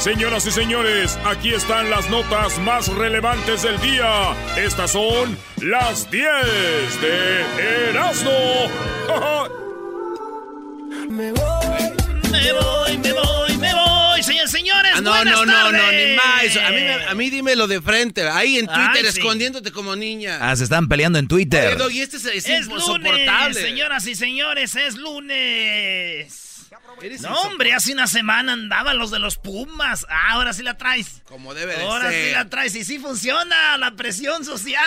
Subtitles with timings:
[0.00, 4.34] Señoras y señores, aquí están las notas más relevantes del día.
[4.56, 6.24] Estas son las 10
[7.02, 8.30] de Erasmo.
[11.10, 11.92] me voy,
[12.30, 14.92] me voy, me voy, me voy, señores, señores.
[14.96, 16.56] Ah, no, no, no, no, ni más.
[16.56, 20.38] A mí, a mí dímelo de frente, ahí en Twitter, escondiéndote como niña.
[20.40, 21.76] Ah, se están peleando en Twitter.
[21.90, 26.49] y este es, es, es lunes, señoras y señores, es lunes.
[27.22, 30.06] No, hombre, hace una semana andaban los de los Pumas.
[30.08, 31.22] Ah, ahora sí la traes.
[31.24, 32.74] Como debe de ahora sí la traes.
[32.74, 34.82] Y sí funciona la presión social.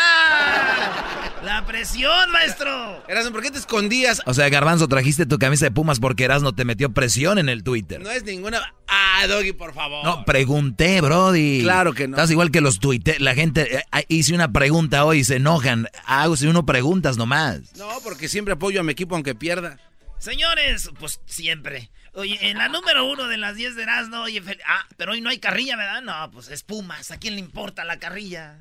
[1.44, 3.04] la presión, maestro.
[3.08, 4.22] Erasmo, ¿por qué te escondías?
[4.26, 7.64] O sea, Garbanzo, trajiste tu camisa de Pumas porque Erasmo te metió presión en el
[7.64, 8.02] Twitter.
[8.02, 8.74] No es ninguna...
[8.88, 10.04] Ah, Doggy, por favor.
[10.04, 11.62] No, pregunté, Brody.
[11.64, 12.16] Claro que no.
[12.16, 13.20] Estás igual que los Twitter.
[13.22, 13.78] La gente...
[13.78, 15.88] Eh, eh, hice una pregunta hoy y se enojan.
[16.06, 17.76] Hago si uno preguntas nomás.
[17.76, 19.80] No, porque siempre apoyo a mi equipo aunque pierda.
[20.24, 21.90] Señores, pues siempre.
[22.16, 25.30] Oye, en la número uno de las 10 de Erasmo, oye, ah, pero hoy no
[25.30, 26.02] hay carrilla, ¿verdad?
[26.02, 28.60] No, pues es Pumas, ¿a quién le importa la carrilla?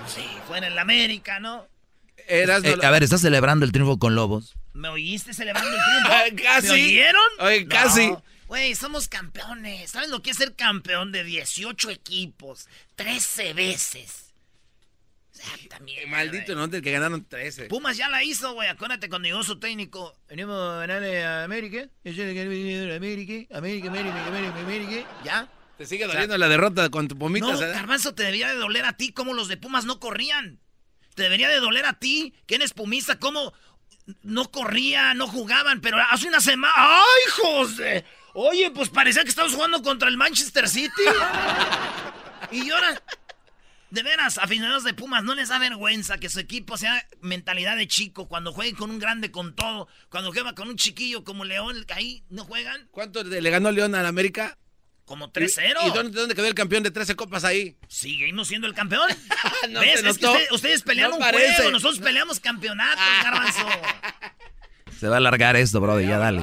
[0.00, 1.66] Pues sí, fue en el América, ¿no?
[2.28, 4.54] Erasmo, eh, a ver, ¿estás celebrando el triunfo con Lobos?
[4.72, 6.42] ¿Me oíste celebrando el triunfo?
[6.44, 6.68] ¿Casi?
[6.68, 7.22] ¿Me oyeron?
[7.40, 8.14] Oye, casi.
[8.46, 9.90] Güey, somos campeones.
[9.90, 12.68] ¿Sabes lo que es ser campeón de 18 equipos?
[12.94, 14.23] 13 veces.
[15.68, 16.70] También, maldito, ¿no?
[16.70, 17.66] Que ganaron 13.
[17.66, 18.68] Pumas ya la hizo, güey.
[18.68, 20.16] Acuérdate cuando llegó su técnico.
[20.28, 21.88] Venimos a ganarle a América.
[22.04, 23.88] América, América, América,
[24.26, 25.20] América, América.
[25.24, 25.48] ¿Ya?
[25.76, 27.60] ¿Te sigue doliendo la derrota con tu pomitas?
[27.60, 30.60] No, Garbanzo, te debería de doler a ti como los de Pumas no corrían.
[31.14, 33.52] Te debería de doler a ti, que eres pumista, cómo
[34.22, 36.74] no corrían, no jugaban, pero hace una semana...
[36.76, 38.04] ¡Ay, José!
[38.34, 41.02] Oye, pues parecía que estábamos jugando contra el Manchester City.
[42.50, 43.00] y ahora
[43.94, 47.88] de veras, aficionados de Pumas, ¿no les da vergüenza que su equipo sea mentalidad de
[47.88, 48.28] chico?
[48.28, 52.24] Cuando jueguen con un grande con todo, cuando juega con un chiquillo como León, ahí
[52.28, 52.88] no juegan.
[52.90, 54.58] ¿Cuánto le ganó León al América?
[55.04, 55.76] Como 3-0.
[55.86, 57.76] ¿Y, dónde, quedó el campeón de 13 copas ahí?
[57.88, 59.08] Seguimos siendo el campeón.
[59.68, 60.02] ¿Ves?
[60.02, 63.68] Es que ustedes pelean un juego, nosotros peleamos campeonatos, garbanzo.
[64.98, 66.38] Se va a alargar esto, bro, ya dale.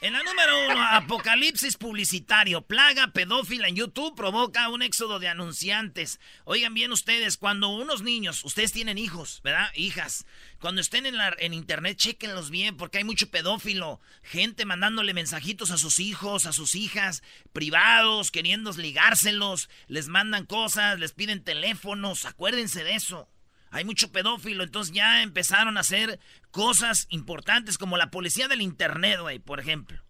[0.00, 2.62] En la número uno, apocalipsis publicitario.
[2.62, 6.20] Plaga pedófila en YouTube provoca un éxodo de anunciantes.
[6.44, 9.70] Oigan bien ustedes, cuando unos niños, ustedes tienen hijos, ¿verdad?
[9.74, 10.26] Hijas.
[10.60, 14.00] Cuando estén en, la, en internet, chequenlos bien, porque hay mucho pedófilo.
[14.22, 17.22] Gente mandándole mensajitos a sus hijos, a sus hijas,
[17.52, 19.70] privados, queriendo ligárselos.
[19.86, 22.24] Les mandan cosas, les piden teléfonos.
[22.26, 23.28] Acuérdense de eso.
[23.70, 26.18] Hay mucho pedófilo, entonces ya empezaron a hacer
[26.50, 30.00] cosas importantes como la policía del internet, güey, por ejemplo.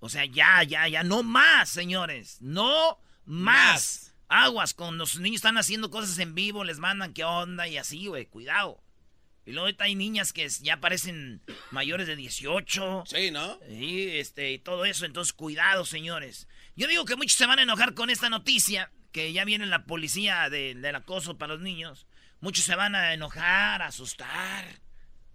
[0.00, 2.38] O sea, ya, ya, ya, no más, señores.
[2.40, 4.14] No más.
[4.28, 8.06] Aguas, con los niños están haciendo cosas en vivo, les mandan qué onda y así,
[8.06, 8.82] güey, cuidado.
[9.44, 13.04] Y luego hay niñas que ya parecen mayores de 18.
[13.06, 13.58] Sí, ¿no?
[13.68, 16.48] Y, este, y todo eso, entonces cuidado, señores.
[16.76, 19.84] Yo digo que muchos se van a enojar con esta noticia, que ya viene la
[19.84, 22.06] policía del acoso para los niños.
[22.42, 24.64] Muchos se van a enojar, a asustar.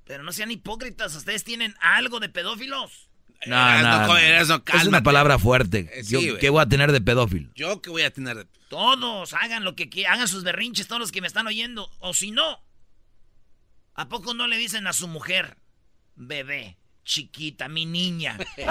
[0.03, 3.09] Pero no sean hipócritas, ustedes tienen algo de pedófilos.
[3.45, 5.89] No, no, es una palabra fuerte.
[5.93, 7.49] Eh, ¿Qué voy a tener de pedófilo?
[7.55, 10.99] ¿Yo qué voy a tener de Todos, hagan lo que quieran, hagan sus berrinches, todos
[10.99, 11.89] los que me están oyendo.
[11.99, 12.61] O si no,
[13.93, 15.57] ¿a poco no le dicen a su mujer,
[16.15, 18.37] bebé, chiquita, mi niña?
[18.57, 18.65] ¡Ey,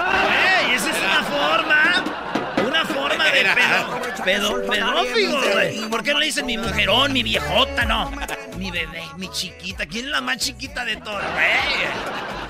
[0.75, 2.67] esa es una forma!
[2.67, 5.89] Una forma de pedo, pedo, pedófilo, güey.
[5.89, 8.11] ¿Por qué no le dicen mi mujerón, mi viejota, no?
[8.57, 9.85] Mi bebé, mi chiquita.
[9.85, 11.47] ¿Quién es la más chiquita de todas, güey?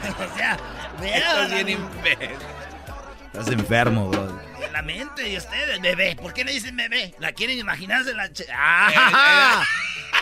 [0.08, 0.58] O sea,
[1.04, 1.80] Estás bien.
[3.26, 4.40] Estás enfermo, bro.
[4.72, 6.16] La mente de ustedes, bebé.
[6.16, 7.14] ¿Por qué no dicen bebé?
[7.20, 8.30] ¿La quieren imaginarse la...
[8.54, 9.64] ¡Ah!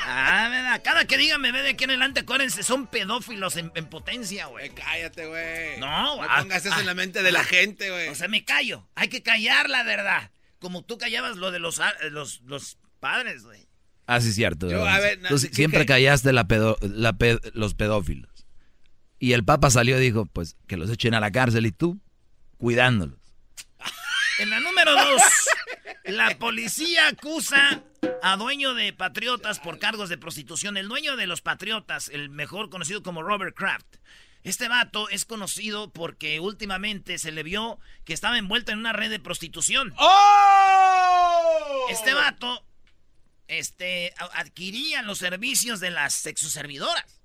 [0.07, 0.81] Ah, ¿verdad?
[0.83, 4.67] Cada que digan bebé de aquí en adelante, acuérdense, son pedófilos en, en potencia, güey.
[4.67, 5.79] Eh, Cállate, güey.
[5.79, 8.09] No, No ah, pongas eso ah, en la mente de la gente, güey.
[8.09, 8.87] O sea, me callo.
[8.95, 10.31] Hay que callar la verdad.
[10.59, 13.67] Como tú callabas lo de los, ah, los, los padres, güey.
[14.07, 14.69] Ah, sí, cierto.
[14.69, 15.85] Yo, a ver, Tú ¿qué- siempre qué?
[15.87, 18.31] callaste la pedo- la pe- los pedófilos.
[19.17, 21.99] Y el Papa salió y dijo, pues, que los echen a la cárcel y tú
[22.57, 23.19] cuidándolos.
[24.39, 25.21] En la número dos,
[26.05, 27.83] la policía acusa
[28.21, 30.77] a dueño de Patriotas por cargos de prostitución.
[30.77, 33.85] El dueño de los Patriotas, el mejor conocido como Robert Kraft.
[34.43, 39.09] Este vato es conocido porque últimamente se le vio que estaba envuelto en una red
[39.09, 39.93] de prostitución.
[39.97, 41.87] ¡Oh!
[41.89, 42.63] Este vato
[43.47, 47.21] este, adquiría los servicios de las sexoservidoras.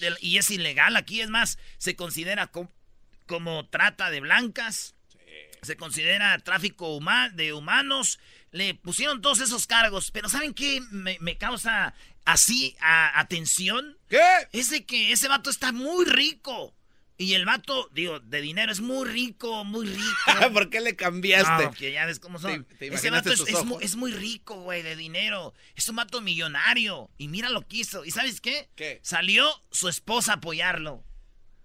[0.00, 2.70] Del- y es ilegal aquí, es más, se considera co-
[3.26, 4.94] como trata de blancas,
[5.62, 8.18] se considera tráfico huma- de humanos.
[8.50, 11.94] Le pusieron todos esos cargos, pero ¿saben qué me, me causa
[12.24, 13.96] así a- atención?
[14.08, 14.20] ¿Qué?
[14.52, 16.74] Es de que ese vato está muy rico.
[17.16, 20.02] Y el vato, digo, de dinero es muy rico, muy rico.
[20.52, 21.64] ¿Por qué le cambiaste?
[21.66, 22.64] No, que ya ves cómo son.
[22.64, 23.30] Te- te Ese vato
[23.80, 25.54] es, muy rico, güey, de dinero.
[25.76, 27.08] Es un vato millonario.
[27.18, 28.04] Y mira lo que hizo.
[28.04, 28.68] ¿Y sabes qué?
[28.74, 28.98] ¿Qué?
[29.04, 31.04] Salió su esposa a apoyarlo.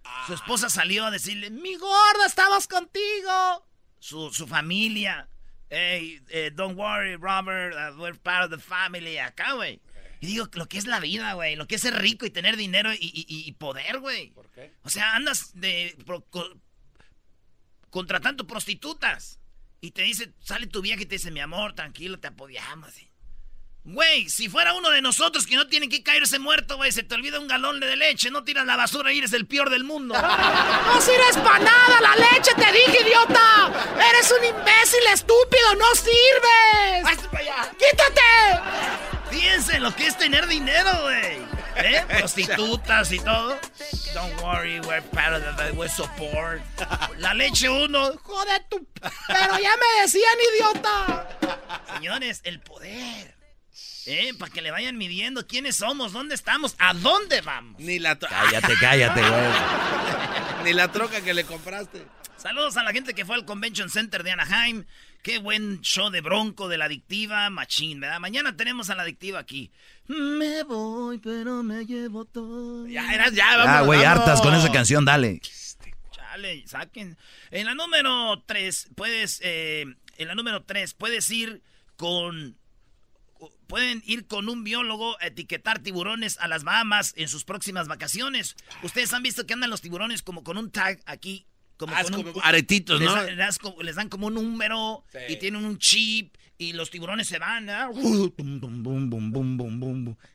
[0.04, 0.26] Ah.
[0.28, 3.66] Su esposa salió a decirle, mi gorda, estamos contigo.
[4.00, 5.28] Su, su familia.
[5.70, 9.18] Hey, eh, don't worry, Robert, uh, we're part of the family.
[9.18, 9.82] Acá, güey.
[10.20, 11.56] Y digo, lo que es la vida, güey.
[11.56, 14.32] Lo que es ser rico y tener dinero y, y- y poder, güey.
[14.32, 14.72] ¿Por qué?
[14.84, 16.60] O sea, andas de pro- co-
[17.90, 19.40] contratando prostitutas.
[19.80, 22.94] Y te dice, sale tu vieja y te dice, mi amor, tranquilo, te apoyamos.
[23.90, 27.16] Güey, si fuera uno de nosotros que no tiene que caerse muerto, güey, se te
[27.16, 30.14] olvida un galón de leche, no tiras la basura y eres el peor del mundo.
[30.88, 33.72] ¡No sirves para nada la leche, te dije, idiota!
[34.10, 37.18] ¡Eres un imbécil estúpido, no sirves!
[37.80, 38.62] ¡Quítate!
[39.32, 41.38] Fíjense lo que es tener dinero, güey.
[41.78, 42.04] ¿Eh?
[42.20, 43.58] Prostitutas y todo.
[44.14, 46.62] Don't worry, we're part of the, we're support.
[47.20, 48.18] La leche uno.
[48.22, 48.86] Joder, tu...
[49.28, 51.30] Pero ya me decían, idiota.
[51.94, 53.37] Señores, el poder.
[54.10, 54.34] ¿Eh?
[54.40, 57.80] Para que le vayan midiendo quiénes somos, dónde estamos, a dónde vamos.
[57.80, 60.64] Ni la, tro- Cállate, cállate, güey.
[60.64, 62.06] ni la troca que le compraste.
[62.38, 64.86] Saludos a la gente que fue al Convention Center de Anaheim.
[65.24, 68.20] Qué buen show de Bronco de la adictiva Machín, ¿verdad?
[68.22, 69.72] Mañana tenemos a la adictiva aquí.
[70.08, 72.88] Me voy, pero me llevo todo.
[72.88, 73.88] Ya, eras, ya, Ah, vamos.
[73.88, 74.20] güey, vamos.
[74.22, 75.42] hartas con esa canción, dale.
[76.12, 77.18] Chale, saquen.
[77.52, 79.42] En la número 3, puedes.
[79.44, 79.86] eh,
[80.18, 81.62] en la número 3, puedes ir
[81.98, 82.56] con.
[83.68, 88.56] Pueden ir con un biólogo a etiquetar tiburones a las Bahamas en sus próximas vacaciones.
[88.84, 91.46] Ustedes han visto que andan los tiburones como con un tag aquí.
[91.78, 93.16] Como Ah, con un- aretitos, ¿no?
[93.24, 93.36] les
[93.84, 95.20] les dan como un número Sí.
[95.30, 97.68] y tienen un chip y los tiburones se van.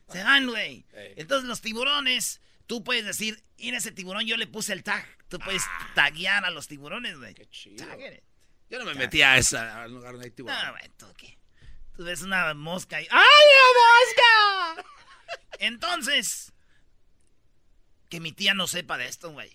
[0.09, 0.85] Se van, güey.
[1.17, 5.05] Entonces los tiburones, tú puedes decir, en ese tiburón yo le puse el tag.
[5.27, 5.63] Tú puedes
[5.95, 7.33] taguear a los tiburones, güey.
[7.33, 7.85] Qué chido.
[7.85, 7.93] No,
[8.69, 10.57] Yo no me metí a esa al lugar donde hay tiburón.
[10.71, 11.37] güey, ¿tú qué?
[11.95, 13.07] Tú ves una mosca y...
[13.09, 14.85] ¡Ay, ¡Ay, mosca!
[15.59, 16.51] Entonces,
[18.09, 19.51] que mi tía no sepa de esto, güey.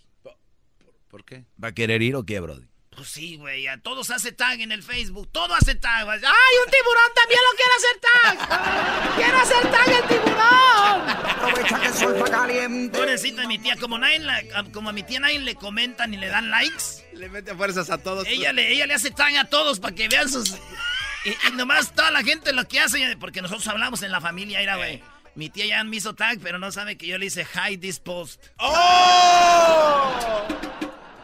[1.09, 1.45] ¿Por qué?
[1.63, 2.67] ¿Va a querer ir o qué, brody?
[2.91, 5.29] Pues sí, güey, a todos hace tag en el Facebook.
[5.33, 6.19] Todo hace tag, güey.
[6.19, 8.01] ¡Ay, un tiburón también lo quiere hacer
[8.47, 9.17] tag!
[9.17, 11.09] ¡Quiero hacer tag el tiburón!
[11.31, 12.99] Aprovecha que el sol está caliente.
[12.99, 16.27] Pobrecita mi tía, como, nadie la- como a mi tía nadie le comentan ni le
[16.29, 18.27] dan likes, Le mete fuerzas a todos.
[18.27, 20.57] ella le, ella le hace tag a todos para que vean sus...
[21.25, 24.61] Y, y nomás toda la gente lo que hace, porque nosotros hablamos en la familia,
[24.61, 25.03] era, güey.
[25.35, 28.01] Mi tía ya me hizo tag, pero no sabe que yo le hice hide this
[28.01, 28.43] post.
[28.59, 30.47] ¡Oh!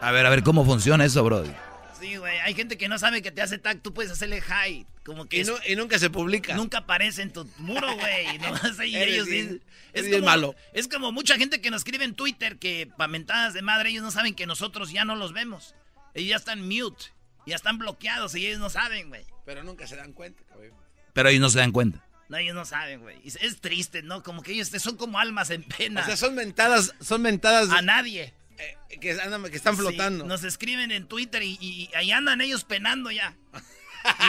[0.01, 1.51] A ver, a ver, ¿cómo funciona eso, brody?
[1.99, 4.87] Sí, güey, hay gente que no sabe que te hace tag, tú puedes hacerle hide.
[5.05, 6.55] Como que Y, y nunca se publica.
[6.55, 8.39] nunca aparece en tu muro, güey.
[8.39, 10.55] Nomás ahí Eres ellos dicen- Es bien como, malo.
[10.73, 14.03] es como mucha gente que nos escribe en Twitter que pa' mentadas de madre ellos
[14.03, 15.75] no saben que nosotros ya no los vemos.
[16.15, 17.07] Ellos ya están mute,
[17.47, 19.25] ya están bloqueados y ellos no saben, güey.
[19.45, 20.73] Pero nunca se dan cuenta, cabrón.
[21.13, 22.05] Pero ellos no se dan cuenta.
[22.29, 23.19] No, ellos no saben, güey.
[23.23, 24.23] Y Es, triste, ¿no?
[24.23, 26.01] Como que ellos son como almas en pena.
[26.01, 28.33] O sea, son mentadas, son mentadas A nadie.
[28.59, 30.25] eh, que, andan- que están Sí, flotando.
[30.25, 33.37] nos escriben en Twitter y, y ahí andan ellos penando ya.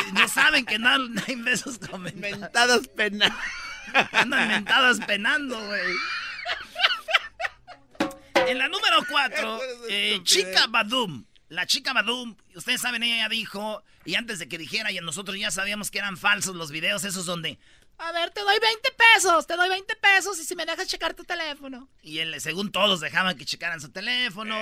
[0.09, 2.39] Y no saben que no, no hay besos comentarios.
[2.39, 3.31] Mentadas penas.
[4.11, 5.81] Andan mentadas penando, güey.
[8.47, 10.19] En la número 4, Eso es eh.
[10.23, 11.25] Chica Badum.
[11.49, 15.51] La chica Badum, ustedes saben, ella dijo, y antes de que dijera, y nosotros ya
[15.51, 17.59] sabíamos que eran falsos los videos esos donde,
[17.97, 21.13] a ver, te doy 20 pesos, te doy 20 pesos y si me dejas checar
[21.13, 21.89] tu teléfono.
[22.01, 24.55] Y él, según todos, dejaban que checaran su teléfono.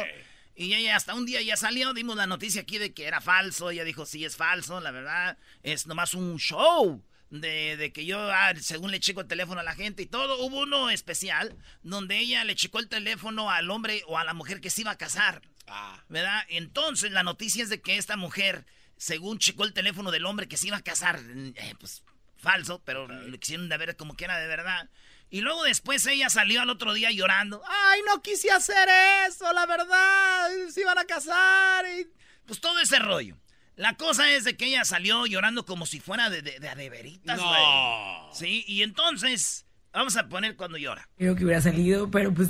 [0.56, 3.72] Y ella hasta un día ya salió, dimos la noticia aquí de que era falso.
[3.72, 7.04] Ella dijo, sí, es falso, la verdad, es nomás un show.
[7.32, 10.46] De, de, que yo, ah, según le checo el teléfono a la gente y todo,
[10.46, 14.62] hubo uno especial donde ella le checó el teléfono al hombre o a la mujer
[14.62, 15.42] que se iba a casar.
[15.68, 16.04] Ah.
[16.10, 16.44] ¿Verdad?
[16.50, 18.66] Entonces la noticia es de que esta mujer,
[18.98, 22.04] según checó el teléfono del hombre que se iba a casar, eh, pues
[22.38, 24.90] falso, pero le quisieron de ver como que era de verdad.
[25.30, 27.64] Y luego después ella salió al otro día llorando.
[27.68, 28.88] Ay, no quise hacer
[29.28, 30.50] eso, la verdad.
[30.70, 31.86] Se iban a casar.
[31.88, 32.08] Y...
[32.46, 33.38] Pues todo ese rollo.
[33.76, 38.30] La cosa es de que ella salió llorando como si fuera de, de, de, no.
[38.32, 41.10] Sí, y entonces, vamos a poner cuando llora.
[41.18, 42.50] Creo que hubiera salido, pero pues,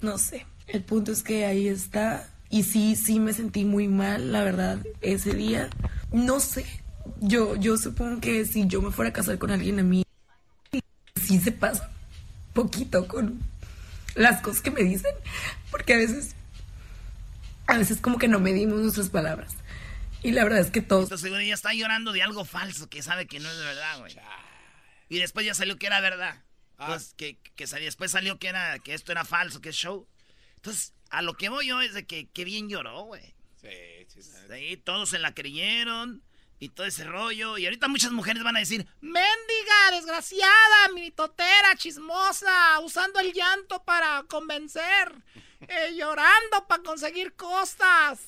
[0.00, 0.44] no sé.
[0.66, 2.33] El punto es que ahí está.
[2.54, 5.70] Y sí, sí me sentí muy mal, la verdad, ese día.
[6.12, 6.64] No sé.
[7.20, 10.04] Yo, yo supongo que si yo me fuera a casar con alguien a mí,
[11.20, 11.90] sí se pasa
[12.52, 13.40] poquito con
[14.14, 15.12] las cosas que me dicen,
[15.72, 16.36] porque a veces,
[17.66, 19.56] a veces como que no medimos nuestras palabras.
[20.22, 21.06] Y la verdad es que todos...
[21.06, 24.16] Entonces, güey, ella está llorando de algo falso que sabe que no es verdad, güey.
[25.08, 26.40] Y después ya salió que era verdad.
[26.78, 26.98] Ah.
[27.16, 30.06] que, que después salió que, era, que esto era falso, que es show.
[30.54, 33.34] Entonces, a lo que voy yo es de que, que bien lloró, güey.
[33.60, 33.68] Sí,
[34.08, 34.76] sí, sí.
[34.78, 36.22] todos se la creyeron
[36.58, 37.56] y todo ese rollo.
[37.56, 44.24] Y ahorita muchas mujeres van a decir, mendiga, desgraciada, mitotera, chismosa, usando el llanto para
[44.28, 45.14] convencer,
[45.60, 48.20] eh, llorando para conseguir costas.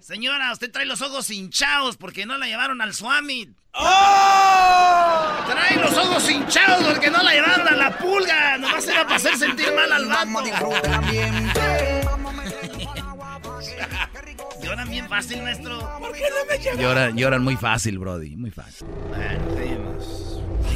[0.00, 3.54] Señora, usted trae los ojos hinchados porque no la llevaron al Swami.
[3.74, 5.44] ¡Oh!
[5.46, 8.58] Trae los ojos hinchados porque no la llevaron a la pulga.
[8.58, 12.01] Nomás era para hacer sentir mal al vato.
[14.62, 15.78] ¿Lloran bien fácil, maestro?
[15.98, 17.16] ¿Por qué no me lloran?
[17.16, 18.86] Lloran, muy fácil, Brody, muy fácil.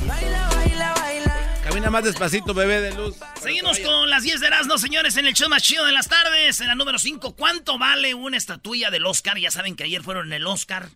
[0.06, 1.60] Baila, baila, baila.
[1.64, 3.16] Camina más despacito, bebé de luz.
[3.42, 6.60] Seguimos con las 10 de Erasmo, señores, en el show más chido de las tardes.
[6.60, 9.38] En la número 5, ¿cuánto vale una estatuilla del Oscar?
[9.38, 10.88] Ya saben que ayer fueron en el Oscar.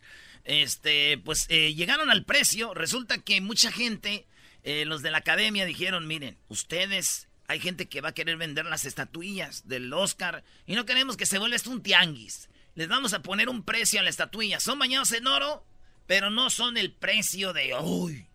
[0.45, 2.73] Este, pues eh, llegaron al precio.
[2.75, 4.27] Resulta que mucha gente,
[4.63, 8.65] eh, los de la academia, dijeron: Miren, ustedes hay gente que va a querer vender
[8.65, 13.13] las estatuillas del Oscar y no queremos que se vuelva esto un tianguis les vamos
[13.13, 14.61] a poner un precio a la estatuilla.
[14.61, 15.65] Son bañados en oro,
[16.07, 18.27] pero no son el precio de hoy.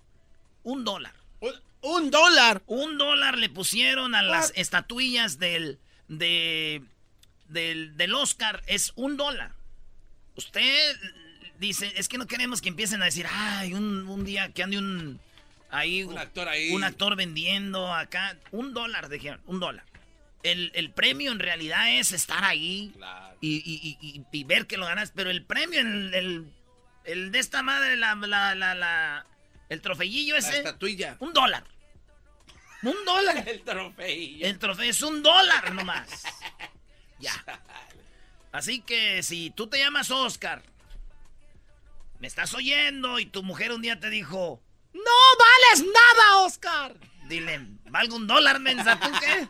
[0.64, 1.16] Un dólar.
[1.82, 2.64] ¿Un, dólar?
[2.66, 6.84] Un dólar le pusieron a las estatuillas del, de,
[7.48, 8.64] del, del Oscar.
[8.66, 9.54] Es un dólar.
[10.36, 10.96] Usted
[11.60, 14.78] dice, es que no queremos que empiecen a decir, ay, un, un día que ande
[14.78, 15.20] un...
[15.76, 16.72] Ahí, un actor ahí.
[16.72, 18.38] Un actor vendiendo acá.
[18.52, 19.86] Un dólar, dijeron, un dólar.
[20.44, 22.94] El, premio en realidad es estar ahí
[23.42, 25.12] y, ver que lo ganas.
[25.12, 26.54] Pero el premio, el,
[27.04, 29.26] el, de esta madre, la, la, la,
[29.68, 30.64] el trofeillo ese.
[30.64, 31.18] La.
[31.20, 31.66] Un dólar.
[32.84, 33.44] Un dólar.
[33.50, 34.48] el trofeillo.
[34.48, 36.24] El trofeo es un dólar nomás.
[37.20, 37.34] ya.
[38.54, 40.64] Así que si tú te llamas Oscar,
[42.20, 44.62] me estás oyendo y tu mujer un día te dijo,
[44.96, 46.96] no vales nada, Oscar.
[47.28, 47.60] Dile,
[47.90, 49.48] valgo un dólar, mensa, ¿tú qué?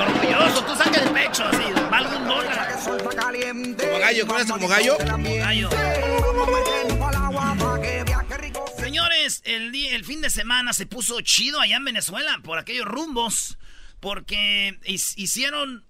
[0.00, 2.78] Orgulloso, tú saca el pecho así, valgo un dólar.
[2.82, 4.26] ¿Como gallo?
[4.26, 4.96] ¿Cómo es como gallo?
[4.98, 5.68] Como gallo.
[8.78, 13.58] Señores, el, el fin de semana se puso chido allá en Venezuela por aquellos rumbos,
[14.00, 15.84] porque hicieron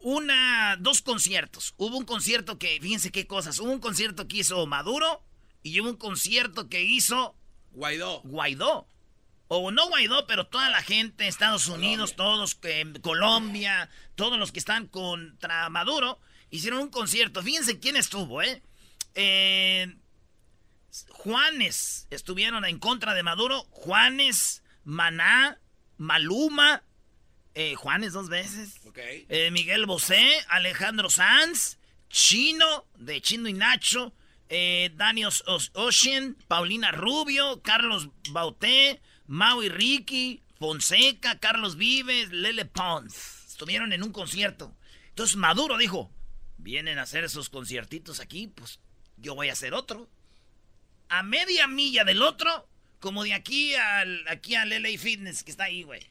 [0.00, 1.74] una, dos conciertos.
[1.76, 5.22] Hubo un concierto que, fíjense qué cosas, hubo un concierto que hizo Maduro
[5.62, 7.34] y hubo un concierto que hizo
[7.72, 8.20] Guaidó.
[8.24, 8.86] Guaidó.
[9.48, 12.58] O no Guaidó, pero toda la gente, Estados Unidos, todos,
[13.00, 16.20] Colombia, todos los que están contra Maduro,
[16.50, 17.42] hicieron un concierto.
[17.42, 18.62] Fíjense quién estuvo, ¿eh?
[19.14, 19.96] eh
[21.10, 23.66] Juanes estuvieron en contra de Maduro.
[23.70, 25.58] Juanes, Maná,
[25.96, 26.82] Maluma,
[27.54, 28.80] eh, Juanes dos veces.
[29.28, 34.12] Eh, Miguel Bosé, Alejandro Sanz, Chino, de Chino y Nacho,
[34.48, 35.30] eh, Daniel
[35.74, 43.46] Ocean, Paulina Rubio, Carlos Bauté, Maui Ricky, Fonseca, Carlos Vives, Lele Pons.
[43.46, 44.74] Estuvieron en un concierto.
[45.10, 46.10] Entonces Maduro dijo,
[46.56, 48.80] vienen a hacer esos conciertitos aquí, pues
[49.16, 50.08] yo voy a hacer otro.
[51.08, 52.68] A media milla del otro,
[53.00, 56.06] como de aquí al aquí al LA Fitness que está ahí, güey.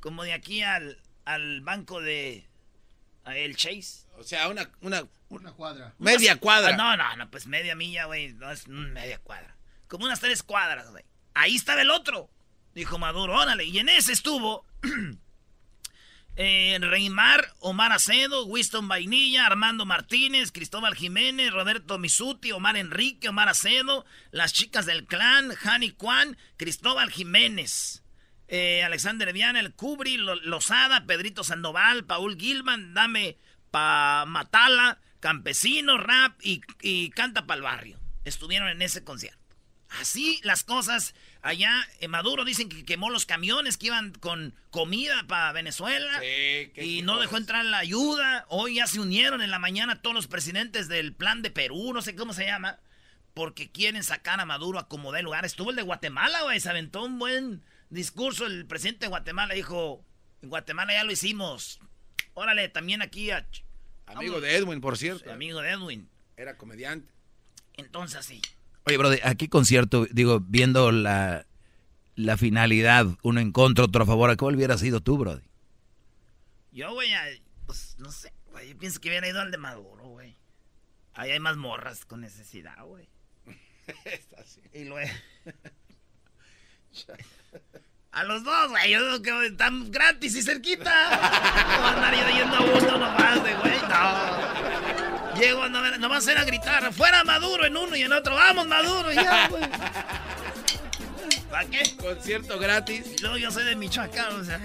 [0.00, 2.46] Como de aquí al, al banco de
[3.26, 4.06] el Chase.
[4.16, 5.94] O sea, una, una, una cuadra.
[5.98, 6.76] Media cuadra.
[6.76, 8.32] No, no, no, pues media milla, güey.
[8.34, 9.56] No es media cuadra.
[9.86, 11.04] Como unas tres cuadras, güey.
[11.34, 12.30] Ahí estaba el otro.
[12.74, 13.64] Dijo Maduro, órale.
[13.64, 14.64] Y en ese estuvo
[16.40, 23.48] Eh, Reymar, Omar Acedo, Winston Vainilla, Armando Martínez, Cristóbal Jiménez, Roberto Misuti, Omar Enrique, Omar
[23.48, 28.04] Acedo, las chicas del clan, Hani Kwan, Cristóbal Jiménez,
[28.46, 33.36] eh, Alexander Viana, El Cubri, Lozada, Pedrito Sandoval, Paul Gilman, Dame
[33.72, 37.98] Pa Matala, Campesino, Rap y, y Canta Pa'l Barrio.
[38.24, 39.38] Estuvieron en ese concierto.
[40.00, 45.24] Así las cosas allá en Maduro dicen que quemó los camiones que iban con comida
[45.26, 46.22] para Venezuela
[46.76, 48.44] y no dejó entrar la ayuda.
[48.48, 52.02] Hoy ya se unieron en la mañana todos los presidentes del plan de Perú, no
[52.02, 52.78] sé cómo se llama,
[53.32, 55.46] porque quieren sacar a Maduro a como de lugar.
[55.46, 58.44] Estuvo el de Guatemala, güey, se aventó un buen discurso.
[58.44, 60.04] El presidente de Guatemala dijo,
[60.42, 61.80] en Guatemala ya lo hicimos.
[62.34, 63.48] Órale, también aquí a...
[64.14, 65.32] Amigo de Edwin, por cierto.
[65.32, 66.08] amigo de Edwin.
[66.36, 67.08] Era comediante.
[67.74, 68.40] Entonces sí.
[68.84, 71.46] Oye, bro, aquí concierto, digo, viendo la,
[72.14, 75.40] la finalidad, uno en contra, otro a favor, ¿a cuál hubiera sido tú, bro?
[76.72, 77.10] Yo, güey,
[77.66, 78.70] pues no sé, güey.
[78.70, 80.36] Yo pienso que hubiera ido al de Maduro, güey.
[81.14, 83.08] Ahí hay más morras con necesidad, güey.
[84.04, 84.60] Está así.
[84.72, 85.10] Y luego.
[88.12, 88.90] a los dos, güey.
[88.90, 90.90] Yo digo que están gratis y cerquita.
[91.76, 93.78] No van a andar yo yendo a uno nomás, de güey.
[93.88, 95.38] No.
[95.40, 98.66] Llego no, va a ser a gritar, fuera Maduro en uno y en otro, vamos
[98.66, 99.62] Maduro, ya, güey.
[101.48, 101.82] ¿Para qué?
[101.96, 103.04] Concierto gratis.
[103.16, 104.60] Y luego yo soy de Michoacán, o sea.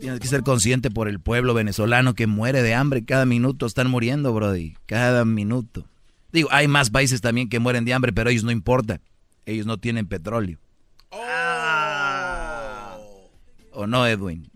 [0.00, 3.04] Tienes que ser consciente por el pueblo venezolano que muere de hambre.
[3.04, 4.74] Cada minuto están muriendo, Brody.
[4.86, 5.86] Cada minuto.
[6.32, 9.00] Digo, hay más países también que mueren de hambre, pero ellos no importa.
[9.46, 10.58] Ellos no tienen petróleo.
[11.10, 11.71] Oh.
[13.72, 14.50] ¿O no, Edwin?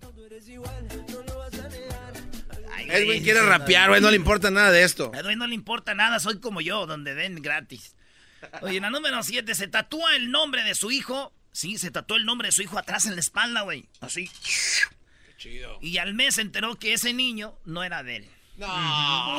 [2.89, 5.13] Edwin quiere rapear, güey, no le importa nada de esto.
[5.15, 7.97] Edwin no le importa nada, soy como yo, donde den gratis.
[8.63, 11.33] Oye, en la número 7 se tatúa el nombre de su hijo.
[11.53, 13.89] Sí, se tatuó el nombre de su hijo atrás en la espalda, güey.
[14.01, 14.29] Así.
[14.29, 15.79] Qué chido.
[15.81, 18.29] Y al mes se enteró que ese niño no era de él.
[18.57, 19.39] No.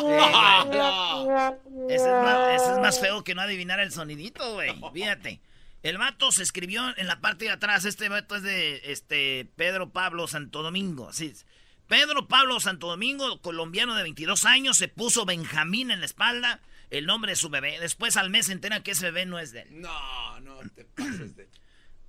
[1.90, 4.76] ese, es más, ese, es más, feo que no adivinar el sonidito, güey.
[4.94, 5.42] Fíjate.
[5.88, 7.86] El vato se escribió en la parte de atrás.
[7.86, 11.08] Este vato es de este Pedro Pablo Santo Domingo.
[11.08, 11.46] Así es.
[11.88, 16.60] Pedro Pablo Santo Domingo, colombiano de 22 años, se puso Benjamín en la espalda,
[16.90, 17.80] el nombre de su bebé.
[17.80, 19.80] Después al mes se entera que ese bebé no es de él.
[19.80, 21.50] No, no te pases de...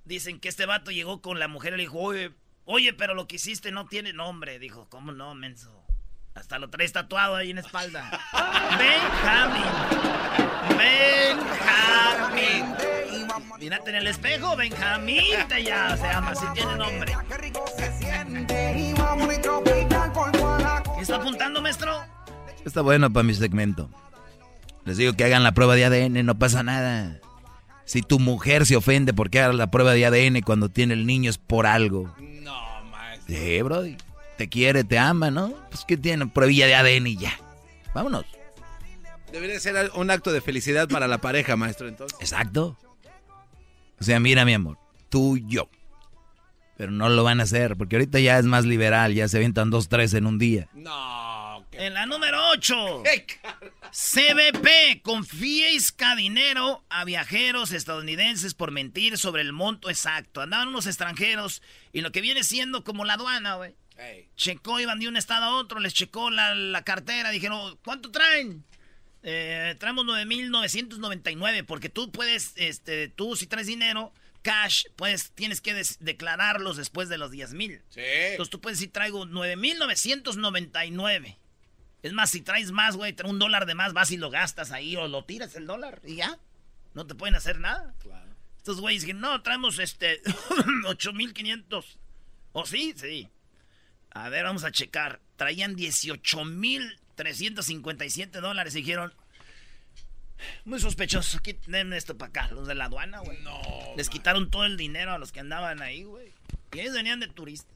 [0.03, 2.33] Dicen que este vato llegó con la mujer y le dijo, oye,
[2.65, 4.59] oye, pero lo que hiciste no tiene nombre.
[4.59, 5.78] Dijo, ¿cómo no, menso?
[6.39, 8.09] Hasta lo traes tatuado ahí en la espalda.
[8.79, 9.65] Benjamín.
[10.77, 12.75] Benjamín.
[13.59, 17.13] Mírate en el espejo, Benjamín te ya se llama, si tiene nombre.
[20.95, 21.99] ¿Qué está apuntando, maestro?
[22.63, 23.89] Está bueno para mi segmento.
[24.85, 27.19] Les digo que hagan la prueba de ADN, no pasa nada.
[27.83, 31.29] Si tu mujer se ofende porque haga la prueba de ADN cuando tiene el niño
[31.29, 32.15] es por algo.
[32.17, 33.35] No, maestro.
[33.35, 33.83] Sí, bro.
[34.39, 35.53] Te quiere, te ama, ¿no?
[35.69, 37.37] Pues que tiene pruebilla de ADN y ya.
[37.93, 38.23] Vámonos.
[39.33, 42.17] Debería ser un acto de felicidad para la pareja, maestro, entonces.
[42.21, 42.77] Exacto.
[43.99, 44.77] O sea, mira, mi amor,
[45.09, 45.69] tú y yo.
[46.77, 49.71] Pero no lo van a hacer, porque ahorita ya es más liberal, ya se avientan
[49.71, 50.69] dos, tres en un día.
[50.73, 51.67] No.
[51.73, 53.03] En la número 8.
[53.91, 60.39] CBP confisca dinero a viajeros estadounidenses por mentir sobre el monto exacto.
[60.39, 63.75] Andaban unos extranjeros y lo que viene siendo como la aduana, güey.
[64.35, 68.63] Checó, iban de un estado a otro, les checó la, la cartera, dijeron, ¿cuánto traen?
[69.21, 75.73] Eh, traemos 9.999 porque tú puedes, este, tú si traes dinero, cash, pues tienes que
[75.99, 77.81] declararlos después de los 10.000.
[77.89, 77.99] Sí.
[78.01, 81.37] Entonces tú puedes decir, traigo 9.999.
[82.01, 84.95] Es más, si traes más, güey, un dólar de más, vas y lo gastas ahí
[84.95, 86.39] o lo tiras el dólar y ya.
[86.93, 87.93] No te pueden hacer nada.
[87.99, 88.29] Claro.
[88.57, 90.23] Estos güeyes dicen, no, traemos este
[90.85, 91.97] 8.500.
[92.53, 92.93] ¿O sí?
[92.95, 93.27] Sí.
[94.19, 95.21] A ver, vamos a checar.
[95.37, 99.13] Traían 18.357 dólares y dijeron,
[100.65, 101.39] muy sospechoso.
[101.39, 103.41] Quiten esto para acá, los de la aduana, güey.
[103.41, 103.61] No.
[103.95, 106.33] Les quitaron todo el dinero a los que andaban ahí, güey.
[106.73, 107.73] Y ellos venían de turistas.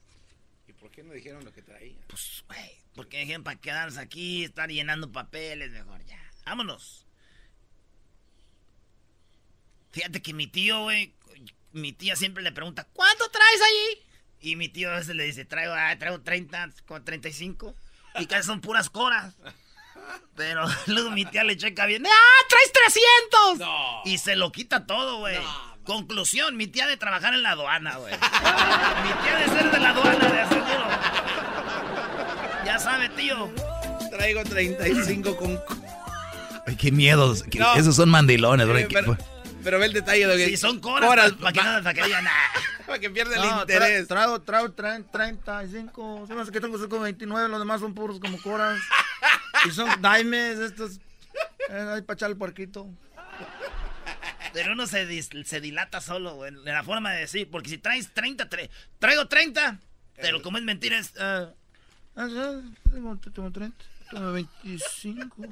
[0.68, 1.96] ¿Y por qué no dijeron lo que traían?
[2.08, 6.20] Pues, güey, porque dijeron para quedarse aquí, estar llenando papeles, mejor ya.
[6.44, 7.06] Vámonos.
[9.92, 11.14] Fíjate que mi tío, güey,
[11.72, 14.02] mi tía siempre le pregunta, ¿cuánto traes ahí?
[14.44, 17.74] Y mi tío a veces le dice, traigo, ah, traigo 30, con 35.
[18.20, 19.34] Y casi son puras coras.
[20.36, 22.04] Pero luego mi tía le checa bien.
[22.06, 22.70] ¡Ah, traes
[23.50, 23.58] 300!
[23.58, 24.02] No.
[24.04, 25.38] Y se lo quita todo, güey.
[25.84, 28.12] Conclusión, mi tía de trabajar en la aduana, güey.
[28.12, 30.88] mi tía de ser de la aduana, de aseguro.
[32.66, 33.50] Ya sabe, tío.
[34.10, 35.58] Traigo 35 con...
[36.66, 37.34] Ay, qué miedo.
[37.76, 39.16] Esos son mandilones, pero,
[39.64, 40.46] pero, ve el detalle de que...
[40.50, 41.08] Sí, son coras.
[41.08, 42.50] coras para que, no, para que digan nada.
[42.86, 44.06] Para que pierda el interés.
[44.06, 46.26] Trago, trago, 35.
[46.26, 47.48] Se me hace que tengo como 29.
[47.48, 48.78] Los demás son puros como coras.
[49.66, 51.00] y son daimes estos.
[51.70, 52.86] Eh, ahí para echar el puerquito.
[54.52, 57.50] Pero uno se, se dilata solo, en la forma de decir.
[57.50, 58.48] Porque si traes 30,
[58.98, 59.80] traigo 30.
[60.16, 61.12] Pero como es mentira, es.
[61.16, 61.52] Uh,
[62.90, 63.76] tengo, tengo 30,
[64.10, 65.46] tengo 25.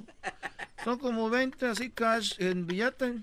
[0.84, 3.20] Son como 20 así cash en billete.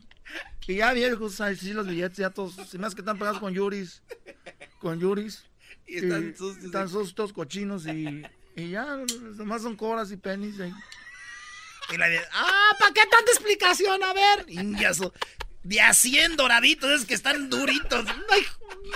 [0.68, 2.56] Y ya viejos, sí los billetes, ya todos.
[2.56, 4.04] Se me hace que están pegados con yuris.
[4.80, 5.44] Con yuris.
[5.88, 6.66] Y están sucios.
[6.66, 8.24] Están sucios, cochinos y.
[8.56, 8.98] Y ya,
[9.36, 10.56] nomás son coras y penis.
[11.92, 14.04] Y la ah, ¿para qué tanta explicación?
[14.04, 14.46] A ver.
[14.48, 15.12] Ingaso
[15.64, 18.06] de a 100 doraditos, es que están duritos.
[18.30, 18.46] ¡Ay,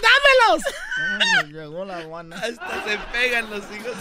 [0.01, 1.51] ¡Dámelos!
[1.51, 2.35] llegó la guana.
[2.37, 3.95] Hasta se pegan los hijos.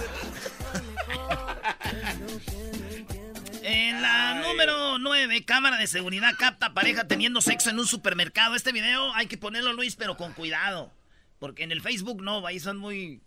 [3.65, 8.57] En la número 9, cámara de seguridad capta pareja teniendo sexo en un supermercado.
[8.57, 10.93] Este video hay que ponerlo, Luis, pero con cuidado.
[11.39, 13.21] Porque en el Facebook no, ahí son muy,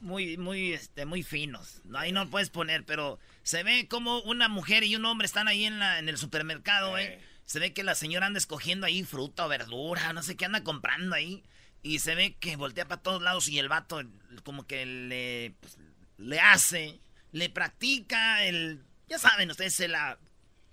[0.00, 1.80] muy, muy, este, muy finos.
[1.94, 5.64] Ahí no puedes poner, pero se ve como una mujer y un hombre están ahí
[5.64, 7.18] en, la, en el supermercado, ¿eh?
[7.46, 10.62] Se ve que la señora anda escogiendo ahí fruta o verdura, no sé qué anda
[10.62, 11.42] comprando ahí.
[11.82, 14.02] Y se ve que voltea para todos lados y el vato
[14.44, 15.78] como que le, pues,
[16.18, 17.00] le hace,
[17.32, 18.84] le practica el...
[19.10, 20.18] Ya saben, ustedes se la...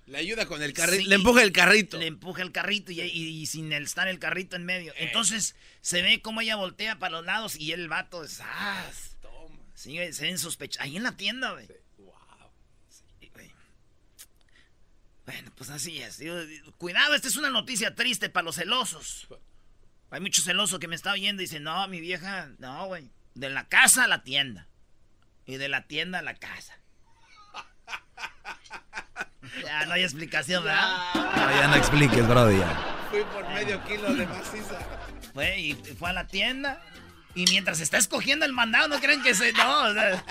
[0.05, 1.97] Le ayuda con el carrito, le empuja el carrito.
[1.97, 4.93] Le empuja el carrito y, sin el, estar el carrito en medio.
[4.93, 4.99] Eh.
[4.99, 8.39] Entonces se ve como ella voltea para los lados y el vato es...
[8.41, 8.89] ¡Ah!
[9.21, 9.59] Toma.
[9.73, 10.85] Sí, se ven sospechosos.
[10.85, 11.67] Ahí en la tienda, güey.
[15.25, 16.23] Bueno, pues así es.
[16.77, 19.27] Cuidado, esta es una noticia triste para los celosos.
[20.09, 23.11] Hay mucho celoso que me está oyendo y dice, no, mi vieja, no, güey.
[23.35, 24.69] De la casa a la tienda.
[25.45, 26.79] Y de la tienda a la casa.
[29.63, 30.97] Ya no hay explicación, ¿verdad?
[31.15, 32.49] No, ya no expliques, bro,
[33.09, 34.77] Fui por medio kilo de maciza.
[35.33, 36.81] Fue y fue a la tienda.
[37.35, 39.53] Y mientras está escogiendo el mandado, no creen que se.
[39.53, 40.23] No, o sea,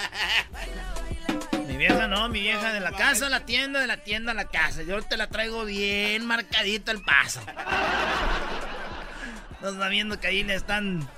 [1.66, 4.35] mi vieja no, mi vieja de la casa a la tienda, de la tienda a
[4.35, 4.83] la casa.
[4.83, 7.40] Yo te la traigo bien marcadito el paso.
[9.61, 11.09] Nos está viendo que ahí le están.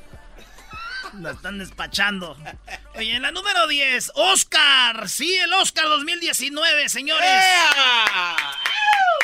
[1.15, 2.37] La están despachando.
[2.95, 5.09] Oye, en la número 10, Oscar.
[5.09, 7.45] Sí, el Oscar 2019, señores.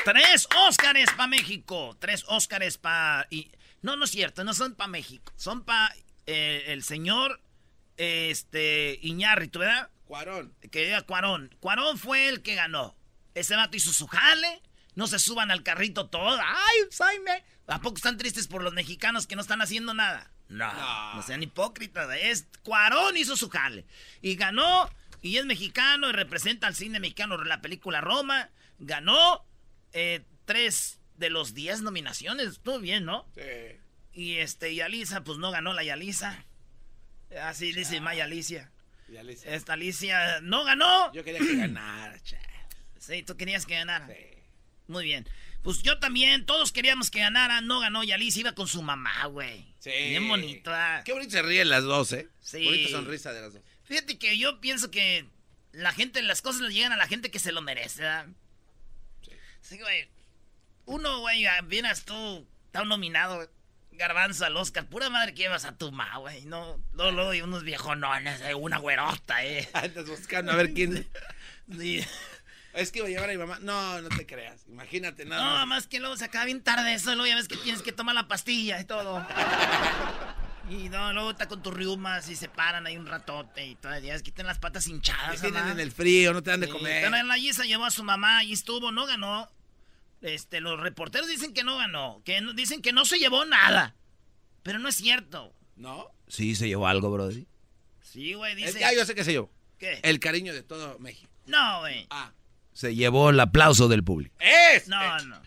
[0.05, 1.97] Tres Oscars para México.
[2.01, 3.27] Tres Oscars para.
[3.31, 3.51] Y...
[3.83, 5.33] No, no es cierto, no son para México.
[5.37, 5.94] Son para
[6.27, 7.40] eh, el señor
[7.97, 9.90] este, Iñárritu, ¿verdad?
[10.07, 10.55] Cuarón.
[10.70, 11.55] Que diga Cuarón.
[11.61, 12.97] Cuarón fue el que ganó.
[13.35, 14.62] Ese vato hizo su jale.
[14.94, 16.38] No se suban al carrito todo.
[16.40, 17.44] ¡Ay, Jaime!
[17.66, 20.31] ¿A poco están tristes por los mexicanos que no están haciendo nada?
[20.48, 22.09] No, no, sean hipócritas.
[22.20, 23.85] Es Cuarón hizo su jale.
[24.22, 24.90] Y ganó.
[25.22, 28.50] Y es mexicano y representa al cine mexicano la película Roma.
[28.78, 29.44] Ganó
[29.92, 32.48] eh, tres de los diez nominaciones.
[32.48, 33.26] Estuvo bien, ¿no?
[33.35, 33.80] Sí.
[34.12, 36.44] Y este, Yalisa, pues no ganó la Yalisa.
[37.42, 38.70] Así dice Maya Alicia.
[39.44, 41.12] Esta Alicia no ganó.
[41.12, 42.16] Yo quería que ganara,
[42.98, 44.07] Sí, tú querías que ganara.
[44.07, 44.14] Sí.
[44.87, 45.26] Muy bien.
[45.64, 49.24] Pues yo también, todos queríamos que ganara, no ganó y Alicia iba con su mamá,
[49.27, 49.64] güey.
[49.79, 49.90] Sí.
[49.90, 51.00] Bien bonita.
[51.07, 52.29] Qué bonito se ríen las dos, ¿eh?
[52.40, 52.66] Sí.
[52.66, 53.62] Bonita sonrisa de las dos.
[53.85, 55.27] Fíjate que yo pienso que
[55.72, 58.27] la gente, las cosas le llegan a la gente que se lo merece, ¿verdad?
[59.22, 59.31] Sí.
[59.62, 60.11] Sí, güey.
[60.85, 63.50] Uno, güey, vienes tú, está nominado,
[63.92, 66.44] Garbanzo al Oscar, pura madre que llevas a tu ma, güey.
[66.44, 69.66] No, no, no, y unos viejonones, eh, una güerota, eh.
[69.72, 71.09] Andas buscando a ver quién.
[71.79, 72.05] sí.
[72.74, 73.58] Es que iba a llevar a mi mamá.
[73.60, 74.64] No, no te creas.
[74.66, 75.60] Imagínate nada.
[75.60, 77.14] No, más, que luego se acaba bien tarde eso.
[77.14, 79.24] Luego ya ves que tienes que tomar la pastilla y todo.
[80.70, 84.14] y no, luego está con tus riumas y se paran ahí un ratote y todavía
[84.14, 85.40] es que tienen las patas hinchadas.
[85.40, 87.04] tienen en el frío, no te dan de comer.
[87.04, 89.48] Pero en la Yesa llevó a su mamá y estuvo, no ganó.
[90.20, 93.94] Este, los reporteros dicen que no ganó, que dicen que no se llevó nada.
[94.62, 95.54] Pero no es cierto.
[95.76, 96.10] ¿No?
[96.26, 97.46] Sí, se llevó algo, brody.
[98.00, 98.84] Sí, güey, dice.
[98.84, 99.50] Ah, yo sé que se llevó.
[99.78, 100.00] ¿Qué?
[100.02, 101.30] El cariño de todo México.
[101.46, 102.06] No, güey.
[102.10, 102.32] Ah.
[102.74, 104.37] Se llevó el aplauso del público.
[104.40, 104.88] ¡Es!
[104.88, 105.40] No, no.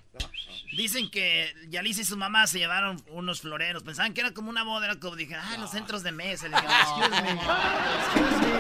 [0.76, 3.84] Dicen que Yalice y su mamá se llevaron unos floreros.
[3.84, 4.86] Pensaban que era como una boda.
[4.86, 6.48] Era como dije, ah, los centros de mesa.
[6.48, 7.32] Le dije, excuse me.
[7.32, 8.54] Excuse me.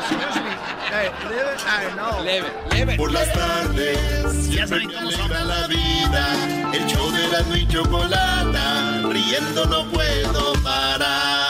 [0.00, 0.50] Excuse me.
[0.90, 1.50] Hey, leve.
[1.68, 2.22] Ay, no.
[2.24, 2.96] Leve, leve.
[2.96, 4.48] Por las tardes.
[4.50, 5.30] Ya saben cómo son.
[5.30, 6.72] la vida.
[6.74, 9.02] El show de la y chocolata.
[9.08, 11.41] Riendo no puedo parar.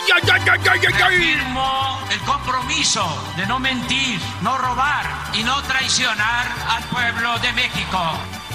[0.00, 1.02] ¡Ay, ay, ay, ay, ay, ay!
[1.02, 1.16] ay!
[1.18, 3.04] Firmo el compromiso
[3.36, 7.98] de no mentir, no robar y no traicionar al pueblo de México.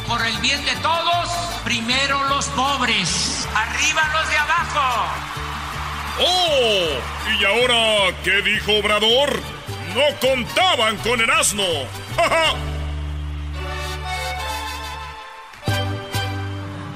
[0.07, 1.29] Por el bien de todos,
[1.63, 5.05] primero los pobres, arriba los de abajo.
[6.19, 7.39] ¡Oh!
[7.39, 9.39] ¿Y ahora qué dijo Obrador?
[9.93, 11.63] No contaban con el asno.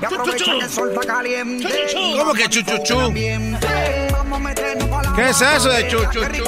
[0.01, 1.67] Y aprovechan que el sol está caliente.
[2.17, 3.11] ¿Cómo que chuchuchu?
[5.15, 6.43] ¿Qué es eso de chuchuchu?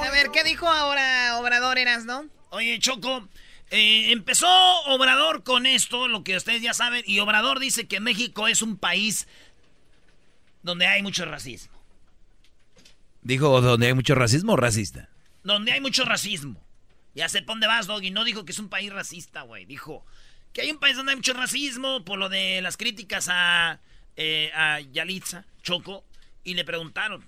[0.00, 2.26] A ver, ¿qué dijo ahora Obrador Eras, no?
[2.50, 3.28] Oye, Choco,
[3.70, 4.48] eh, empezó
[4.86, 8.76] Obrador con esto, lo que ustedes ya saben, y Obrador dice que México es un
[8.78, 9.26] país
[10.62, 11.76] donde hay mucho racismo.
[13.22, 15.08] Dijo donde hay mucho racismo o racista.
[15.42, 16.64] Donde hay mucho racismo.
[17.14, 18.10] Ya sé por dónde vas, Doggy.
[18.10, 19.64] No dijo que es un país racista, güey.
[19.64, 20.04] Dijo
[20.52, 23.80] que hay un país donde hay mucho racismo por lo de las críticas a,
[24.16, 26.04] eh, a Yalitza, Choco,
[26.44, 27.24] y le preguntaron.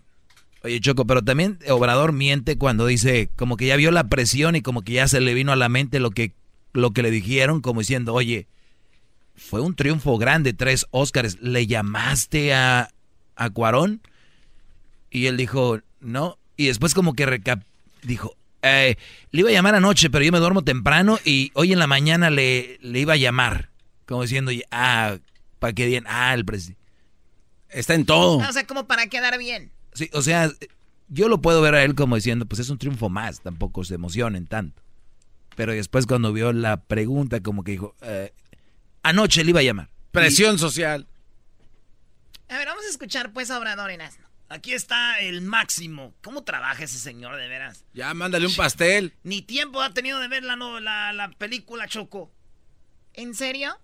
[0.62, 4.62] Oye, Choco, pero también Obrador miente cuando dice como que ya vio la presión y
[4.62, 6.32] como que ya se le vino a la mente lo que,
[6.72, 8.48] lo que le dijeron, como diciendo, oye,
[9.36, 12.90] fue un triunfo grande, tres Óscares, ¿le llamaste a,
[13.36, 14.00] a Cuarón?
[15.10, 16.38] Y él dijo, no.
[16.56, 17.62] Y después como que recap
[18.02, 18.96] dijo, eh,
[19.30, 22.30] le iba a llamar anoche, pero yo me duermo temprano y hoy en la mañana
[22.30, 23.70] le, le iba a llamar.
[24.06, 25.18] Como diciendo, ah,
[25.58, 26.77] para que bien, ah, el presidente.
[27.70, 28.38] Está en todo.
[28.38, 29.72] O sea, como para quedar bien.
[29.92, 30.50] Sí, o sea,
[31.08, 33.94] yo lo puedo ver a él como diciendo, pues es un triunfo más, tampoco se
[33.94, 34.82] emocionen tanto.
[35.56, 38.32] Pero después cuando vio la pregunta, como que dijo, eh,
[39.02, 39.90] anoche le iba a llamar.
[40.12, 41.06] Presión y, social.
[42.48, 44.28] A ver, vamos a escuchar pues a Obrador en Asno.
[44.48, 46.14] Aquí está el máximo.
[46.22, 47.84] ¿Cómo trabaja ese señor de veras?
[47.92, 49.14] Ya, mándale un pastel.
[49.22, 52.32] Ni tiempo ha tenido de ver la, la, la película Choco.
[53.12, 53.78] ¿En serio?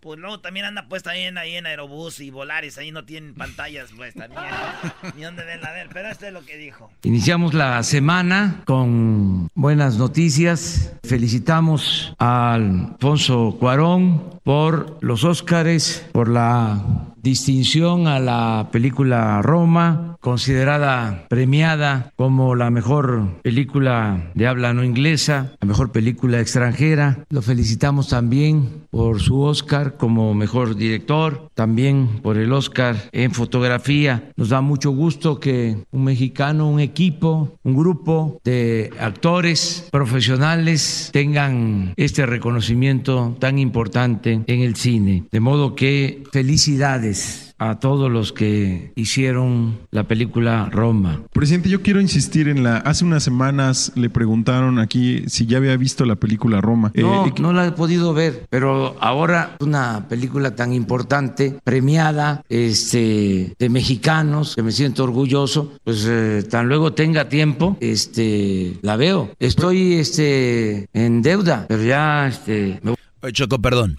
[0.00, 3.34] Pues luego también anda puesta ahí en, ahí en Aerobús y Volaris, ahí no tienen
[3.34, 4.42] pantallas pues también.
[5.16, 6.90] Ni dónde ven la ver, pero esto es lo que dijo.
[7.02, 10.92] Iniciamos la semana con buenas noticias.
[11.02, 16.80] Felicitamos a Alfonso Cuarón por los Óscares, por la
[17.22, 25.54] distinción a la película Roma, considerada premiada como la mejor película de habla no inglesa,
[25.58, 27.24] la mejor película extranjera.
[27.30, 34.30] Lo felicitamos también por su Oscar como mejor director, también por el Oscar en fotografía.
[34.36, 41.94] Nos da mucho gusto que un mexicano, un equipo, un grupo de actores profesionales tengan
[41.96, 45.24] este reconocimiento tan importante en el cine.
[45.32, 51.22] De modo que felicidades a todos los que hicieron la película Roma.
[51.32, 52.78] Presidente, yo quiero insistir en la...
[52.78, 56.92] Hace unas semanas le preguntaron aquí si ya había visto la película Roma.
[56.94, 63.54] No, eh, no la he podido ver, pero ahora una película tan importante, premiada, este,
[63.58, 69.30] de mexicanos, que me siento orgulloso, pues eh, tan luego tenga tiempo, este, la veo.
[69.38, 72.80] Estoy, este, en deuda, pero ya, este...
[72.82, 72.94] Me...
[73.32, 73.98] Choco, perdón.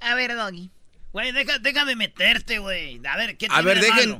[0.00, 0.70] A ver, Doggy.
[1.16, 3.00] Güey, deja, déjame meterte, güey.
[3.10, 4.18] A ver, ¿qué A ver, dejen.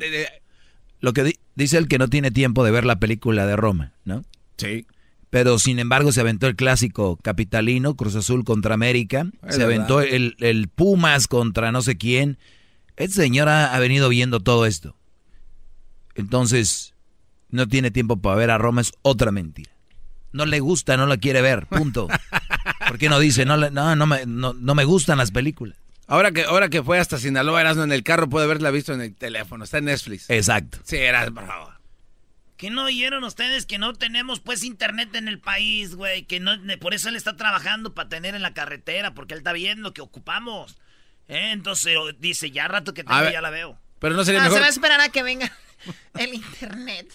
[1.00, 3.92] Lo que di dice el que no tiene tiempo de ver la película de Roma,
[4.06, 4.24] ¿no?
[4.56, 4.87] Sí.
[5.28, 9.26] Pero sin embargo se aventó el clásico capitalino, Cruz Azul contra América.
[9.46, 12.38] Es se aventó el, el, Pumas contra no sé quién.
[12.96, 14.96] Este señor ha, ha venido viendo todo esto.
[16.14, 16.94] Entonces,
[17.50, 19.70] no tiene tiempo para ver a Roma, es otra mentira.
[20.32, 22.09] No le gusta, no la quiere ver, punto.
[22.88, 25.76] ¿Por qué no dice, no, no, no, me, no, no me gustan las películas?
[26.07, 29.01] Ahora que, ahora que fue hasta Sinaloa, Erasmo en el carro, puede haberla visto en
[29.01, 29.64] el teléfono.
[29.64, 30.31] Está en Netflix.
[30.31, 30.79] Exacto.
[30.85, 31.73] Sí, eras bravo.
[32.57, 36.23] ¿Que no oyeron ustedes que no tenemos pues internet en el país, güey?
[36.23, 39.53] Que no, por eso él está trabajando para tener en la carretera, porque él está
[39.53, 40.79] viendo que ocupamos.
[41.29, 41.51] ¿Eh?
[41.53, 43.79] Entonces dice, ya rato que tengo, ya la veo.
[43.99, 44.59] Pero no sería ah, mejor...
[44.59, 45.53] Se va a esperar a que venga
[46.19, 47.12] el internet.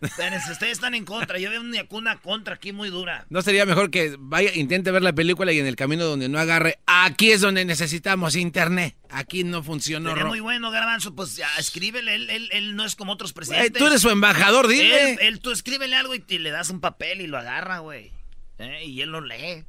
[0.00, 1.38] Espérense, ustedes están en contra.
[1.38, 3.26] Yo veo una, una contra aquí muy dura.
[3.28, 6.38] ¿No sería mejor que vaya, intente ver la película y en el camino donde no
[6.38, 8.96] agarre, aquí es donde necesitamos internet?
[9.10, 10.16] Aquí no funcionó.
[10.16, 11.14] Es muy bueno, Garbanzo.
[11.14, 12.14] Pues ya, escríbele.
[12.14, 13.72] Él, él, él no es como otros presidentes.
[13.78, 15.12] tú eres su embajador, dile.
[15.12, 18.10] Él, él, tú escríbele algo y te, le das un papel y lo agarra, güey.
[18.58, 18.84] ¿Eh?
[18.86, 19.64] Y él lo lee.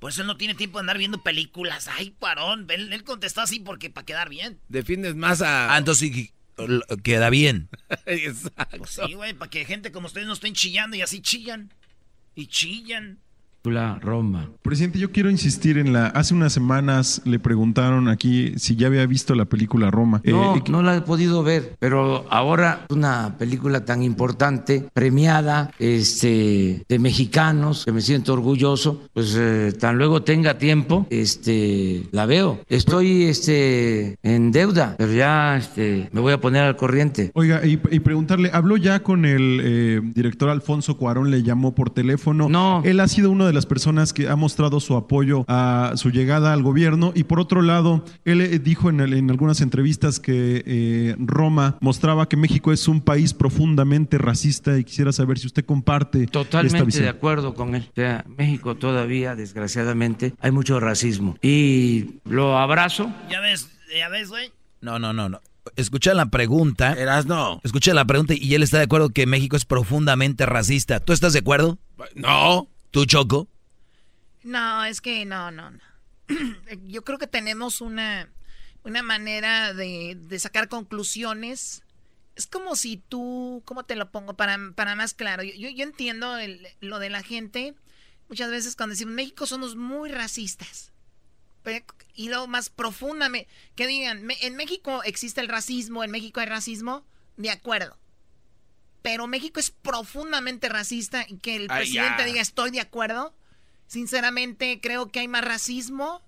[0.00, 1.88] Pues él no tiene tiempo de andar viendo películas.
[1.88, 2.66] Ay, parón.
[2.70, 4.58] Él, él contestó así porque para quedar bien.
[4.68, 5.72] Defiendes más a.
[5.72, 6.10] Ah, entonces
[7.02, 7.68] queda bien.
[8.06, 8.78] Exacto.
[8.78, 11.72] Pues sí, güey, para que gente como ustedes no estén chillando y así chillan.
[12.34, 13.18] Y chillan.
[13.64, 14.50] Roma.
[14.62, 16.06] Presidente, yo quiero insistir en la.
[16.06, 20.20] Hace unas semanas le preguntaron aquí si ya había visto la película Roma.
[20.24, 26.84] No, eh, no la he podido ver, pero ahora una película tan importante, premiada, este,
[26.88, 32.60] de mexicanos, que me siento orgulloso, pues eh, tan luego tenga tiempo, este, la veo.
[32.68, 37.30] Estoy, este, en deuda, pero ya, este, me voy a poner al corriente.
[37.34, 41.30] Oiga, y, y preguntarle, ¿habló ya con el eh, director Alfonso Cuarón?
[41.30, 42.48] ¿Le llamó por teléfono?
[42.48, 42.82] No.
[42.84, 46.10] Él ha sido uno de de las personas que ha mostrado su apoyo a su
[46.10, 50.18] llegada al gobierno y por otro lado, él eh, dijo en, el- en algunas entrevistas
[50.20, 55.46] que eh, Roma mostraba que México es un país profundamente racista y quisiera saber si
[55.46, 57.04] usted comparte esta Totalmente visión.
[57.04, 57.86] de acuerdo con él.
[57.90, 61.36] O sea, México todavía, desgraciadamente, hay mucho racismo.
[61.42, 63.12] Y lo abrazo.
[63.30, 64.50] Ya ves, ya ves, güey.
[64.80, 65.40] No, no, no, no.
[65.76, 66.92] Escucha la pregunta.
[66.94, 67.60] Eras no.
[67.62, 70.98] Escucha la pregunta y él está de acuerdo que México es profundamente racista.
[71.00, 71.78] ¿Tú estás de acuerdo?
[72.16, 72.66] No.
[72.92, 73.48] ¿Tú, Choco?
[74.44, 75.80] No, es que no, no, no.
[76.84, 78.28] Yo creo que tenemos una,
[78.84, 81.82] una manera de, de sacar conclusiones.
[82.36, 85.42] Es como si tú, ¿cómo te lo pongo para, para más claro?
[85.42, 86.36] Yo, yo, entiendo
[86.80, 87.74] lo de la gente.
[88.28, 90.92] Muchas veces cuando decimos México somos muy racistas.
[92.14, 96.46] Y lo más profundamente, que digan, "Me- en México existe el racismo, en México hay
[96.46, 97.06] racismo,
[97.38, 97.96] de acuerdo.
[99.02, 102.24] Pero México es profundamente racista y que el Ay, presidente ya.
[102.26, 103.34] diga estoy de acuerdo.
[103.86, 106.22] Sinceramente creo que hay más racismo.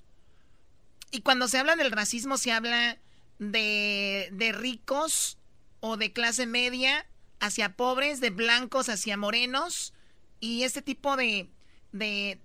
[1.11, 2.99] Y cuando se habla del racismo se habla
[3.39, 5.39] de, de ricos
[5.81, 7.07] o de clase media
[7.41, 9.95] hacia pobres, de blancos hacia morenos.
[10.41, 11.49] Y este tipo de,
[11.93, 12.41] de,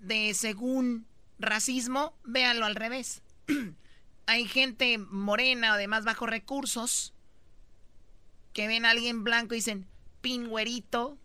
[0.00, 1.06] de según
[1.38, 3.22] racismo, véanlo al revés.
[4.26, 7.14] hay gente morena o de más bajos recursos
[8.52, 9.86] que ven a alguien blanco y dicen,
[10.20, 11.18] pin güerito,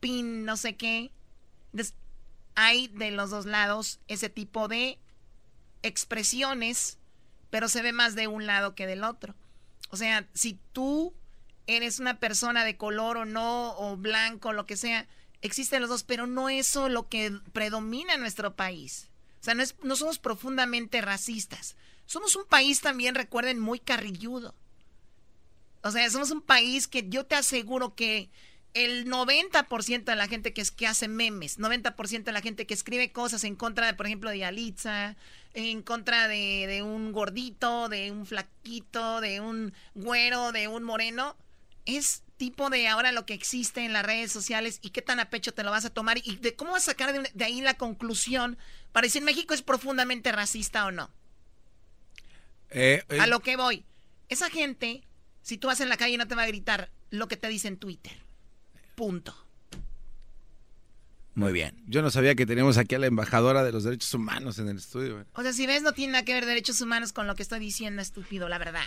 [0.00, 1.10] pin no sé qué.
[1.72, 1.94] Entonces,
[2.54, 4.98] hay de los dos lados ese tipo de
[5.82, 6.98] expresiones,
[7.50, 9.34] pero se ve más de un lado que del otro.
[9.90, 11.14] O sea, si tú
[11.66, 15.06] eres una persona de color o no, o blanco, lo que sea,
[15.42, 19.08] existen los dos, pero no eso lo que predomina en nuestro país.
[19.40, 21.76] O sea, no, es- no somos profundamente racistas.
[22.06, 24.54] Somos un país también, recuerden, muy carrilludo.
[25.82, 28.30] O sea, somos un país que yo te aseguro que
[28.74, 32.74] el 90% de la gente que, es, que hace memes, 90% de la gente que
[32.74, 35.16] escribe cosas en contra de, por ejemplo, de Yalitza,
[35.54, 41.36] en contra de, de un gordito, de un flaquito, de un güero, de un moreno,
[41.86, 45.30] es tipo de ahora lo que existe en las redes sociales y qué tan a
[45.30, 47.60] pecho te lo vas a tomar y de cómo vas a sacar de, de ahí
[47.60, 48.58] la conclusión
[48.92, 51.10] para decir México es profundamente racista o no.
[52.70, 53.84] Eh, eh, A lo que voy.
[54.28, 55.02] Esa gente,
[55.48, 57.68] si tú vas en la calle no te va a gritar lo que te dice
[57.68, 58.12] en Twitter.
[58.94, 59.34] Punto.
[61.34, 61.82] Muy bien.
[61.86, 64.76] Yo no sabía que teníamos aquí a la embajadora de los derechos humanos en el
[64.76, 65.14] estudio.
[65.14, 65.24] güey.
[65.32, 67.60] O sea, si ves, no tiene nada que ver derechos humanos con lo que estoy
[67.60, 68.84] diciendo, estúpido, la verdad.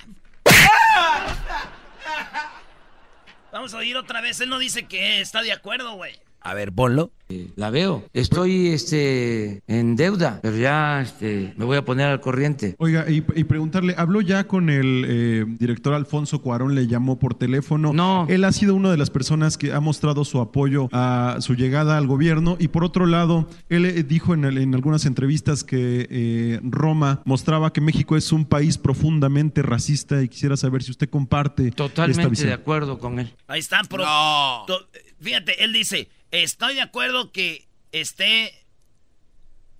[3.51, 4.39] Vamos a oír otra vez.
[4.39, 6.21] Él no dice que está de acuerdo, güey.
[6.41, 7.11] A ver, ponlo.
[7.55, 8.03] La veo.
[8.11, 12.75] Estoy este, en deuda, pero ya este, me voy a poner al corriente.
[12.77, 16.75] Oiga, y, y preguntarle, ¿habló ya con el eh, director Alfonso Cuarón?
[16.75, 17.93] ¿Le llamó por teléfono?
[17.93, 18.25] No.
[18.27, 21.97] Él ha sido una de las personas que ha mostrado su apoyo a su llegada
[21.97, 22.57] al gobierno.
[22.59, 27.21] Y por otro lado, él eh, dijo en, el- en algunas entrevistas que eh, Roma
[27.23, 31.77] mostraba que México es un país profundamente racista y quisiera saber si usted comparte esta
[31.77, 33.33] Totalmente de acuerdo con él.
[33.47, 33.81] Ahí está.
[33.89, 34.03] pro-
[34.67, 34.85] to-
[35.21, 38.53] Fíjate, él dice, estoy de acuerdo que esté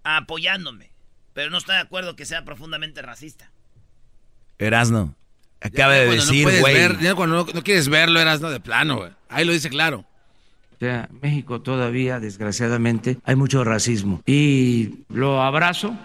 [0.04, 0.92] apoyándome,
[1.34, 3.52] pero no estoy de acuerdo que sea profundamente racista.
[4.60, 5.16] Erasno.
[5.62, 6.74] Acaba Ya de no decir, güey.
[6.74, 9.12] ver, ya cuando no, no quieres verlo, eras no de plano, güey.
[9.30, 10.06] Ahí lo dice claro.
[10.76, 14.24] O sea, México todavía, desgraciadamente, hay mucho racismo.
[14.26, 15.96] Y lo abrazo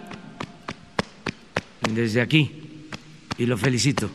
[1.89, 2.87] desde aquí
[3.39, 4.11] y lo felicito.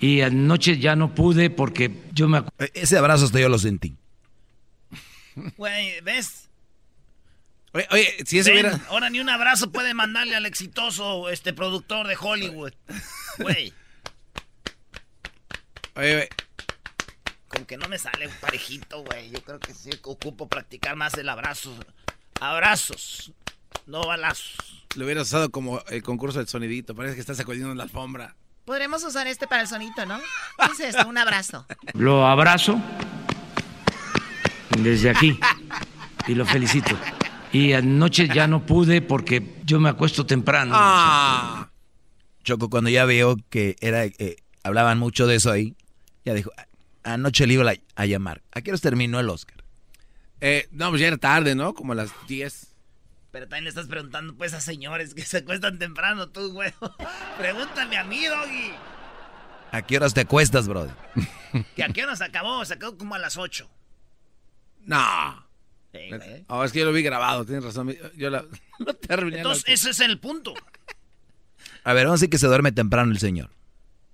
[0.00, 2.38] Y anoche ya no pude porque yo me...
[2.60, 3.96] E- Ese abrazo hasta yo lo sentí.
[5.56, 6.48] Güey, ¿ves?
[7.72, 8.80] Oye, oye, si eso Ven, hubiera...
[8.88, 12.72] Ahora ni un abrazo puede mandarle al exitoso este productor de Hollywood.
[13.38, 13.72] Güey,
[15.96, 16.28] Oye, oye,
[17.48, 19.30] como que no me sale parejito, güey.
[19.30, 21.74] Yo creo que sí ocupo practicar más el abrazo.
[22.40, 23.32] Abrazos,
[23.86, 24.84] no balazos.
[24.96, 26.94] lo hubieras usado como el concurso del sonidito.
[26.96, 28.34] Parece que estás sacudiendo en la alfombra.
[28.64, 30.18] Podremos usar este para el sonito, ¿no?
[30.18, 31.06] ¿Qué es esto?
[31.06, 31.66] Un abrazo.
[31.92, 32.80] Lo abrazo
[34.82, 35.38] desde aquí
[36.26, 36.96] y lo felicito.
[37.52, 40.72] Y anoche ya no pude porque yo me acuesto temprano.
[40.76, 41.68] Ah,
[42.42, 45.76] Choco, cuando ya veo que era, eh, hablaban mucho de eso ahí,
[46.24, 48.42] ya dijo, "A- anoche le iba a, a llamar.
[48.52, 49.62] ¿A qué hora terminó el Oscar?
[50.40, 51.72] eh, no, pues ya era tarde, ¿no?
[51.74, 52.66] Como a las 10.
[53.30, 56.72] Pero también le estás preguntando pues a señores que se acuestan temprano, tú, güey.
[57.38, 58.72] Pregúntame a mí, Doggy.
[59.72, 60.94] ¿A qué horas te acuestas, brother?
[61.74, 62.64] ¿Que a qué hora se acabó?
[62.64, 63.68] Se acabó como a las 8.
[64.84, 65.46] No.
[65.92, 66.44] Sí, güey.
[66.48, 67.94] Oh, es que yo lo vi grabado, tienes razón.
[68.16, 68.44] Yo la,
[68.78, 69.38] lo terminé.
[69.38, 70.54] Entonces, ese es el punto.
[71.84, 73.50] A ver, vamos a decir que se duerme temprano el señor.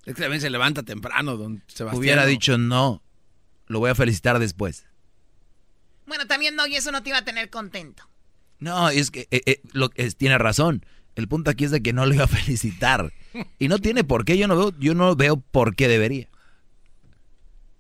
[0.05, 1.99] Es que también se levanta temprano, don Sebastián.
[2.01, 3.03] Hubiera dicho no,
[3.67, 4.87] lo voy a felicitar después.
[6.07, 8.09] Bueno, también no, y eso no te iba a tener contento.
[8.59, 10.85] No, es que eh, eh, lo, es, tiene razón.
[11.15, 13.13] El punto aquí es de que no le iba a felicitar.
[13.59, 16.29] Y no tiene por qué, yo no veo, yo no veo por qué debería.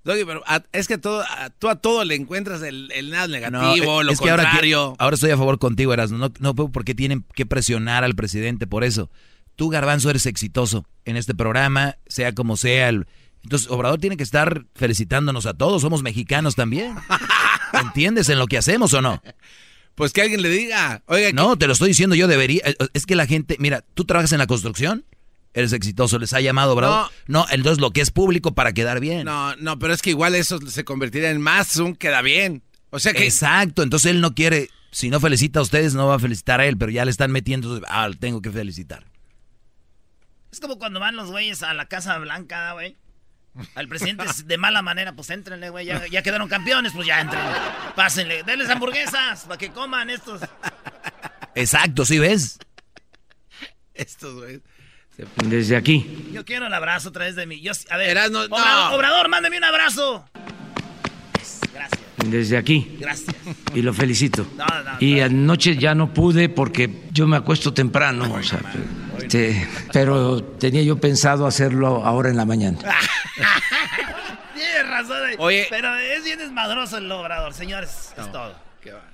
[0.03, 0.42] Doggy, pero
[0.72, 4.18] es que todo, a, tú a todo le encuentras el, el nada negativo, lo es
[4.18, 4.78] contrario.
[4.78, 6.16] ahora, ahora, estoy a favor contigo, Erasmo.
[6.16, 9.11] No, no veo por qué tienen que presionar al presidente por eso.
[9.57, 12.88] Tú, Garbanzo, eres exitoso en este programa, sea como sea.
[12.88, 15.82] entonces, Obrador tiene que estar felicitándonos a todos.
[15.82, 16.94] Somos mexicanos también.
[17.74, 19.22] ¿Entiendes en lo que hacemos o no?
[19.96, 21.03] Pues que alguien le diga.
[21.07, 22.62] Oiga, no, te lo estoy diciendo yo, debería.
[22.94, 25.05] Es que la gente, mira, tú trabajas en la construcción
[25.55, 27.07] eres exitoso, les ha llamado, ¿verdad?
[27.26, 27.40] No.
[27.40, 29.24] no, entonces lo que es público para quedar bien.
[29.24, 32.62] No, no, pero es que igual eso se convertiría en más un queda bien.
[32.90, 33.24] O sea que...
[33.24, 36.66] Exacto, entonces él no quiere, si no felicita a ustedes, no va a felicitar a
[36.66, 39.05] él, pero ya le están metiendo, ah, tengo que felicitar.
[40.53, 42.96] Es como cuando van los güeyes a la Casa Blanca, güey.
[43.74, 45.86] Al presidente de mala manera, pues entrenle, güey.
[45.86, 47.42] Ya, ya, quedaron campeones, pues ya entren.
[47.96, 50.40] Pásenle, denles hamburguesas para que coman estos.
[51.55, 52.59] Exacto, ¿sí ves?
[53.94, 54.62] Estos, güey.
[55.45, 56.31] Desde aquí.
[56.33, 57.61] Yo quiero el abrazo otra vez de mí.
[57.61, 60.25] Yo, a ver, Obrador, mándeme un abrazo.
[61.73, 62.01] Gracias.
[62.27, 62.97] Desde aquí.
[63.01, 63.35] Gracias.
[63.75, 64.47] Y lo felicito.
[64.99, 68.33] y anoche ya no pude porque yo me acuesto temprano.
[68.33, 68.61] o sea,
[69.18, 72.79] este, pero tenía yo pensado hacerlo ahora en la mañana.
[74.55, 75.18] Tienes razón.
[75.39, 75.66] Oye.
[75.71, 78.12] Pero es bien desmadroso el obrador, señores.
[78.18, 78.55] es todo.
[78.83, 79.10] Qué va.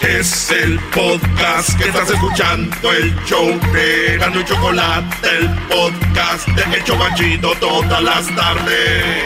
[0.00, 6.76] Es el podcast que estás escuchando, el show de Gano y Chocolate, el podcast de
[6.76, 9.24] El Chocachito todas las tardes.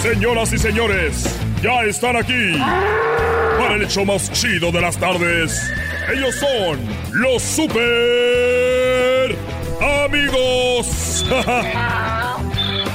[0.00, 2.56] Señoras y señores, ya están aquí
[3.58, 5.70] para el hecho más chido de las tardes.
[6.12, 6.78] Ellos son
[7.12, 9.36] los super
[10.04, 11.26] amigos.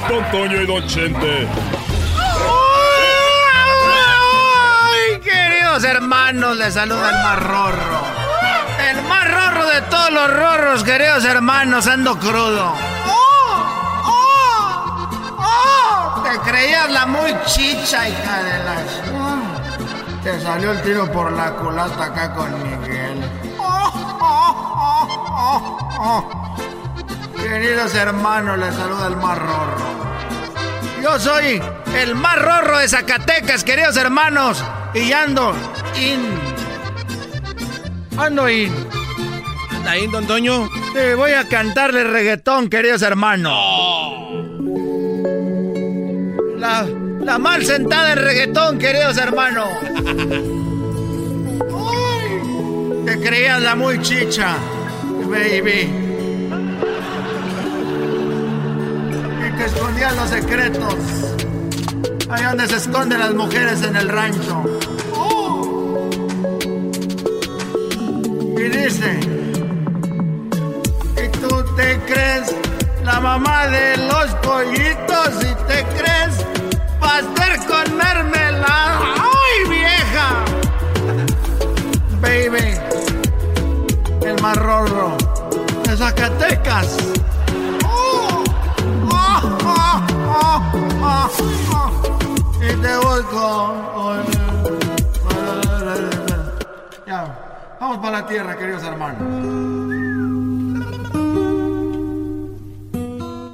[0.08, 1.48] Don Toño y Don Chente.
[4.90, 6.56] ¡Ay, queridos hermanos!
[6.56, 8.02] Les saluda el más rorro.
[8.90, 12.74] El más rorro de todos los rorros, queridos hermanos, ando crudo.
[13.06, 13.64] ¡Oh!
[14.04, 15.08] ¡Oh!
[15.38, 16.22] ¡Oh!
[16.22, 20.22] Te creías la muy chicha, hija de las...
[20.22, 23.24] Te salió el tiro por la culata acá con Miguel.
[23.58, 23.92] ¡Oh!
[24.20, 25.06] ¡Oh!
[25.30, 25.78] ¡Oh!
[25.98, 26.41] ¡Oh!
[27.42, 29.92] Queridos hermanos, les saluda el más rorro.
[31.02, 31.60] Yo soy
[31.96, 34.62] el más rorro de Zacatecas, queridos hermanos.
[34.94, 35.52] Y ando
[36.00, 36.20] in.
[38.16, 38.72] Ando in.
[39.70, 40.70] ¿Anda in, don Toño?
[40.92, 43.52] Te voy a cantarle reggaetón, queridos hermanos.
[46.58, 46.86] La,
[47.20, 49.68] la mal sentada en reggaetón, queridos hermanos.
[53.04, 54.56] te creías la muy chicha,
[55.28, 56.01] baby.
[59.62, 60.94] Que escondían los secretos.
[62.28, 64.64] Ahí donde se esconden las mujeres en el rancho.
[68.56, 69.20] Y dice,
[71.22, 72.56] ¿y tú te crees
[73.04, 75.28] la mamá de los pollitos?
[75.40, 76.34] ¿Y te crees
[76.98, 79.00] pastel con mermelada?
[79.16, 80.44] ¡Ay, vieja!
[82.20, 82.78] Baby,
[84.26, 85.16] el marrorro
[85.84, 86.96] de Zacatecas.
[92.60, 93.22] Y te voy.
[97.06, 99.22] Ya, vamos para la tierra, queridos hermanos.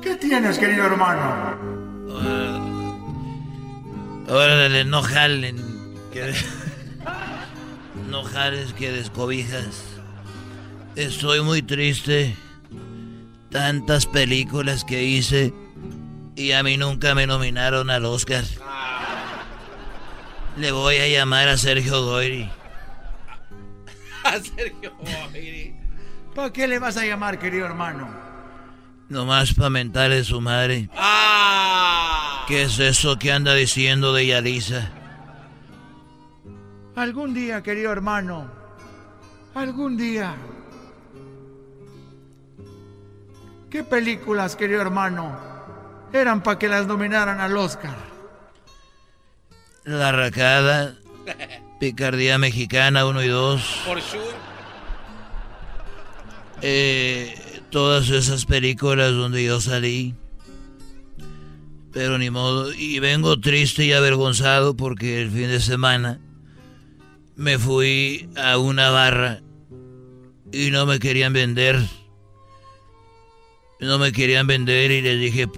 [0.03, 1.57] ¿Qué tienes, querido hermano?
[4.29, 5.57] Órale, no jalen.
[6.13, 6.35] Que...
[8.11, 9.85] No jales que descobijas.
[10.97, 12.35] Estoy muy triste.
[13.51, 15.53] Tantas películas que hice
[16.39, 18.45] y a mí nunca me nominaron al Oscar.
[20.57, 22.49] Le voy a llamar a Sergio Goyri.
[24.25, 25.75] A Sergio Goyri.
[26.35, 28.09] ¿Para qué le vas a llamar, querido hermano?
[29.09, 30.89] Nomás para mentarle a su madre.
[30.95, 32.45] ¡Ah!
[32.47, 34.93] ¿Qué es eso que anda diciendo de Yalisa?
[36.95, 38.49] Algún día, querido hermano.
[39.55, 40.37] Algún día.
[43.71, 45.58] ¿Qué películas, querido hermano?
[46.13, 47.97] Eran para que las nominaran al Oscar.
[49.85, 50.95] La Racada,
[51.81, 53.81] Picardía Mexicana 1 y 2.
[53.87, 54.23] Por sure.
[56.61, 60.15] Eh, todas esas películas donde yo salí.
[61.93, 62.73] Pero ni modo.
[62.73, 66.21] Y vengo triste y avergonzado porque el fin de semana
[67.37, 69.41] me fui a una barra
[70.53, 71.81] y no me querían vender.
[73.81, 75.49] No me querían vender y les dije,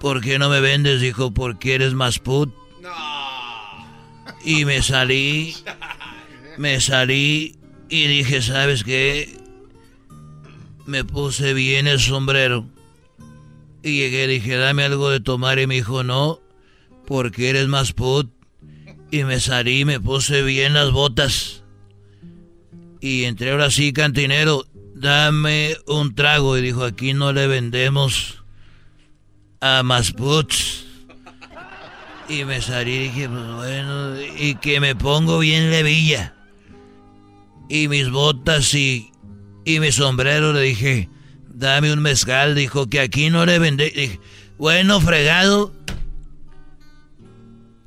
[0.00, 1.00] ¿por qué no me vendes?
[1.00, 2.52] Dijo, porque eres más put.
[4.44, 5.56] Y me salí,
[6.56, 7.56] me salí
[7.88, 9.36] y dije, ¿sabes qué?
[10.86, 12.66] Me puse bien el sombrero.
[13.82, 15.58] Y llegué, y dije, dame algo de tomar.
[15.58, 16.40] Y me dijo, no,
[17.06, 18.30] porque eres más put.
[19.10, 21.64] Y me salí, me puse bien las botas.
[23.00, 26.56] Y entré ahora sí, cantinero, dame un trago.
[26.56, 28.44] Y dijo, aquí no le vendemos
[29.60, 30.84] a más puts.
[32.28, 36.34] Y me salí y dije, pues bueno, y que me pongo bien levilla.
[37.68, 39.12] Y mis botas y,
[39.64, 41.08] y mi sombrero le dije,
[41.48, 42.54] dame un mezcal.
[42.54, 43.90] Dijo que aquí no le vendé.
[43.90, 44.20] Dije,
[44.58, 45.72] bueno, fregado.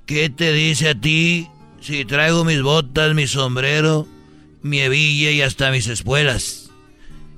[0.06, 1.48] ¿Qué te dice a ti
[1.82, 4.08] si traigo mis botas, mi sombrero,
[4.62, 6.72] mi hebilla y hasta mis espuelas?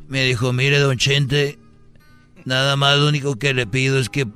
[0.08, 1.58] Me dijo, mire, don Chente,
[2.46, 4.28] nada más lo único que le pido es que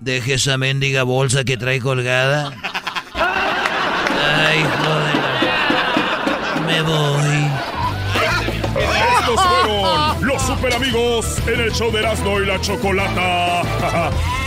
[0.00, 2.52] deje esa mendiga bolsa que trae colgada.
[3.14, 5.16] Ay, joder.
[6.66, 7.50] Me voy.
[9.20, 13.62] Estos fueron los super amigos en el show de Erasmo y la Chocolata.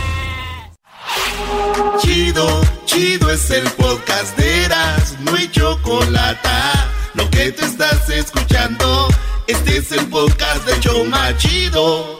[1.98, 6.88] Chido, chido es el podcast de Erasmo y Chocolata.
[7.14, 9.08] Lo que te estás escuchando,
[9.46, 12.19] este es el podcast de Choma Chido.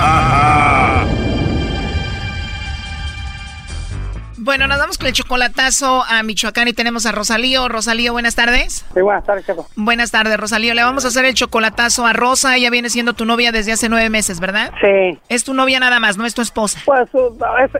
[4.51, 7.69] Bueno, nos vamos con el chocolatazo a Michoacán y tenemos a Rosalío.
[7.69, 8.85] Rosalío, buenas tardes.
[8.93, 9.65] Sí, buenas tardes, Checo.
[9.77, 10.73] Buenas tardes, Rosalío.
[10.73, 12.57] Le vamos a hacer el chocolatazo a Rosa.
[12.57, 14.73] Ella viene siendo tu novia desde hace nueve meses, ¿verdad?
[14.81, 15.17] Sí.
[15.29, 16.81] Es tu novia nada más, no es tu esposa.
[16.83, 17.33] Pues uh,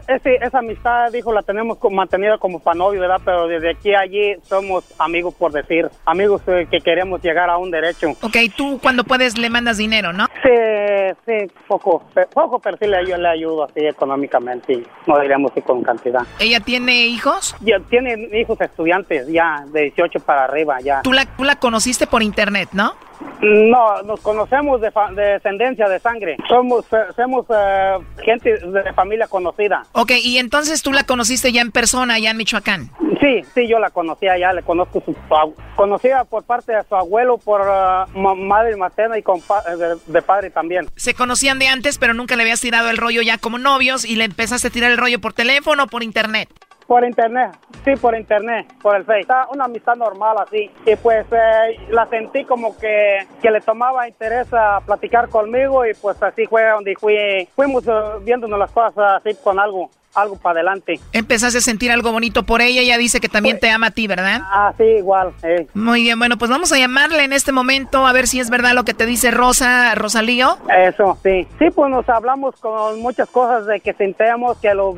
[0.08, 3.20] es- esa amistad, dijo, la tenemos mantenida como para novio, ¿verdad?
[3.22, 5.90] Pero desde aquí a allí somos amigos, por decir.
[6.06, 8.08] Amigos eh, que queremos llegar a un derecho.
[8.22, 10.24] Ok, tú cuando puedes le mandas dinero, ¿no?
[10.42, 10.48] Sí,
[11.26, 12.02] sí, poco,
[12.32, 16.22] poco, pero sí le, yo le ayudo así económicamente no diríamos que con cantidad.
[16.38, 17.54] ¿Ella tiene hijos?
[17.60, 21.02] Ya tiene hijos estudiantes ya, de 18 para arriba ya.
[21.02, 22.94] Tú la, tú la conociste por internet, ¿no?
[23.40, 26.36] No, nos conocemos de, fa- de descendencia de sangre.
[26.48, 29.82] Somos, eh, somos eh, gente de familia conocida.
[29.92, 32.90] Ok, y entonces tú la conociste ya en persona, allá en Michoacán.
[33.20, 36.94] Sí, sí, yo la conocía ya, le conozco su su- conocida por parte de su
[36.96, 37.60] abuelo, por
[38.14, 40.86] ma- madre materna y de, de padre también.
[40.96, 44.16] Se conocían de antes, pero nunca le habías tirado el rollo ya como novios y
[44.16, 46.48] le empezaste a tirar el rollo por teléfono o por internet.
[46.86, 47.52] Por internet,
[47.84, 49.26] sí, por internet, por el Face.
[49.52, 50.70] Una amistad normal así.
[50.84, 55.94] Y pues eh, la sentí como que, que le tomaba interés a platicar conmigo y
[55.94, 60.60] pues así fue donde fui, fuimos eh, viéndonos las cosas así con algo, algo para
[60.60, 61.00] adelante.
[61.12, 64.06] Empezaste a sentir algo bonito por ella, ella dice que también te ama a ti,
[64.06, 64.40] ¿verdad?
[64.44, 65.32] Ah, sí, igual.
[65.42, 65.66] eh.
[65.74, 68.72] Muy bien, bueno, pues vamos a llamarle en este momento a ver si es verdad
[68.74, 70.58] lo que te dice Rosa, Rosalío.
[70.76, 71.46] Eso, sí.
[71.58, 74.94] Sí, pues nos hablamos con muchas cosas de que sintemos, que lo,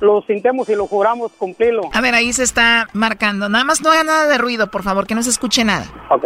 [0.00, 1.82] lo sintemos y lo juramos cumplirlo.
[1.92, 3.48] A ver, ahí se está marcando.
[3.48, 5.86] Nada más no haga nada de ruido, por favor, que no se escuche nada.
[6.10, 6.24] Ok.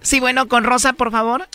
[0.00, 1.46] Sí, bueno, con Rosa, por favor.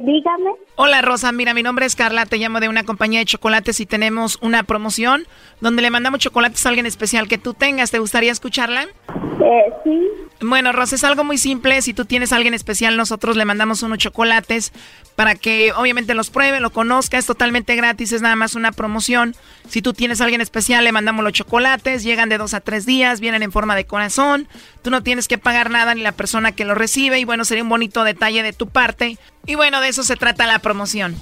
[0.00, 0.50] Dígame.
[0.76, 3.86] Hola Rosa, mira, mi nombre es Carla, te llamo de una compañía de chocolates y
[3.86, 5.26] tenemos una promoción
[5.60, 7.90] donde le mandamos chocolates a alguien especial que tú tengas.
[7.90, 8.82] ¿Te gustaría escucharla?
[8.84, 10.08] Eh, sí.
[10.40, 11.82] Bueno, Rosa, es algo muy simple.
[11.82, 14.72] Si tú tienes a alguien especial, nosotros le mandamos unos chocolates
[15.16, 17.18] para que obviamente los pruebe, lo conozca.
[17.18, 19.34] Es totalmente gratis, es nada más una promoción.
[19.68, 22.04] Si tú tienes a alguien especial, le mandamos los chocolates.
[22.04, 24.46] Llegan de dos a tres días, vienen en forma de corazón.
[24.82, 27.18] Tú no tienes que pagar nada ni la persona que lo recibe.
[27.18, 29.18] Y bueno, sería un bonito detalle de tu parte.
[29.44, 31.16] Y bueno, de eso se trata la promoción.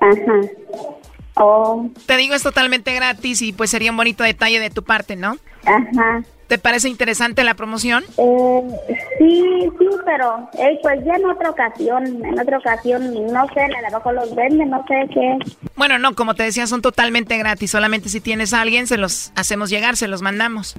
[0.00, 0.40] Ajá.
[1.34, 5.16] Oh, Te digo, es totalmente gratis y pues sería un bonito detalle de tu parte,
[5.16, 5.36] ¿no?
[5.64, 6.22] ajá.
[6.48, 8.02] ¿Te parece interesante la promoción?
[8.18, 8.62] Eh,
[9.18, 13.88] sí, sí, pero eh, pues ya en otra ocasión, en otra ocasión, no sé, a
[13.88, 15.38] lo mejor los venden, no sé qué.
[15.76, 17.70] Bueno, no, como te decía, son totalmente gratis.
[17.70, 20.74] Solamente si tienes a alguien, se los hacemos llegar, se los mandamos.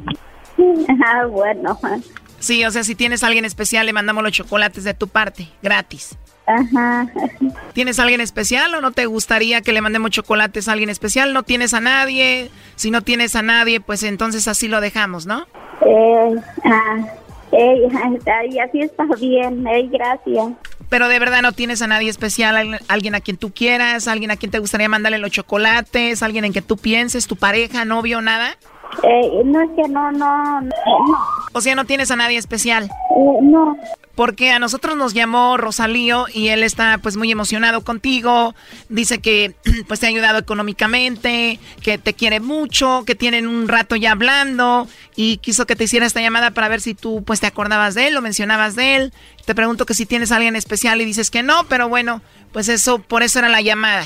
[1.06, 1.80] Ah, bueno.
[2.40, 5.48] Sí, o sea, si tienes a alguien especial, le mandamos los chocolates de tu parte,
[5.64, 6.18] gratis.
[6.56, 7.08] Ajá.
[7.74, 11.34] ¿Tienes a alguien especial o no te gustaría que le mandemos chocolates a alguien especial?
[11.34, 12.50] ¿No tienes a nadie?
[12.76, 15.46] Si no tienes a nadie, pues entonces así lo dejamos, ¿no?
[15.86, 16.36] Eh,
[16.66, 16.98] ah,
[17.52, 17.88] eh,
[18.50, 20.54] y así está bien, eh, gracias.
[20.90, 24.36] Pero de verdad no tienes a nadie especial, alguien a quien tú quieras, alguien a
[24.36, 28.58] quien te gustaría mandarle los chocolates, alguien en que tú pienses, tu pareja, novio, nada.
[29.04, 30.72] Eh, no es que no, no, no.
[31.54, 32.86] O sea, no tienes a nadie especial.
[32.86, 33.78] Eh, no.
[34.16, 38.54] Porque a nosotros nos llamó Rosalío y él está pues muy emocionado contigo.
[38.90, 39.56] Dice que
[39.88, 44.88] pues te ha ayudado económicamente, que te quiere mucho, que tienen un rato ya hablando
[45.16, 48.08] y quiso que te hiciera esta llamada para ver si tú pues te acordabas de
[48.08, 49.14] él o mencionabas de él.
[49.46, 52.22] Te pregunto que si tienes a alguien especial y dices que no, pero bueno,
[52.52, 54.06] pues eso, por eso era la llamada.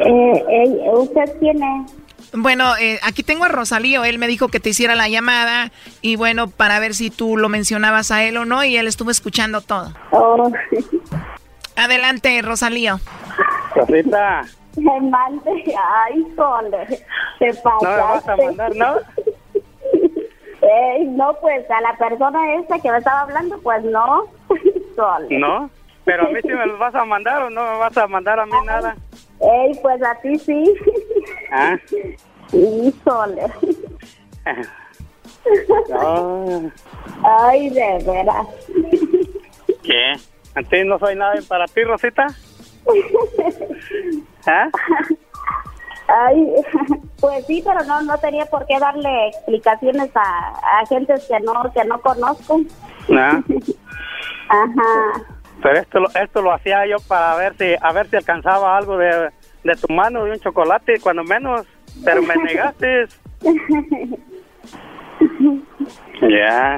[0.00, 1.86] Eh, eh, ¿Usted tiene?
[2.32, 4.04] Bueno, eh, aquí tengo a Rosalío.
[4.04, 5.70] Él me dijo que te hiciera la llamada
[6.02, 9.10] y bueno, para ver si tú lo mencionabas a él o no y él estuvo
[9.10, 9.92] escuchando todo.
[10.10, 10.50] Oh.
[11.76, 13.00] Adelante, Rosalío.
[13.74, 14.42] Rosita.
[14.76, 15.74] Me mande.
[16.04, 16.86] Ay, sole.
[17.38, 17.86] Te pasaste.
[17.86, 18.96] No me vas a mandar, ¿no?
[21.16, 24.24] no, pues a la persona esta que me estaba hablando, pues no.
[25.28, 25.68] No,
[26.04, 28.40] pero a mí sí me lo vas a mandar o no me vas a mandar
[28.40, 28.96] a mí nada.
[29.40, 30.74] Ey, pues a ti sí.
[31.50, 31.76] ¿Ah?
[32.48, 33.42] Sí, sole.
[35.88, 36.70] No.
[37.22, 38.46] Ay, de veras.
[39.82, 40.12] ¿Qué?
[40.54, 42.26] ¿A ti no soy nadie para ti, Rosita?
[44.46, 44.68] ¿Ah?
[46.08, 46.52] Ay,
[47.20, 51.52] pues sí, pero no no tenía por qué darle explicaciones a, a gentes que no
[51.74, 52.60] que no conozco.
[53.10, 53.42] ¿Ah?
[54.48, 55.35] Ajá.
[55.62, 58.96] Pero esto lo, esto lo hacía yo para ver si a ver si alcanzaba algo
[58.98, 59.30] de,
[59.64, 61.66] de tu mano de un chocolate, cuando menos,
[62.04, 63.06] pero me negaste.
[66.22, 66.76] Ya.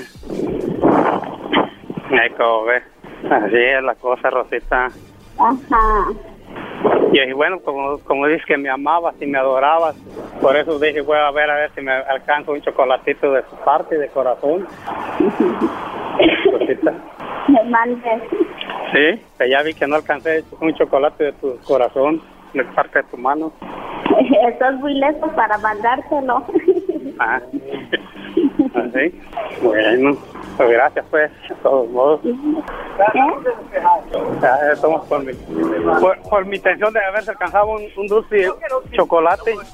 [2.37, 2.83] Como ves.
[3.31, 4.87] Así es la cosa, Rosita.
[5.39, 6.13] Ajá.
[7.13, 9.97] Y bueno, como, como dices que me amabas y me adorabas,
[10.41, 13.57] por eso dije, voy a ver a ver si me alcanzo un chocolatito de su
[13.65, 14.67] parte, de corazón.
[16.53, 16.95] Rosita.
[17.49, 18.23] Me mandes.
[18.93, 22.23] Sí, que ya vi que no alcancé un chocolate de tu corazón,
[22.55, 23.53] de parte de tu mano.
[24.49, 26.45] Estás muy lejos para mandártelo.
[27.21, 27.41] Ah,
[28.77, 29.21] así.
[29.61, 30.17] Bueno,
[30.57, 32.21] pues gracias pues, de todos modos.
[34.41, 35.33] Ya, somos por mi,
[36.01, 38.49] por, por mi intención de haberse alcanzado un, un dulce
[38.93, 39.57] chocolate.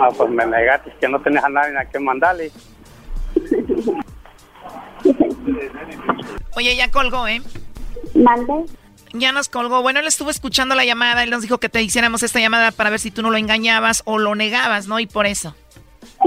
[0.00, 2.50] Ah, pues me negaste que no tenías a nadie a quien mandarle.
[6.56, 7.42] Oye, ya colgó, ¿eh?
[8.14, 8.66] Mande.
[9.12, 9.82] Ya nos colgó.
[9.82, 11.22] Bueno, él estuvo escuchando la llamada.
[11.22, 14.02] Él nos dijo que te hiciéramos esta llamada para ver si tú no lo engañabas
[14.06, 15.00] o lo negabas, ¿no?
[15.00, 15.54] Y por eso.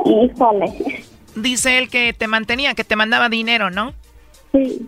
[0.06, 1.04] Híjole.
[1.36, 3.94] Dice él que te mantenía, que te mandaba dinero, ¿no?
[4.52, 4.88] Sí.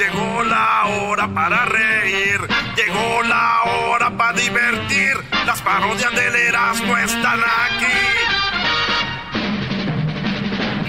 [0.00, 2.40] llegó la hora para reír,
[2.74, 5.14] llegó la hora para divertir.
[5.44, 7.86] Las parodias del Erasmo están aquí.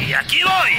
[0.07, 0.71] Y aquí voy.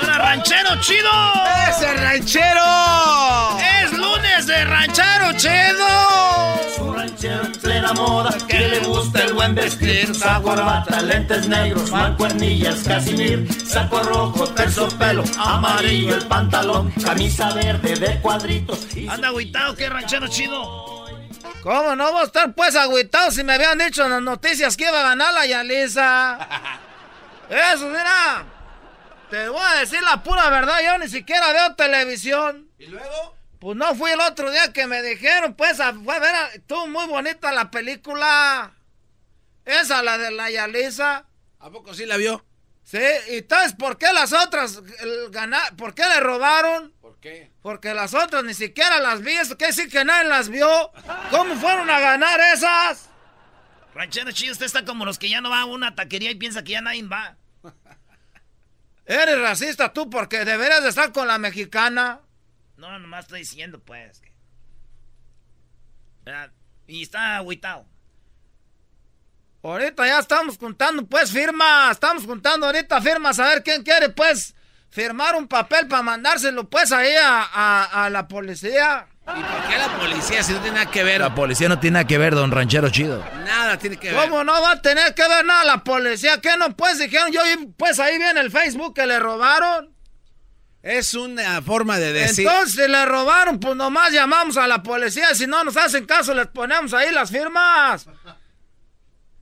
[0.00, 1.10] ¡Hola, ranchero chido!
[1.68, 3.03] ¡Ese ranchero!
[7.94, 10.10] Moda que le gusta el buen vestir.
[10.10, 13.48] Usa corbata, lentes negros, mancuernillas, casimir.
[13.66, 16.90] Saco rojo, terciopelo, amarillo el pantalón.
[17.02, 18.94] Camisa verde de cuadritos.
[18.96, 21.04] y ¿Anda agüitado qué ranchero chido?
[21.62, 24.84] ¿Cómo no va a estar pues agüitado si me habían dicho en las noticias que
[24.84, 26.38] iba a ganar la Yalisa?
[27.48, 28.44] Eso, mira.
[29.30, 32.68] Te voy a decir la pura verdad, yo ni siquiera veo televisión.
[32.78, 33.36] ¿Y luego?
[33.64, 36.48] Pues no fui el otro día que me dijeron, pues, a, fue a ver, a-
[36.48, 38.74] estuvo muy bonita la película.
[39.64, 41.24] Esa, la de la Yalisa.
[41.60, 42.44] ¿A poco sí la vio?
[42.82, 42.98] Sí,
[43.30, 46.92] y entonces, ¿por qué las otras el, ganar, por qué le robaron?
[47.00, 47.52] ¿Por qué?
[47.62, 50.92] Porque las otras ni siquiera las vi, eso quiere decir que nadie las vio.
[51.30, 53.08] ¿Cómo fueron a ganar esas?
[53.94, 56.64] Ranchero chido, usted está como los que ya no va a una taquería y piensa
[56.64, 57.38] que ya nadie va.
[59.06, 62.20] Eres racista tú porque deberías de estar con la mexicana.
[62.76, 64.20] No, nomás estoy diciendo, pues.
[64.20, 64.32] que-
[66.24, 66.50] ¿Verdad?
[66.86, 67.86] Y está agüitado.
[69.62, 74.54] Ahorita ya estamos juntando pues firmas, estamos juntando ahorita firmas a ver quién quiere pues
[74.90, 79.06] firmar un papel para mandárselo pues ahí a, a- a la policía.
[79.22, 81.22] ¿Y por qué la policía si no tiene nada que ver?
[81.22, 83.24] La policía no tiene nada que ver, don Ranchero Chido.
[83.46, 84.20] Nada tiene que ver.
[84.22, 86.42] ¿Cómo no va a tener que ver nada la policía?
[86.42, 87.32] ¿Qué no pues dijeron?
[87.32, 87.40] Yo
[87.78, 89.93] pues ahí viene el Facebook que le robaron.
[90.84, 92.46] Es una forma de decir.
[92.46, 95.34] Entonces le robaron, pues nomás llamamos a la policía.
[95.34, 98.06] Si no nos hacen caso, les ponemos ahí las firmas.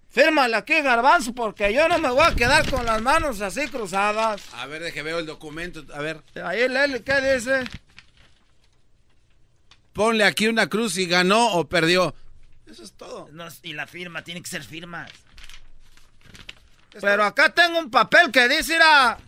[0.09, 4.41] Fírmale aquí, Garbanzo, porque yo no me voy a quedar con las manos así cruzadas.
[4.53, 5.85] A ver, deje veo el documento.
[5.93, 6.23] A ver.
[6.45, 7.65] Ahí, Leli, ¿qué dice?
[9.93, 12.15] Ponle aquí una cruz si ganó o perdió.
[12.71, 13.29] Eso es todo.
[13.33, 15.09] No, y la firma, tiene que ser firma.
[17.01, 19.19] Pero acá tengo un papel que dice, irá,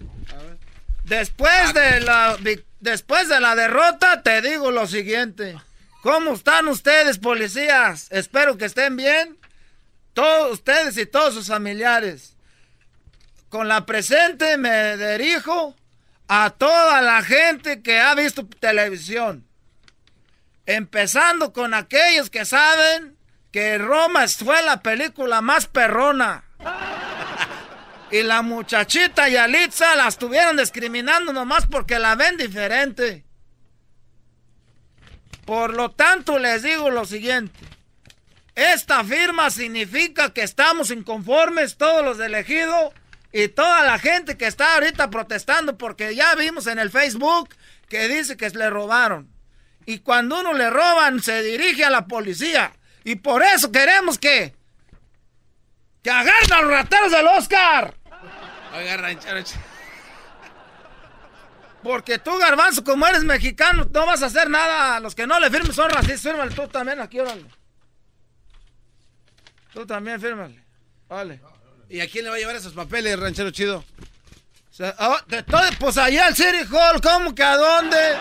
[1.05, 2.37] después de la
[2.81, 5.57] después de la derrota te digo lo siguiente.
[6.03, 8.09] ¿Cómo están ustedes, policías?
[8.11, 9.39] Espero que estén bien.
[10.13, 12.37] Todos ustedes y todos sus familiares.
[13.49, 15.75] Con la presente me dirijo
[16.29, 19.47] a toda la gente que ha visto televisión.
[20.67, 23.17] Empezando con aquellos que saben
[23.51, 26.44] que Roma fue la película más perrona.
[28.15, 33.25] Y la muchachita Yalitza la estuvieron discriminando nomás porque la ven diferente.
[35.45, 37.59] Por lo tanto, les digo lo siguiente.
[38.55, 42.93] Esta firma significa que estamos inconformes todos los elegidos
[43.33, 47.49] y toda la gente que está ahorita protestando porque ya vimos en el Facebook
[47.89, 49.29] que dice que le robaron.
[49.87, 52.75] Y cuando uno le roban, se dirige a la policía.
[53.03, 54.55] Y por eso queremos que.
[56.05, 58.04] ¡Que agarren a los rateros del Oscar!
[58.77, 59.43] Oiga, ranchero.
[61.83, 65.01] Porque tú, Garbanzo, como eres mexicano, no vas a hacer nada.
[65.01, 66.23] Los que no le firmen son racistas.
[66.23, 67.45] Fírmale tú también aquí, órale.
[69.73, 70.65] Tú también, fírmale.
[71.09, 71.41] Vale.
[71.89, 73.85] ¿Y a quién le va a llevar esos papeles, ranchero chido?
[74.99, 75.17] Oh,
[75.79, 78.17] pues allá al City Hall, ¿cómo que a dónde?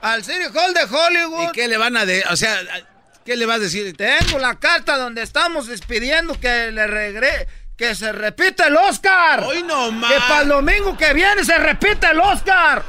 [0.00, 1.48] Al City Hall de Hollywood.
[1.50, 2.58] ¿Y qué le van a de, o sea,
[3.24, 3.94] qué le vas a decir?
[3.94, 9.44] Tengo la carta donde estamos despidiendo que le regre, que se repita el Oscar.
[9.44, 10.12] Hoy no más.
[10.12, 12.84] Que para el domingo que viene se repita el Oscar.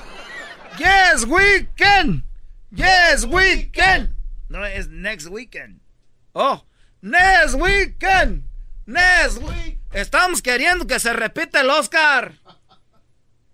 [0.78, 2.24] Yes, we can.
[2.72, 4.16] Yes, we can.
[4.50, 5.80] No, es next weekend.
[6.34, 6.66] Oh,
[7.02, 8.44] next weekend.
[8.86, 9.80] Next week.
[9.94, 12.34] Estamos queriendo que se repita el Oscar.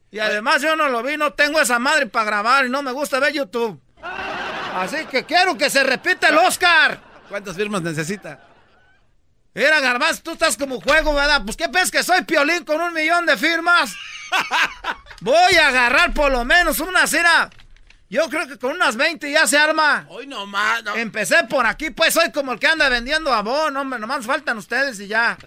[0.09, 2.91] Y además yo no lo vi, no tengo esa madre para grabar y no me
[2.91, 3.81] gusta ver YouTube.
[4.01, 6.99] Así que quiero que se repita el Oscar.
[7.29, 8.50] ¿Cuántas firmas necesita?
[9.53, 11.41] Mira, Garbanzo, tú estás como juego, ¿verdad?
[11.43, 13.93] Pues, ¿qué ves que soy piolín con un millón de firmas?
[15.21, 17.49] Voy a agarrar por lo menos una cera.
[18.09, 20.05] Yo creo que con unas 20 ya se arma.
[20.09, 20.83] Hoy nomás.
[20.83, 20.95] No.
[20.95, 23.99] Empecé por aquí, pues soy como el que anda vendiendo abón, hombre.
[23.99, 25.37] Nomás faltan ustedes y ya.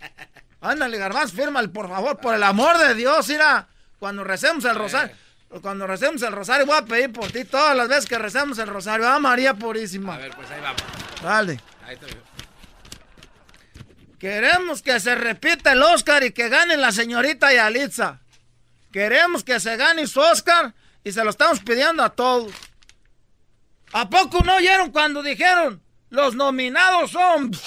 [0.60, 3.68] Ándale, Garbanzo, fírmale, por favor, por el amor de Dios, mira.
[3.98, 5.14] Cuando recemos el rosario.
[5.60, 8.68] Cuando recemos el rosario, voy a pedir por ti todas las veces que recemos el
[8.68, 9.08] rosario.
[9.08, 10.14] Ah, María Purísima.
[10.14, 10.82] A ver, pues ahí vamos.
[11.22, 11.60] Dale.
[11.84, 12.06] Ahí está.
[14.20, 18.20] Queremos que se repita el Oscar y que gane la señorita Yalitza.
[18.92, 22.52] Queremos que se gane su Oscar y se lo estamos pidiendo a todos.
[23.92, 27.50] ¿A poco no oyeron cuando dijeron los nominados son...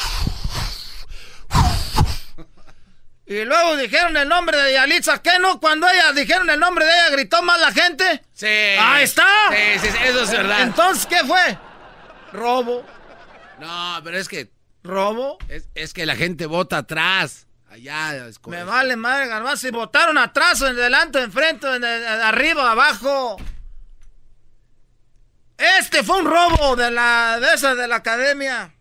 [3.26, 5.22] Y luego dijeron el nombre de Yalitza.
[5.22, 5.60] ¿Qué no?
[5.60, 8.22] Cuando ella dijeron el nombre de ella, gritó más la gente.
[8.34, 8.46] Sí.
[8.46, 9.26] Ahí está.
[9.50, 10.62] Sí, sí, sí, eso es verdad.
[10.62, 11.58] Entonces, ¿qué fue?
[12.34, 12.86] Robo.
[13.60, 14.53] No, pero es que.
[14.84, 15.38] ¿Robo?
[15.48, 17.48] Es, es que la gente vota atrás.
[17.70, 18.28] Allá.
[18.48, 19.66] Me vale madre, garbanzo.
[19.68, 23.38] Si votaron atrás, o en delante, enfrente, en el- arriba, abajo.
[25.58, 28.74] Este fue un robo de la de esa de la academia.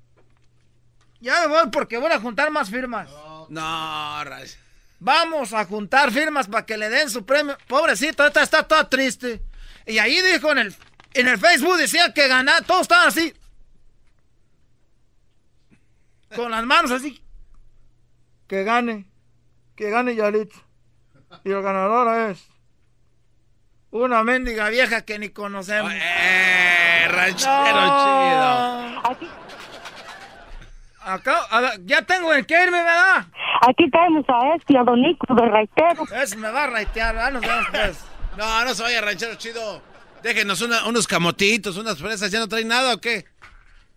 [1.20, 3.08] Ya me voy porque voy a juntar más firmas.
[3.48, 4.50] No, Ray.
[4.98, 7.56] Vamos a juntar firmas para que le den su premio.
[7.68, 9.40] Pobrecito, esta está toda triste.
[9.86, 10.76] Y ahí dijo en el,
[11.14, 13.32] en el Facebook, decía que ganar, todos estaban así.
[16.36, 17.22] Con las manos así.
[18.48, 19.06] Que gane.
[19.76, 20.60] Que gane Yalitza.
[21.44, 22.46] Y el ganador es.
[23.90, 25.92] Una mendiga vieja que ni conocemos.
[25.94, 29.02] ¡Eh, ranchero No.
[31.04, 33.26] Acá, a ver, ya tengo en qué irme, ¿verdad?
[33.68, 36.04] Aquí tenemos a este, a Don Nico de Raitero.
[36.14, 37.32] Ese me va a raitear, ¿verdad?
[37.32, 37.98] Nos vemos pues.
[38.36, 39.82] No, no se vaya, ranchero chido.
[40.22, 42.30] Déjenos una- unos camotitos, unas fresas.
[42.30, 43.24] ¿Ya no traen nada o qué?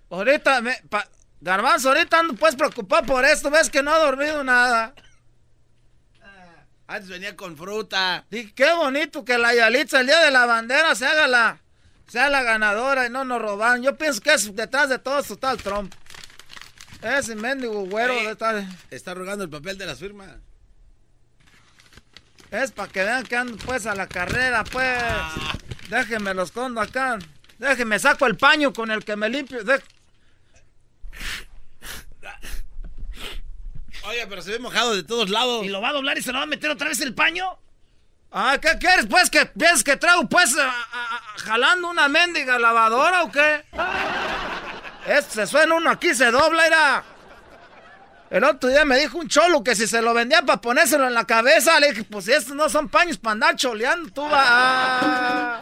[0.09, 1.07] Ahorita, me, pa-
[1.45, 3.51] Garbanzo, ahorita ando pues preocupado por esto.
[3.51, 4.95] Ves que no he dormido nada.
[6.87, 8.25] Antes venía con fruta.
[8.31, 11.59] Y qué bonito que la Yalitza el día de la bandera se haga la,
[12.07, 13.83] sea la ganadora y no nos roban.
[13.83, 15.93] Yo pienso que es detrás de todo esto está el Trump.
[17.03, 18.25] Ese mendigo güero Ey.
[18.25, 20.29] estar- Está rogando el papel de las firmas.
[22.49, 25.03] es para que vean que ando pues a la carrera, pues.
[25.89, 27.19] Déjenme los escondo acá.
[27.59, 29.59] Déjeme, saco el paño con el que me limpio.
[34.07, 35.65] Oye, pero se ve mojado de todos lados.
[35.65, 37.57] ¿Y lo va a doblar y se lo va a meter otra vez el paño?
[38.31, 39.29] Ah, ¿qué quieres, pues?
[39.29, 40.55] ¿Que piensas que traigo, pues,
[41.37, 43.63] jalando una mendiga lavadora o qué?
[45.07, 47.03] Este se suena uno aquí, se dobla, era.
[48.29, 51.13] El otro día me dijo un cholo que si se lo vendía para ponérselo en
[51.13, 55.59] la cabeza, le dije, pues si estos no son paños para andar choleando, tú vas.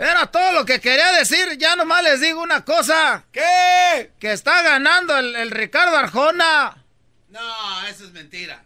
[0.00, 1.58] Era todo lo que quería decir.
[1.58, 3.24] Ya nomás les digo una cosa.
[3.30, 4.12] ¿Qué?
[4.18, 6.82] Que está ganando el, Ricardo Arjona.
[7.28, 8.64] No, eso es mentira.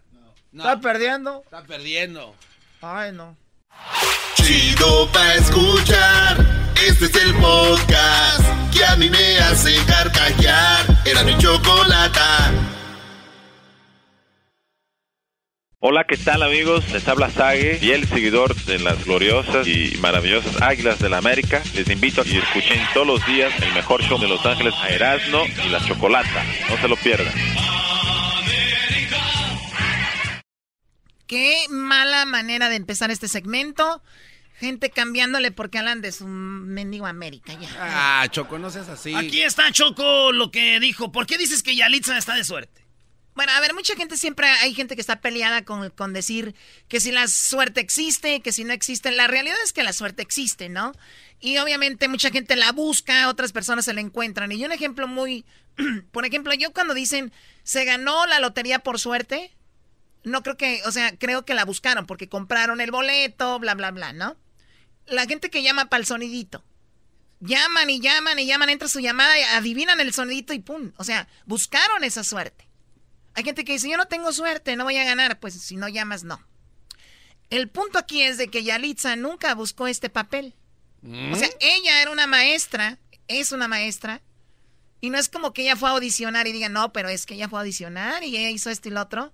[0.55, 1.41] ¿Está perdiendo?
[1.43, 2.33] Está perdiendo.
[2.81, 3.35] Ay, no.
[4.35, 6.37] Chido pa' escuchar.
[6.87, 10.85] Este es el podcast que a mí me hace carcajear.
[11.03, 12.49] Era mi chocolata.
[15.87, 16.91] Hola, ¿qué tal amigos?
[16.93, 21.61] Les habla Sage, el seguidor de las gloriosas y maravillosas Águilas de la América.
[21.75, 24.89] Les invito a que escuchen todos los días el mejor show de Los Ángeles a
[24.89, 26.43] Erasmo y la Chocolata.
[26.71, 27.31] No se lo pierdan.
[31.27, 34.01] Qué mala manera de empezar este segmento.
[34.57, 37.69] Gente cambiándole porque hablan de su mendigo América ya.
[37.79, 39.13] Ah, Choco, no seas así.
[39.13, 41.11] Aquí está Choco lo que dijo.
[41.11, 42.84] ¿Por qué dices que Yalitza está de suerte?
[43.35, 46.55] Bueno, a ver, mucha gente siempre, hay gente que está peleada con, con, decir
[46.87, 49.11] que si la suerte existe, que si no existe.
[49.11, 50.93] La realidad es que la suerte existe, ¿no?
[51.41, 54.53] Y obviamente mucha gente la busca, otras personas se la encuentran.
[54.53, 55.45] Y un ejemplo muy,
[56.11, 57.33] por ejemplo, yo cuando dicen,
[57.63, 59.53] se ganó la lotería por suerte,
[60.23, 63.91] no creo que, o sea, creo que la buscaron porque compraron el boleto, bla, bla,
[63.91, 64.37] bla, ¿no?
[65.07, 66.63] La gente que llama para el sonidito.
[67.41, 70.93] Llaman y llaman y llaman, entra su llamada, y adivinan el sonidito y pum.
[70.95, 72.65] O sea, buscaron esa suerte.
[73.35, 75.39] Hay gente que dice, yo no tengo suerte, no voy a ganar.
[75.39, 76.41] Pues si no llamas, no.
[77.49, 80.55] El punto aquí es de que Yalitza nunca buscó este papel.
[81.01, 81.33] ¿Mm?
[81.33, 84.21] O sea, ella era una maestra, es una maestra,
[85.01, 87.35] y no es como que ella fue a audicionar y diga, no, pero es que
[87.35, 89.33] ella fue a audicionar y ella hizo esto y lo otro.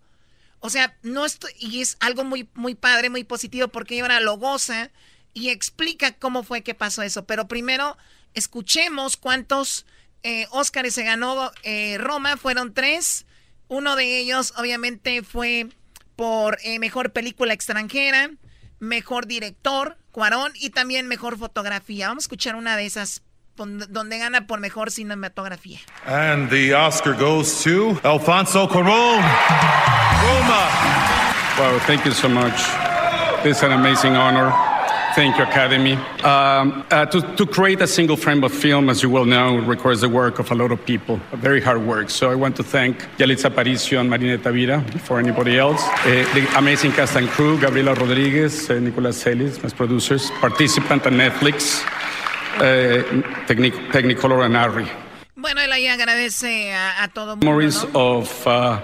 [0.60, 4.20] O sea, no estoy, y es algo muy, muy padre, muy positivo, porque ella ahora
[4.20, 4.92] lo goza
[5.34, 7.26] y explica cómo fue que pasó eso.
[7.26, 7.98] Pero primero,
[8.34, 9.86] escuchemos cuántos
[10.24, 12.38] eh, Óscares se ganó eh, Roma.
[12.38, 13.26] Fueron tres.
[13.72, 15.70] Uno de ellos, obviamente, fue
[16.18, 18.30] por eh, mejor película extranjera,
[18.80, 22.10] mejor director, Cuarón, y también mejor fotografía.
[22.10, 23.24] Vamos a escuchar una de esas
[23.56, 25.80] donde gana por mejor cinematografía.
[26.06, 29.22] And the Oscar goes to Alfonso Cuarón.
[30.22, 30.68] Roma.
[31.58, 32.60] Wow, thank you so much.
[33.46, 34.52] Is an amazing honor.
[35.14, 35.96] Thank you, Academy.
[36.24, 40.00] Um, uh, to, to, create a single frame of film, as you well know, requires
[40.00, 42.10] the work of a lot of people, a very hard work.
[42.10, 46.48] So I want to thank Yalitza Aparicio and Marina Tavira before anybody else, uh, the
[46.58, 51.84] amazing cast and crew, Gabriela Rodriguez, uh, Nicolas Celis, my producers, participant and Netflix,
[52.56, 54.88] uh, Technic Technicolor and Ari.
[55.36, 58.20] Bueno, él ahí agradece a, a todo mundo, Memories ¿no?
[58.20, 58.80] of, uh,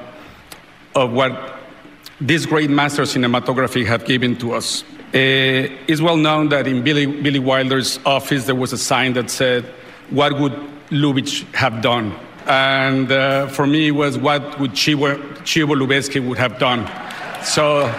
[0.94, 1.58] of what
[2.20, 4.84] these great master cinematography have given to us.
[5.14, 9.30] Uh, it's well known that in Billy, Billy Wilder's office there was a sign that
[9.30, 9.64] said,
[10.10, 10.54] What would
[10.90, 12.14] Lubitsch have done?
[12.46, 16.86] And uh, for me, it was what would Chivo, Chivo Lubeski would have done.
[17.44, 17.94] So,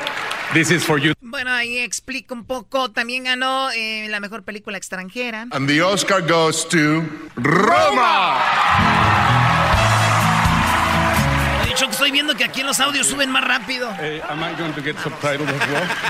[0.52, 1.14] this is for you.
[1.20, 2.90] Bueno, ahí explico un poco.
[2.90, 5.46] También ganó eh, la mejor película extranjera.
[5.52, 7.02] And the Oscar goes to
[7.36, 9.07] Roma.
[9.07, 9.07] que
[12.08, 13.90] estoy viendo que aquí en los audios suben más rápido.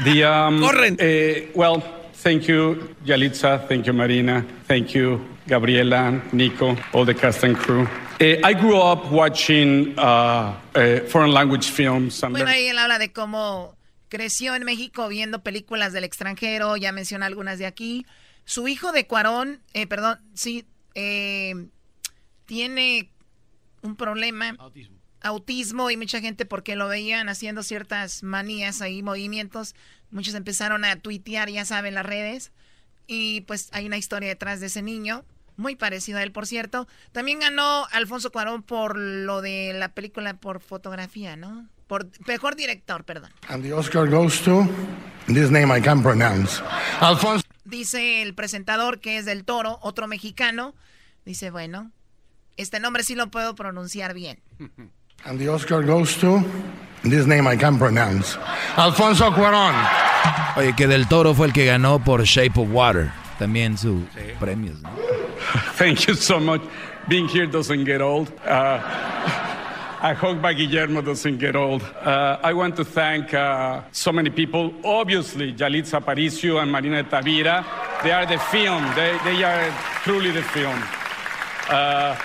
[0.05, 0.95] The, um, Corren.
[0.95, 1.83] Uh, well,
[2.23, 3.67] thank you, Yalitza.
[3.69, 4.45] Thank you, Marina.
[4.69, 7.83] Thank you, Gabriela, Nico, all the cast and crew.
[8.21, 12.21] Uh, I grew up watching uh, uh, foreign language films.
[12.21, 13.77] Bueno, ahí él habla de cómo
[14.09, 18.07] creció en México viendo películas del extranjero, ya menciona algunas de aquí.
[18.45, 21.55] Su hijo de Cuarón, eh, perdón, sí, eh,
[22.47, 23.11] tiene
[23.83, 24.55] un problema.
[24.59, 29.75] Autismo autismo y mucha gente porque lo veían haciendo ciertas manías ahí, movimientos,
[30.11, 32.53] muchos empezaron a tuitear, ya saben, las redes.
[33.07, 35.25] Y pues hay una historia detrás de ese niño,
[35.57, 36.87] muy parecido a él, por cierto.
[37.13, 41.69] También ganó Alfonso Cuarón por lo de la película por fotografía, ¿no?
[41.87, 43.31] Por mejor director, perdón.
[43.49, 44.69] And the Oscar goes to
[45.27, 46.63] this name I can pronounce.
[47.01, 47.45] Alfonso.
[47.65, 50.75] Dice el presentador que es del Toro, otro mexicano.
[51.25, 51.91] Dice, bueno,
[52.57, 54.41] este nombre sí lo puedo pronunciar bien.
[55.25, 56.43] And the Oscar goes to
[57.03, 58.37] this name I can't pronounce.
[58.77, 59.75] Alfonso Cuarón.
[60.57, 63.13] Oye, que Del Toro fue el que ganó por Shape of Water.
[63.39, 64.35] También su sí.
[64.41, 64.81] premios.
[64.83, 64.91] ¿no?
[65.77, 66.63] Thank you so much.
[67.09, 68.33] Being here doesn't get old.
[68.45, 68.81] Uh,
[70.01, 71.83] I hope by Guillermo doesn't get old.
[71.83, 74.73] Uh, I want to thank uh, so many people.
[74.85, 77.65] Obviously, Yalitza Aparicio and Marina Tavira.
[78.03, 78.85] they are the film.
[78.95, 79.71] They, they are
[80.05, 80.81] truly the film.
[81.69, 82.17] Uh,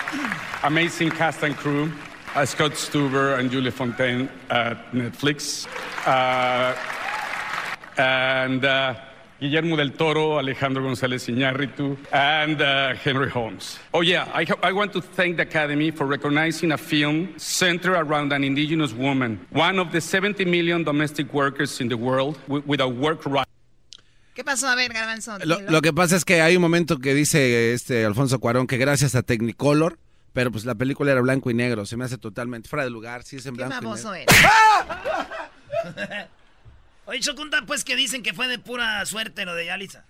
[0.62, 1.90] amazing cast and crew.
[2.34, 5.68] Uh, Scott Stuber and Julie Fontaine at Netflix.
[6.04, 6.74] Uh,
[7.96, 8.94] and uh,
[9.38, 13.78] Guillermo del Toro, Alejandro González Iñárritu, and uh, Henry Holmes.
[13.92, 18.32] Oh, yeah, I, I want to thank the Academy for recognizing a film centered around
[18.32, 22.80] an indigenous woman, one of the 70 million domestic workers in the world with, with
[22.80, 23.46] a work right.
[24.34, 24.66] ¿Qué pasó?
[24.66, 25.38] A ver, Garbanzo.
[25.44, 28.78] Lo, lo que pasa es que hay un momento que dice este Alfonso Cuarón que
[28.78, 29.98] gracias a Technicolor,
[30.34, 33.22] pero pues la película era blanco y negro, se me hace totalmente fuera de lugar,
[33.22, 34.14] sí es en ¿Qué blanco y negro.
[34.14, 34.26] eres?
[37.06, 40.04] Oye, Chocunta, pues que dicen que fue de pura suerte lo de Yalitza.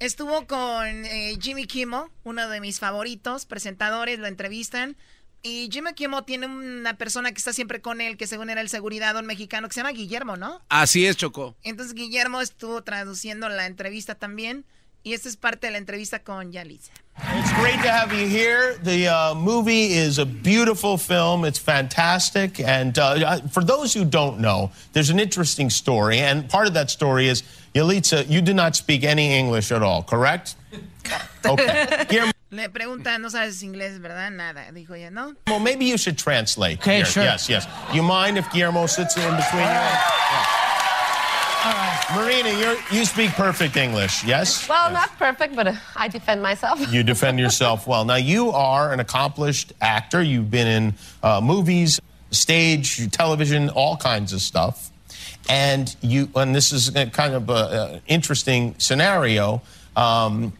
[0.00, 4.96] Estuvo con eh, Jimmy Kimmel, uno de mis favoritos, presentadores, lo entrevistan.
[5.42, 8.68] Y Jimmy Kimmel tiene una persona que está siempre con él, que según era el
[8.68, 10.60] seguridad, un mexicano que se llama Guillermo, ¿no?
[10.68, 11.56] Así es, Chocó.
[11.62, 14.66] Entonces Guillermo estuvo traduciendo la entrevista también.
[15.04, 16.92] Y esta es parte de la entrevista con Yalitza.
[17.22, 18.74] It's great to have you here.
[18.82, 21.44] The uh, movie is a beautiful film.
[21.44, 22.60] It's fantastic.
[22.60, 26.18] And uh, for those who don't know, there's an interesting story.
[26.18, 27.42] And part of that story is,
[27.74, 30.56] Yalitza, you do not speak any English at all, correct?
[31.46, 32.32] Okay.
[32.50, 34.32] Le pregunta, no sabes inglés, ¿verdad?
[34.32, 34.70] Nada.
[34.72, 35.34] Dijo ya, ¿no?
[35.46, 36.78] well, maybe you should translate.
[36.78, 37.04] Okay, here.
[37.04, 37.22] sure.
[37.22, 37.66] Yes, yes.
[37.92, 40.63] You mind if Guillermo sits in between you?
[42.14, 44.68] Marina, you're, you speak perfect English, yes?
[44.68, 46.92] Well, not perfect, but uh, I defend myself.
[46.92, 48.04] You defend yourself well.
[48.04, 50.22] Now, you are an accomplished actor.
[50.22, 52.00] You've been in uh, movies,
[52.30, 54.90] stage, television, all kinds of stuff.
[55.48, 59.62] And you, and this is a kind of an interesting scenario.
[59.96, 60.52] Um,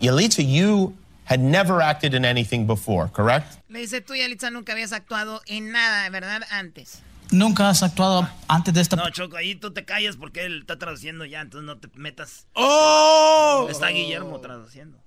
[0.00, 3.56] Yalitza, you had never acted in anything before, correct?
[3.70, 6.42] Le dice, tú, Yalitza, nunca habías actuado en nada, ¿verdad?
[6.50, 7.00] Antes.
[7.32, 8.96] Nunca has actuado antes de esta.
[8.96, 12.46] No, Choco, ahí tú te callas porque él está traduciendo ya, entonces no te metas.
[12.54, 13.68] ¡Oh!
[13.70, 14.98] Está Guillermo traduciendo.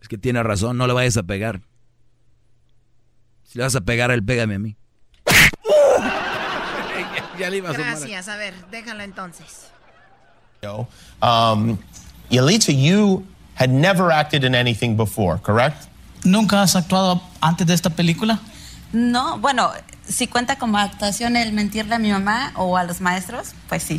[0.00, 1.62] Es que tiene razón, no le vayas a pegar.
[3.44, 4.76] Si le vas a pegar a él, pégame a mí.
[7.38, 7.72] ya le iba a.
[7.72, 9.68] Gracias, a ver, déjalo entonces.
[11.20, 11.78] Um,
[12.30, 15.88] Yalitza, you had never acted in anything before, correct?
[16.24, 18.38] Nunca has actuado antes de esta película.
[18.92, 19.72] No, bueno,
[20.08, 23.98] si cuenta como actuación el mentirle a mi mamá o a los maestros, pues sí.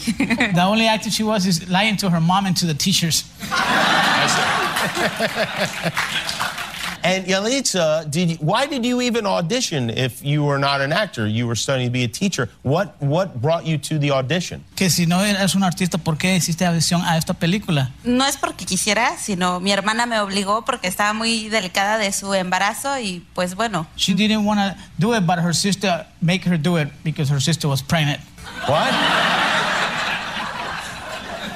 [0.54, 3.26] The only acting she was is lying to her mom and to the teachers.
[7.04, 11.28] And Yalitza, did you, why did you even audition if you were not an actor?
[11.28, 12.48] You were studying to be a teacher.
[12.64, 14.64] What what brought you to the audition?
[14.78, 17.92] Que si no eres un artista, ¿por qué hiciste audición a esta película?
[18.06, 22.34] No es porque quisiera, sino mi hermana me obligó porque estaba muy delicada de su
[22.34, 23.86] embarazo y pues bueno.
[23.98, 27.42] She didn't want to do it, but her sister make her do it because her
[27.42, 28.22] sister was pregnant.
[28.66, 28.94] What?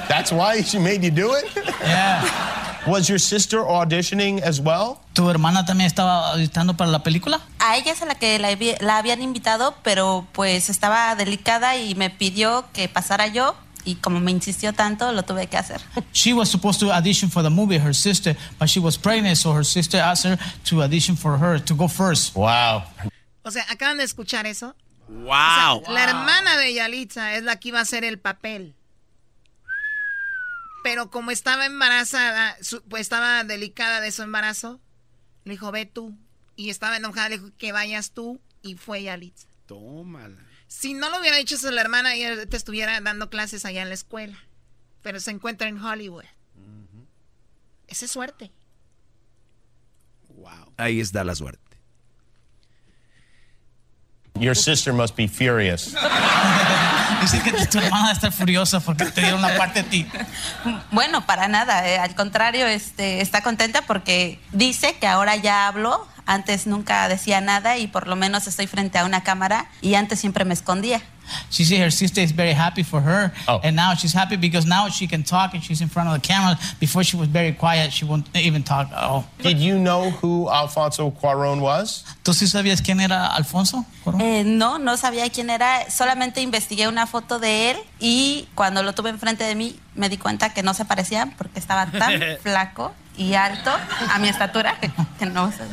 [0.08, 1.46] That's why she made you do it?
[1.80, 2.57] Yeah.
[2.86, 4.98] Was your sister auditioning as well?
[5.14, 7.40] ¿Tu hermana también estaba auditando para la película?
[7.58, 11.94] A ella es a la que la, la habían invitado, pero pues estaba delicada y
[11.94, 15.80] me pidió que pasara yo y como me insistió tanto, lo tuve que hacer.
[16.12, 19.52] She was supposed to audition for the movie, her sister, but she was pregnant, so
[19.52, 22.34] her sister asked her to audition for her to go first.
[22.34, 22.84] Wow.
[23.42, 24.74] O sea, acaban de escuchar eso.
[25.08, 25.82] Wow.
[25.88, 28.74] La hermana de Yalitza es la que iba a hacer el papel.
[30.82, 34.80] Pero como estaba embarazada, su- pues estaba delicada de su embarazo,
[35.44, 36.16] le dijo, ve tú.
[36.56, 38.40] Y estaba enojada, le dijo que vayas tú.
[38.62, 39.46] Y fue Yalitza.
[39.66, 40.36] Tómala.
[40.66, 43.94] Si no lo hubiera hecho su hermana, ella te estuviera dando clases allá en la
[43.94, 44.38] escuela.
[45.02, 46.24] Pero se encuentra en Hollywood.
[47.86, 48.50] Esa es suerte.
[50.76, 51.60] Ahí está la suerte.
[54.38, 55.94] Your sister must be furious.
[57.20, 60.06] Dice que tu hermana está furiosa porque te dieron una parte de ti.
[60.90, 66.06] Bueno, para nada, eh, al contrario, este, está contenta porque dice que ahora ya hablo,
[66.28, 70.20] antes nunca decía nada y por lo menos estoy frente a una cámara y antes
[70.20, 71.00] siempre me escondía.
[71.50, 74.88] She said her sister is very happy for her, and now she's happy because now
[74.88, 76.58] she can talk and she's in front of the camera.
[76.80, 79.26] Before she was very quiet, she won't even talk at all.
[79.42, 82.04] Did you know who Alfonso Cuaron was?
[82.22, 83.84] ¿Tú sí sabías quién era Alfonso?
[84.20, 88.94] Eh, no, no sabía quién era, solamente investigué una foto de él y cuando lo
[88.94, 92.94] tuve enfrente de mí me di cuenta que no se parecían porque estaba tan flaco
[93.18, 94.78] y alto a mi estatura
[95.18, 95.64] que no sé.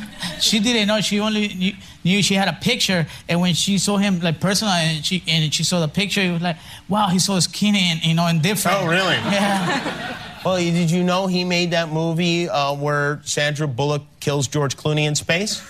[0.41, 0.99] She didn't know.
[0.99, 1.73] She only knew,
[2.03, 5.53] knew she had a picture, and when she saw him like personal, and she and
[5.53, 6.57] she saw the picture, it was like,
[6.89, 8.77] wow, he's so skinny and you know and different.
[8.81, 9.15] Oh, really?
[9.15, 10.21] Yeah.
[10.45, 15.07] Well, did you know he made that movie uh, where Sandra Bullock kills George Clooney
[15.07, 15.63] in space?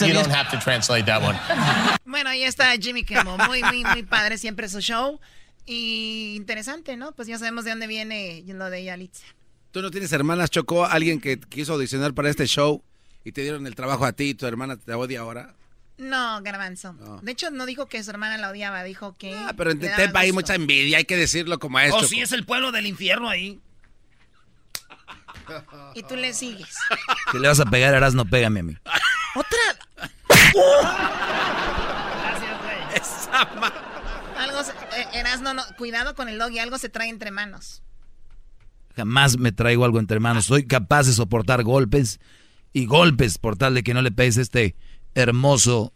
[0.00, 1.36] you don't have to translate that one.
[2.06, 3.36] Bueno, ahí está Jimmy Kimmel.
[3.48, 5.18] Muy, muy, muy padre siempre su show.
[5.66, 7.10] Y interesante, ¿no?
[7.16, 9.24] Pues ya sabemos de dónde viene lo de Yalitza.
[9.76, 10.86] ¿Tú no tienes hermanas, Chocó?
[10.86, 12.82] ¿Alguien que quiso audicionar para este show
[13.24, 15.54] y te dieron el trabajo a ti y tu hermana te odia ahora?
[15.98, 16.94] No, Garbanzo.
[17.20, 19.34] De hecho, no dijo que su hermana la odiaba, dijo que.
[19.34, 21.92] Ah, pero en Tepa hay mucha envidia, hay que decirlo como es.
[21.92, 22.08] O Choco.
[22.08, 23.60] si es el pueblo del infierno ahí.
[25.94, 26.74] Y tú le sigues.
[27.30, 28.78] Si le vas a pegar a Erasmo, pégame a mí.
[29.34, 29.58] ¡Otra!
[34.38, 37.82] Algo se, eh, Erasno, no, cuidado con el doggy, algo se trae entre manos.
[38.96, 40.46] Jamás me traigo algo entre manos.
[40.46, 42.18] Soy capaz de soportar golpes
[42.72, 44.74] y golpes por tal de que no le pegues este
[45.14, 45.92] hermoso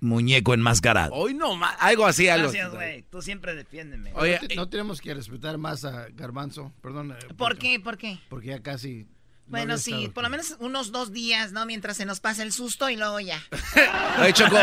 [0.00, 1.12] muñeco enmascarado.
[1.14, 2.44] Hoy no, algo así, algo.
[2.50, 3.02] Gracias, güey.
[3.10, 4.12] Tú siempre defiéndeme.
[4.14, 7.12] Oye, no, te- no tenemos que respetar más a Garbanzo, perdón.
[7.12, 7.78] eh, ¿Por qué?
[7.80, 8.18] ¿Por qué?
[8.28, 9.06] Porque ya casi.
[9.50, 11.66] No Bueno, sí, estado por lo menos unos dos días, ¿no?
[11.66, 13.42] Mientras se nos pasa el susto y luego ya.
[14.20, 14.56] Oye, Choco,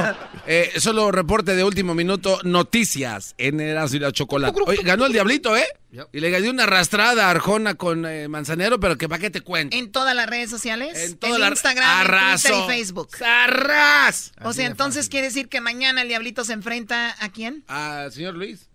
[0.46, 4.60] eh, solo reporte de último minuto, noticias en Erasmo y la Chocolate.
[4.66, 5.68] Oye, ganó el Diablito, ¿eh?
[6.14, 9.42] Y le dio una arrastrada a Arjona con eh, Manzanero, pero que para qué te
[9.42, 9.76] cuento.
[9.76, 10.98] En todas las redes sociales.
[10.98, 12.48] En Instagram, en Arraso.
[12.50, 13.10] Twitter y Facebook.
[13.26, 14.32] ¡Arras!
[14.44, 17.64] O sea, entonces quiere decir que mañana el Diablito se enfrenta a quién?
[17.68, 18.70] Al señor Luis.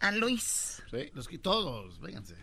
[0.00, 0.82] A Luis.
[0.90, 1.10] Sí.
[1.14, 2.34] Los que todos, vénganse.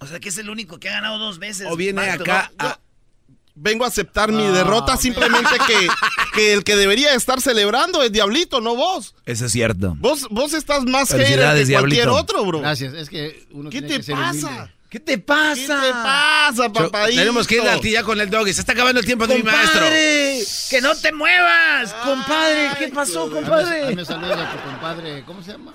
[0.00, 1.66] O sea, que es el único que ha ganado dos veces.
[1.70, 2.78] O viene acá a-
[3.54, 5.88] Vengo a aceptar mi Ah, derrota, simplemente que,
[6.34, 9.14] que el que debería estar celebrando es Diablito, no vos.
[9.26, 9.94] Eso es cierto.
[9.98, 12.14] Vos, vos estás más hater que cualquier Diablito.
[12.14, 12.60] otro, bro.
[12.60, 14.46] Gracias, es que uno ¿Qué tiene te que ser pasa?
[14.48, 14.72] humilde.
[14.88, 15.80] ¿Qué te pasa?
[15.80, 17.18] ¿Qué te pasa, papadito?
[17.20, 18.52] tenemos que ir al ya con el doggy.
[18.54, 19.72] Se está acabando el tiempo de mi maestro.
[19.80, 20.42] ¡Compadre!
[20.70, 21.92] ¡Que no te muevas!
[22.04, 22.70] ¡Compadre!
[22.78, 23.82] ¿Qué pasó, compadre?
[23.84, 25.74] hazme saludos a tu compadre, ¿cómo se llama?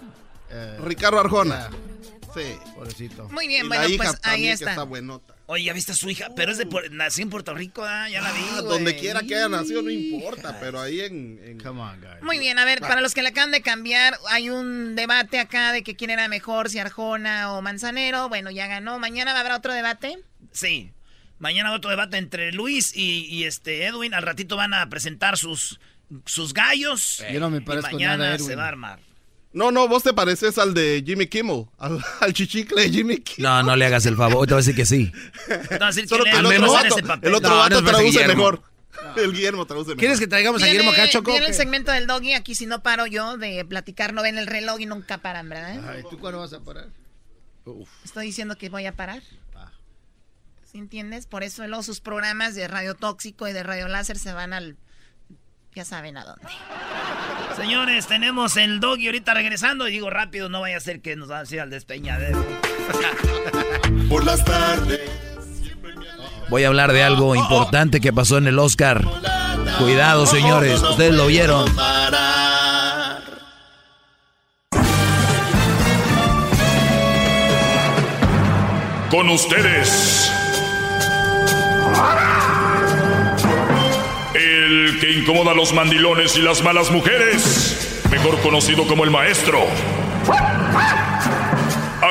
[0.49, 1.69] Eh, Ricardo Arjona.
[2.35, 2.57] Sí.
[2.75, 3.29] Pobrecito.
[3.29, 4.71] Muy bien, Y bueno, la hija pues ahí está.
[4.71, 5.33] está buenota.
[5.47, 6.27] Oye, ¿ya viste a su hija?
[6.35, 9.35] Pero es de nació en Puerto Rico, ah, ya la vi, Ah, donde quiera que
[9.35, 11.39] haya nacido, no importa, pero ahí en...
[11.43, 11.59] en...
[11.59, 12.21] Come on, guys.
[12.23, 15.71] Muy bien, a ver, para los que le acaban de cambiar, hay un debate acá
[15.71, 18.27] de que quién era mejor, si Arjona o Manzanero.
[18.27, 18.99] Bueno, ya ganó.
[18.99, 20.17] Mañana habrá otro debate.
[20.51, 20.91] Sí.
[21.37, 24.13] Mañana otro debate entre Luis y, y este Edwin.
[24.13, 25.79] Al ratito van a presentar sus,
[26.25, 27.23] sus gallos.
[27.31, 28.59] Yo no me y parezco mañana nada a se Edwin.
[28.59, 28.99] va a armar.
[29.55, 33.49] No, no, vos te pareces al de Jimmy Kimmel, al, al chichicle de Jimmy Kimmel.
[33.49, 34.37] No, no le hagas el favor.
[34.41, 35.11] Hoy te voy a decir que sí.
[35.47, 38.09] Te a decir Solo que le el otro vato, el otro No, vato no traduce
[38.11, 38.35] Guillermo.
[38.35, 38.61] mejor.
[39.17, 39.99] El Guillermo traduce mejor.
[39.99, 41.31] ¿Quieres que traigamos a Guillermo acá, Choco?
[41.31, 42.33] viene o el segmento del doggy.
[42.33, 45.81] Aquí si no paro yo de platicar, no ven el reloj y nunca paran, ¿verdad?
[45.89, 46.87] Ay, ¿tú cuándo vas a parar?
[48.03, 49.21] Estoy diciendo que voy a parar.
[49.55, 49.71] Ah.
[50.69, 51.27] ¿Sí entiendes?
[51.27, 54.77] Por eso luego sus programas de radio tóxico y de radio láser se van al...
[55.75, 56.47] Ya saben a dónde.
[57.57, 59.89] Señores, tenemos el doggy ahorita regresando.
[59.89, 62.45] Y digo rápido, no vaya a ser que nos va a decir al despeñadero.
[64.09, 65.01] Por las tardes.
[66.49, 69.03] Voy a hablar de algo importante que pasó en el Oscar.
[69.77, 70.81] Cuidado, señores.
[70.81, 71.65] Ustedes lo vieron.
[79.09, 80.31] Con ustedes.
[85.05, 88.01] Que incomoda a los mandilones y las malas mujeres.
[88.09, 89.59] Mejor conocido como el maestro.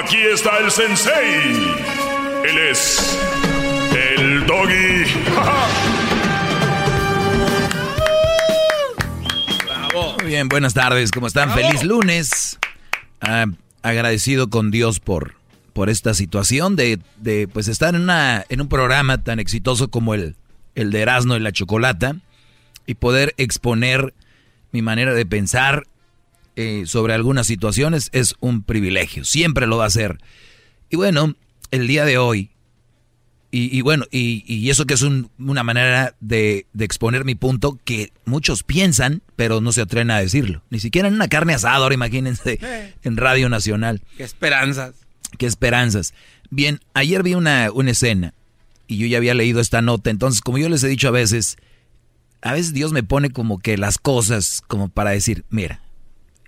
[0.00, 1.74] Aquí está el sensei.
[2.44, 3.18] Él es
[4.16, 5.06] el doggy.
[10.20, 11.10] Muy bien, buenas tardes.
[11.10, 11.50] ¿Cómo están?
[11.50, 12.60] Feliz lunes.
[13.20, 13.46] Ah,
[13.82, 15.34] agradecido con Dios por,
[15.72, 20.14] por esta situación de, de, pues estar en, una, en un programa tan exitoso como
[20.14, 20.36] el,
[20.76, 22.18] el de Erasmo y la Chocolata
[22.86, 24.14] y poder exponer
[24.72, 25.86] mi manera de pensar
[26.56, 29.24] eh, sobre algunas situaciones es un privilegio.
[29.24, 30.18] Siempre lo va a ser.
[30.90, 31.34] Y bueno,
[31.70, 32.50] el día de hoy,
[33.50, 37.34] y, y bueno, y, y eso que es un- una manera de, de exponer mi
[37.36, 40.62] punto que muchos piensan, pero no se atreven a decirlo.
[40.70, 42.58] Ni siquiera en una carne asada, ahora imagínense,
[43.04, 44.02] en Radio Nacional.
[44.16, 44.94] Qué esperanzas.
[45.38, 46.14] Qué esperanzas.
[46.50, 48.34] Bien, ayer vi una, una escena
[48.86, 51.56] y yo ya había leído esta nota, entonces como yo les he dicho a veces,
[52.44, 55.80] a veces Dios me pone como que las cosas como para decir, mira,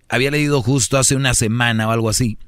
[0.09, 2.39] había leído justo hace una semana o algo así,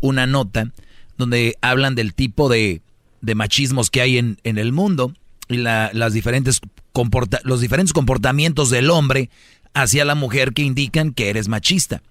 [0.00, 0.70] una nota
[1.16, 2.82] donde hablan del tipo de,
[3.20, 5.12] de machismos que hay en, en el mundo
[5.48, 6.60] y la- las diferentes
[6.92, 9.30] comporta- los diferentes comportamientos del hombre
[9.74, 12.02] hacia la mujer que indican que eres machista.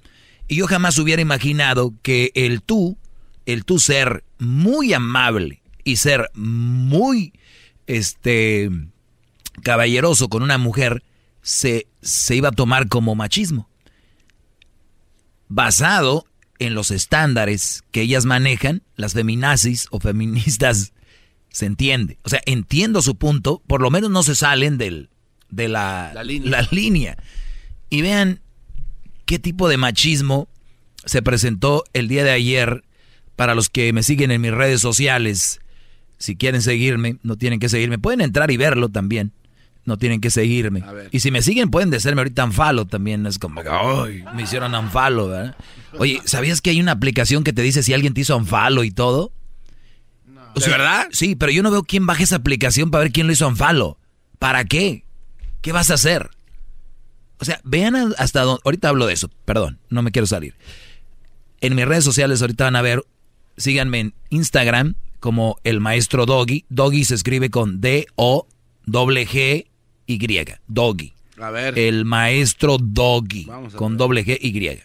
[0.47, 2.97] Y yo jamás hubiera imaginado que el tú,
[3.45, 7.33] el tú ser muy amable y ser muy
[7.87, 8.69] este
[9.59, 11.03] caballeroso con una mujer
[11.41, 13.69] se, se iba a tomar como machismo.
[15.47, 16.25] Basado
[16.59, 20.93] en los estándares que ellas manejan, las feminazis o feministas,
[21.49, 22.19] se entiende.
[22.23, 25.09] O sea, entiendo su punto, por lo menos no se salen del,
[25.49, 26.51] de la, La línea.
[26.51, 27.17] la línea.
[27.89, 28.41] Y vean
[29.25, 30.47] qué tipo de machismo
[31.05, 32.83] se presentó el día de ayer
[33.35, 35.61] para los que me siguen en mis redes sociales.
[36.17, 37.97] si quieren seguirme, no tienen que seguirme.
[37.97, 39.31] Pueden entrar y verlo también.
[39.89, 40.83] No tienen que seguirme.
[41.09, 43.25] Y si me siguen, pueden decirme ahorita anfalo también.
[43.25, 45.55] Es como, ay, me hicieron anfalo, ¿verdad?
[45.97, 48.91] Oye, ¿sabías que hay una aplicación que te dice si alguien te hizo anfalo y
[48.91, 49.31] todo?
[50.53, 51.07] ¿De verdad?
[51.11, 53.97] Sí, pero yo no veo quién baja esa aplicación para ver quién lo hizo anfalo.
[54.37, 55.05] ¿Para qué?
[55.61, 56.29] ¿Qué vas a hacer?
[57.39, 58.61] O sea, vean hasta dónde.
[58.63, 60.53] Ahorita hablo de eso, perdón, no me quiero salir.
[61.61, 63.03] En mis redes sociales ahorita van a ver,
[63.57, 66.65] síganme en Instagram como el maestro Doggy.
[66.69, 67.81] Doggy se escribe con
[70.17, 70.55] D-O-G-Y.
[70.67, 71.13] Doggy.
[71.37, 71.77] A ver.
[71.77, 73.47] El maestro Doggy.
[73.75, 74.81] Con doble G Y.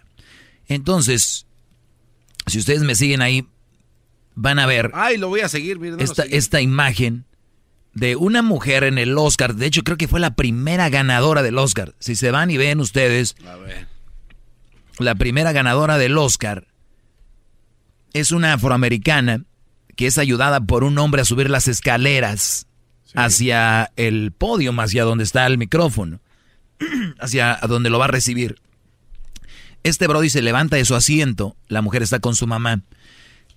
[0.69, 1.47] Entonces,
[2.47, 3.47] si ustedes me siguen ahí,
[4.35, 4.91] van a ver.
[4.95, 7.25] Ay, lo voy a seguir, miren, esta, esta imagen
[7.93, 9.55] de una mujer en el Oscar.
[9.55, 11.95] De hecho, creo que fue la primera ganadora del Oscar.
[11.99, 13.37] Si se van y ven ustedes.
[13.47, 13.87] A ver.
[14.99, 16.69] La primera ganadora del Oscar
[18.13, 19.45] es una afroamericana
[19.97, 22.67] que es ayudada por un hombre a subir las escaleras
[23.15, 26.21] hacia el podio, hacia donde está el micrófono,
[27.19, 28.57] hacia donde lo va a recibir.
[29.83, 32.83] Este Brody se levanta de su asiento, la mujer está con su mamá.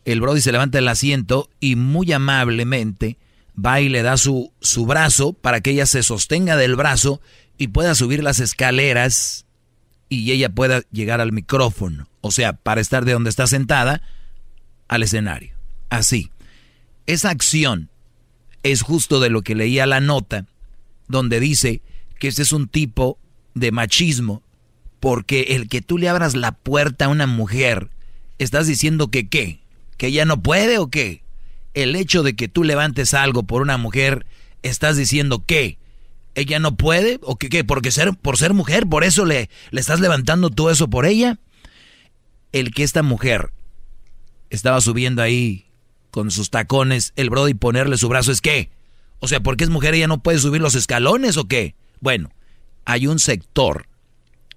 [0.05, 3.17] El Brody se levanta del asiento y muy amablemente
[3.57, 7.21] va y le da su, su brazo para que ella se sostenga del brazo
[7.57, 9.45] y pueda subir las escaleras
[10.09, 12.07] y ella pueda llegar al micrófono.
[12.21, 14.01] O sea, para estar de donde está sentada
[14.87, 15.53] al escenario.
[15.89, 16.31] Así.
[17.05, 17.89] Esa acción
[18.71, 20.45] es justo de lo que leía la nota,
[21.07, 21.81] donde dice
[22.19, 23.19] que ese es un tipo
[23.53, 24.43] de machismo,
[24.99, 27.89] porque el que tú le abras la puerta a una mujer,
[28.39, 29.59] estás diciendo que qué,
[29.97, 31.23] que ella no puede o qué.
[31.73, 34.25] El hecho de que tú levantes algo por una mujer,
[34.63, 35.77] estás diciendo que
[36.35, 39.81] ella no puede o que qué, porque ser por ser mujer, por eso le le
[39.81, 41.39] estás levantando todo eso por ella.
[42.51, 43.51] El que esta mujer
[44.49, 45.66] estaba subiendo ahí
[46.11, 48.69] con sus tacones, el Brody ponerle su brazo es qué?
[49.19, 51.75] O sea, porque es mujer ella no puede subir los escalones o qué?
[51.99, 52.29] Bueno,
[52.85, 53.87] hay un sector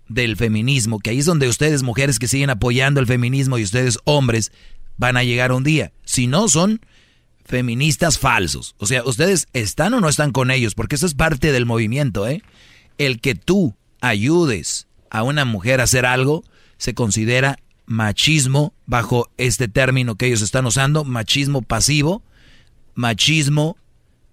[0.09, 3.99] del feminismo, que ahí es donde ustedes mujeres que siguen apoyando el feminismo y ustedes
[4.05, 4.53] hombres
[4.97, 5.93] van a llegar un día.
[6.05, 6.81] Si no son
[7.45, 8.75] feministas falsos.
[8.79, 12.27] O sea, ustedes están o no están con ellos, porque eso es parte del movimiento,
[12.29, 12.43] ¿eh?
[12.99, 16.45] El que tú ayudes a una mujer a hacer algo
[16.77, 17.59] se considera
[17.91, 22.23] machismo bajo este término que ellos están usando, machismo pasivo,
[22.95, 23.77] machismo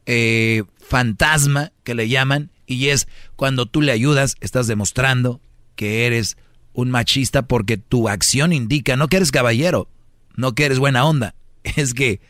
[0.06, 5.42] eh, fantasma que le llaman, y es cuando tú le ayudas, estás demostrando
[5.76, 6.38] que eres
[6.74, 9.90] un machista porque tu acción indica, no que eres caballero,
[10.36, 12.22] no que eres buena onda, es que,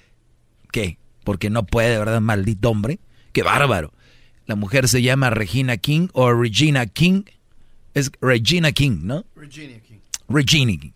[0.72, 0.98] ¿qué?
[1.26, 2.22] Porque no puede, ¿verdad?
[2.22, 3.02] Maldito hombre,
[3.34, 3.92] qué bárbaro.
[4.46, 7.24] La mujer se llama Regina King o Regina King,
[7.94, 9.26] es Regina King, ¿no?
[9.36, 10.00] Regina King.
[10.30, 10.92] Regina King.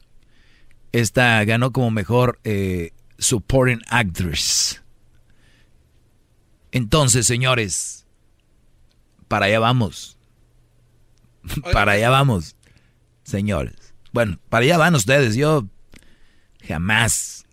[0.91, 4.81] Esta ganó como mejor eh, supporting actress.
[6.71, 8.05] Entonces, señores,
[9.27, 10.17] para allá vamos.
[11.73, 12.55] para allá vamos,
[13.23, 13.93] señores.
[14.11, 15.35] Bueno, para allá van ustedes.
[15.35, 15.67] Yo
[16.67, 17.45] jamás.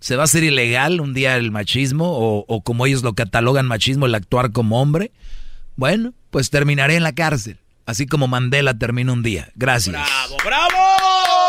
[0.00, 3.68] ¿Se va a hacer ilegal un día el machismo o, o como ellos lo catalogan
[3.68, 5.12] machismo, el actuar como hombre?
[5.76, 7.58] Bueno, pues terminaré en la cárcel.
[7.86, 9.50] Así como Mandela termina un día.
[9.54, 9.94] Gracias.
[9.94, 11.41] ¡Bravo, bravo!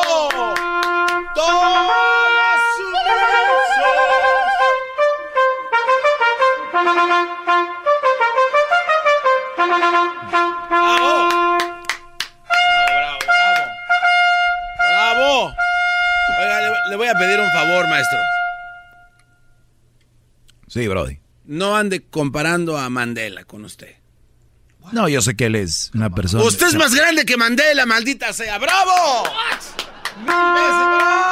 [14.89, 15.53] ¡Bravo!
[16.39, 18.19] Oiga, le, le voy a pedir un favor, maestro.
[20.68, 21.19] Sí, Brody.
[21.45, 23.95] No ande comparando a Mandela con usted.
[24.91, 26.43] No, yo sé que él es una persona.
[26.43, 28.57] Usted es más grande que Mandela, maldita sea.
[28.57, 29.23] ¡Bravo!
[30.18, 31.23] ¡Mil veces bravo!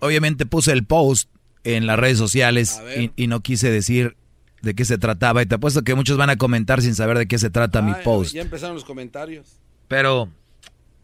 [0.00, 1.28] Obviamente puse el post
[1.64, 4.16] en las redes sociales y, y no quise decir
[4.62, 5.42] de qué se trataba.
[5.42, 7.92] Y te apuesto que muchos van a comentar sin saber de qué se trata mi
[8.04, 8.32] post.
[8.34, 9.58] Ya empezaron los comentarios.
[9.88, 10.28] Pero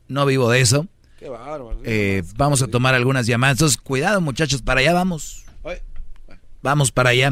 [0.08, 0.86] no vivo de eso.
[1.18, 1.80] Qué bárbaro.
[1.84, 3.56] Eh, vamos a tomar algunas llamadas.
[3.56, 5.44] Entonces, cuidado, muchachos, para allá vamos.
[6.62, 7.30] Vamos para allá.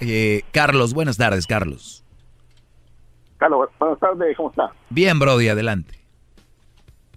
[0.00, 2.04] Eh, Carlos, buenas tardes, Carlos.
[3.38, 4.70] Carlos, buenas tardes, ¿cómo está?
[4.90, 5.94] Bien, Brody, adelante.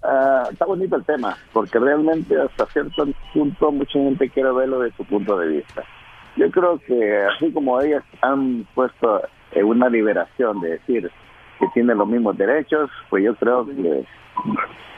[0.04, 4.92] Ah, está bonito el tema, porque realmente hasta cierto punto mucha gente quiere verlo de
[4.94, 5.84] su punto de vista.
[6.38, 9.22] Yo creo que así como ellas han puesto
[9.52, 11.12] eh, una liberación de decir
[11.60, 14.06] que tienen los mismos derechos, pues yo creo que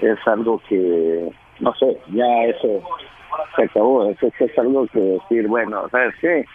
[0.01, 2.81] es algo que, no sé, ya eso
[3.55, 4.09] se acabó.
[4.09, 6.45] Eso, eso es algo que decir, bueno, ¿sabes qué?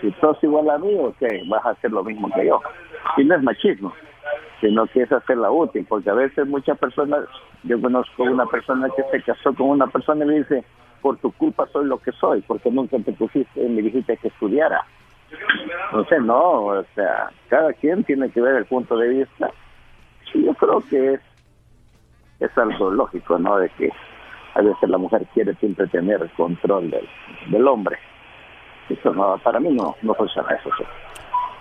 [0.00, 2.60] Si sos igual a mí, ok, vas a hacer lo mismo que yo.
[3.16, 3.92] Y no es machismo.
[4.60, 7.20] sino que es hacerla útil, porque a veces muchas personas,
[7.62, 10.64] yo conozco una persona que se casó con una persona y me dice,
[11.00, 14.84] por tu culpa soy lo que soy, porque nunca te pusiste, me dijiste que estudiara.
[15.86, 19.50] Entonces, no, o sea, cada quien tiene que ver el punto de vista.
[20.34, 21.20] Y yo creo que es,
[22.40, 23.56] es algo lógico, ¿no?
[23.58, 23.90] De que
[24.54, 27.08] a veces la mujer quiere siempre tener el control del,
[27.50, 27.96] del hombre.
[28.90, 30.70] Eso para mí no, no funciona eso.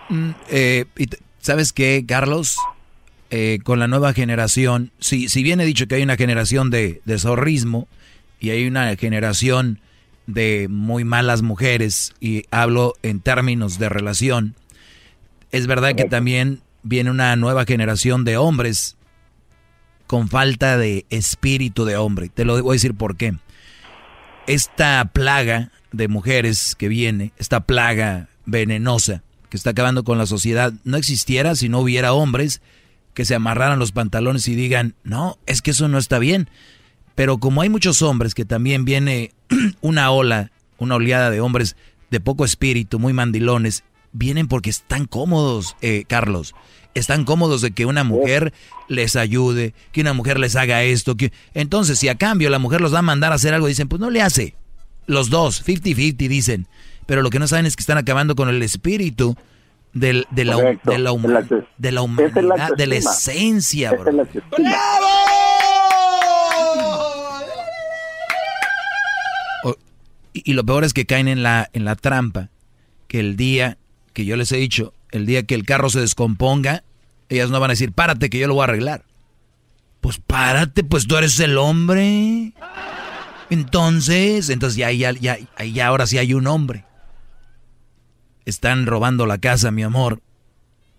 [0.10, 0.86] Mm, eh,
[1.40, 2.58] ¿Sabes qué, Carlos?
[3.32, 7.02] Eh, con la nueva generación, si, si bien he dicho que hay una generación de,
[7.06, 7.88] de zorrismo
[8.40, 9.80] y hay una generación
[10.26, 14.56] de muy malas mujeres, y hablo en términos de relación,
[15.52, 18.98] es verdad que también viene una nueva generación de hombres
[20.08, 22.30] con falta de espíritu de hombre.
[22.30, 23.36] Te lo voy a decir por qué.
[24.48, 30.74] Esta plaga de mujeres que viene, esta plaga venenosa que está acabando con la sociedad,
[30.84, 32.62] no existiera si no hubiera hombres
[33.14, 36.50] que se amarraran los pantalones y digan, no, es que eso no está bien.
[37.16, 39.34] Pero como hay muchos hombres que también viene
[39.82, 41.76] una ola, una oleada de hombres
[42.12, 46.56] de poco espíritu, muy mandilones, vienen porque están cómodos, eh, Carlos.
[46.94, 48.54] Están cómodos de que una mujer
[48.88, 51.18] les ayude, que una mujer les haga esto.
[51.18, 51.32] Que...
[51.54, 54.00] Entonces, si a cambio la mujer los va a mandar a hacer algo, dicen, pues
[54.00, 54.56] no le hace.
[55.10, 56.68] Los dos, 50-50 dicen.
[57.08, 59.36] Pero lo que no saben es que están acabando con el espíritu
[59.94, 60.92] del- de, la, Correcto.
[60.92, 64.22] de, la, huma- de la humanidad, de la esencia, bro.
[64.22, 64.30] es
[70.34, 72.50] y, y lo peor es que caen en la, en la trampa,
[73.08, 73.78] que el día
[74.14, 76.84] que yo les he dicho, el día que el carro se descomponga,
[77.30, 79.04] ellas no van a decir, párate que yo lo voy a arreglar.
[80.02, 82.54] Pues párate, pues tú eres el hombre.
[83.50, 86.86] Entonces, entonces ya, ya, ya, ahora sí hay un hombre.
[88.46, 90.22] Están robando la casa, mi amor.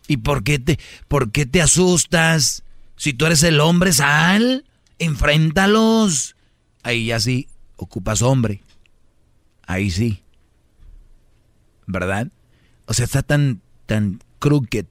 [0.08, 0.78] ¿Y por qué te,
[1.08, 2.64] por qué te asustas?
[2.96, 4.64] Si tú eres el hombre, sal,
[4.98, 6.36] enfréntalos.
[6.82, 8.62] Ahí ya sí, ocupas hombre.
[9.66, 10.22] Ahí sí.
[11.86, 12.28] ¿Verdad?
[12.86, 14.86] O sea, está tan, tan crooked,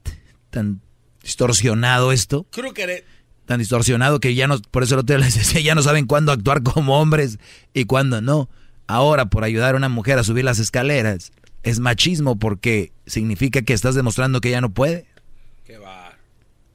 [0.50, 0.82] tan
[1.22, 2.46] distorsionado esto.
[2.52, 3.06] Crúquere.
[3.50, 6.32] Tan distorsionado que ya no, por eso el día les decía, ya no saben cuándo
[6.32, 7.40] actuar como hombres
[7.74, 8.48] y cuándo no.
[8.86, 11.32] Ahora, por ayudar a una mujer a subir las escaleras,
[11.64, 15.08] es machismo porque significa que estás demostrando que ella no puede.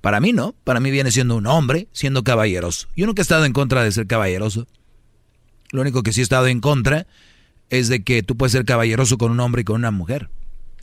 [0.01, 2.89] Para mí no, para mí viene siendo un hombre, siendo caballeroso.
[2.97, 4.67] Yo nunca he estado en contra de ser caballeroso.
[5.71, 7.07] Lo único que sí he estado en contra
[7.71, 10.29] es de que tú puedes ser caballeroso con un hombre y con una mujer.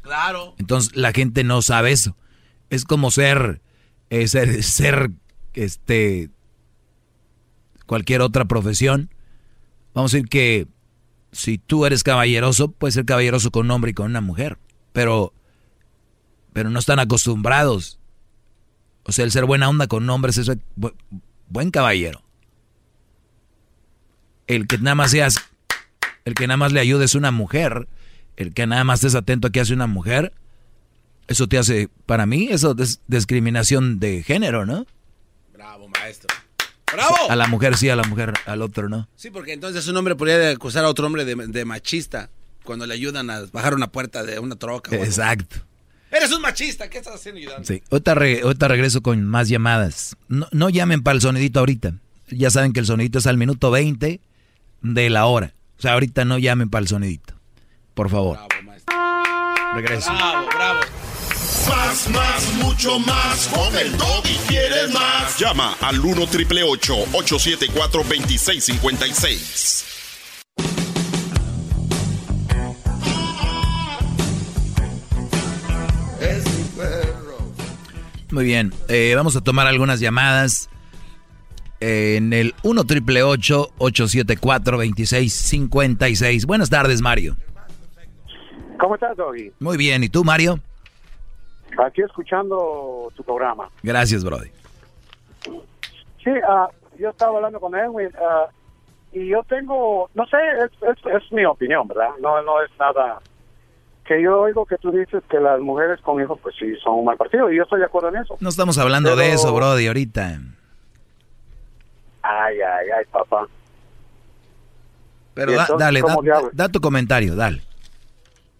[0.04, 0.56] Claro.
[0.58, 2.16] Entonces la gente no sabe eso.
[2.70, 3.60] Es como ser,
[4.10, 5.12] eh, ser, ser,
[5.54, 6.30] este,
[7.86, 9.10] cualquier otra profesión.
[9.94, 10.68] Vamos a decir que
[11.32, 14.58] si tú eres caballeroso, puedes ser caballeroso con un hombre y con una mujer.
[14.94, 15.34] Pero,
[16.54, 18.00] pero no están acostumbrados.
[19.04, 20.94] O sea, el ser buena onda con hombres es bu-
[21.50, 22.22] buen caballero.
[24.48, 25.36] El que nada más seas,
[26.26, 27.88] el que nada más le ayude es una mujer,
[28.36, 30.34] el que nada más estés atento a qué hace una mujer,
[31.28, 34.86] eso te hace, para mí, eso es discriminación de género, ¿no?
[35.72, 36.28] Bravo, maestro.
[36.92, 37.16] ¡Bravo!
[37.30, 39.08] A la mujer sí, a la mujer al otro no.
[39.16, 42.30] Sí, porque entonces un hombre podría acusar a otro hombre de, de machista
[42.66, 44.94] cuando le ayudan a bajar una puerta de una troca.
[44.98, 45.58] Exacto.
[46.12, 47.66] Eres un machista, ¿qué estás haciendo ayudando?
[47.66, 47.82] Sí.
[47.90, 50.18] Ahorita, re- ahorita regreso con más llamadas.
[50.28, 51.94] No, no llamen para el sonidito ahorita.
[52.28, 54.20] Ya saben que el sonidito es al minuto 20
[54.82, 55.54] de la hora.
[55.78, 57.34] O sea, ahorita no llamen para el sonidito.
[57.94, 58.38] Por favor.
[59.74, 60.12] Regreso.
[60.14, 60.80] Bravo, bravo.
[61.70, 63.48] Más, más, mucho más.
[63.54, 65.38] Con el y quieres más.
[65.40, 69.86] Llama al 1 triple 874 2656.
[76.20, 77.38] Es mi perro.
[78.32, 78.74] Muy bien.
[78.88, 80.70] eh, vamos a tomar algunas llamadas.
[81.80, 87.36] en el 1 triple 874 2656 Buenas tardes, Mario.
[88.80, 89.52] ¿Cómo estás, Doggy?
[89.60, 90.04] Muy bien.
[90.04, 90.60] ¿Y tú, Mario?
[91.78, 93.70] Aquí escuchando tu programa.
[93.84, 94.50] Gracias, Brody.
[96.24, 96.68] Sí, ah,
[96.98, 98.48] yo estaba hablando con Edwin ah,
[99.12, 102.10] y yo tengo, no sé, es, es, es mi opinión, ¿verdad?
[102.22, 103.20] No, no es nada
[104.06, 107.06] que yo oigo que tú dices que las mujeres con hijos, pues sí, son un
[107.06, 108.36] mal partido y yo estoy de acuerdo en eso.
[108.40, 110.40] No estamos hablando de eso, Brody, ahorita.
[112.24, 113.48] Ay, ay, ay, papá.
[115.34, 117.62] Pero ¿Y da- entonces dale, da, tu comentario, dale.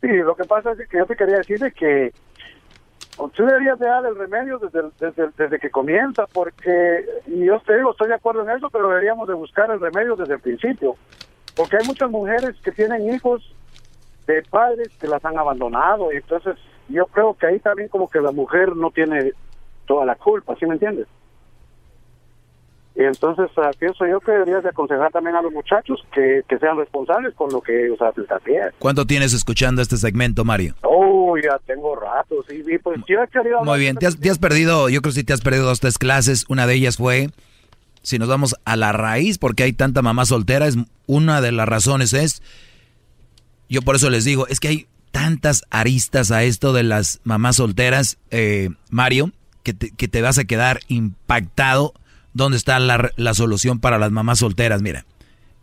[0.02, 2.14] Sí, lo que pasa es que yo te quería decir de que
[3.18, 7.92] tú deberías de dar el remedio desde, desde, desde que comienza, porque yo te digo,
[7.92, 10.96] estoy de acuerdo en eso, pero deberíamos de buscar el remedio desde el principio,
[11.56, 13.54] porque hay muchas mujeres que tienen hijos
[14.28, 16.56] de padres que las han abandonado, y entonces
[16.90, 19.34] yo creo que ahí también como que la mujer no tiene
[19.86, 21.08] toda la culpa, ¿sí me entiendes?
[22.96, 26.78] Entonces ah, pienso yo que deberías de aconsejar también a los muchachos que, que sean
[26.78, 28.70] responsables con lo que ellos hacen también.
[28.80, 30.76] ¿Cuánto tienes escuchando este segmento, Mario?
[30.84, 34.30] Oh, ya tengo rato, sí, y pues yo he querido Muy bien, te has, te
[34.30, 36.46] has perdido, yo creo que sí te has perdido dos, tres clases.
[36.50, 37.30] Una de ellas fue,
[38.02, 40.78] si nos vamos a la raíz, porque hay tanta mamá soltera, es
[41.08, 42.44] una de las razones es,
[43.70, 47.56] yo por eso les digo, es que hay tantas aristas a esto de las mamás
[47.58, 49.32] solteras, eh, Mario,
[49.64, 51.94] que te, que te vas a quedar impactado
[52.34, 55.06] dónde está la, la solución para las mamás solteras, mira.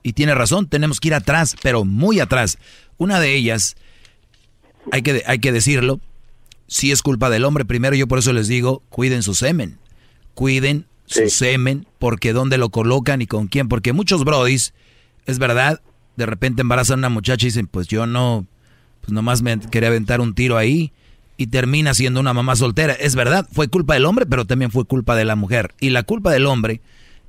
[0.03, 2.59] Y tiene razón, tenemos que ir atrás, pero muy atrás.
[2.97, 3.77] Una de ellas,
[4.93, 6.01] hay que, hay que decirlo,
[6.66, 7.65] sí es culpa del hombre.
[7.65, 9.78] Primero yo por eso les digo, cuiden su semen.
[10.35, 13.69] Cuiden su semen, porque dónde lo colocan y con quién.
[13.69, 14.73] Porque muchos brodis,
[15.27, 15.81] es verdad,
[16.16, 18.47] de repente embarazan a una muchacha y dicen, pues yo no,
[19.01, 20.93] pues nomás me quería aventar un tiro ahí
[21.39, 22.93] y termina siendo una mamá soltera.
[22.93, 25.73] Es verdad, fue culpa del hombre, pero también fue culpa de la mujer.
[25.81, 26.82] Y la culpa del hombre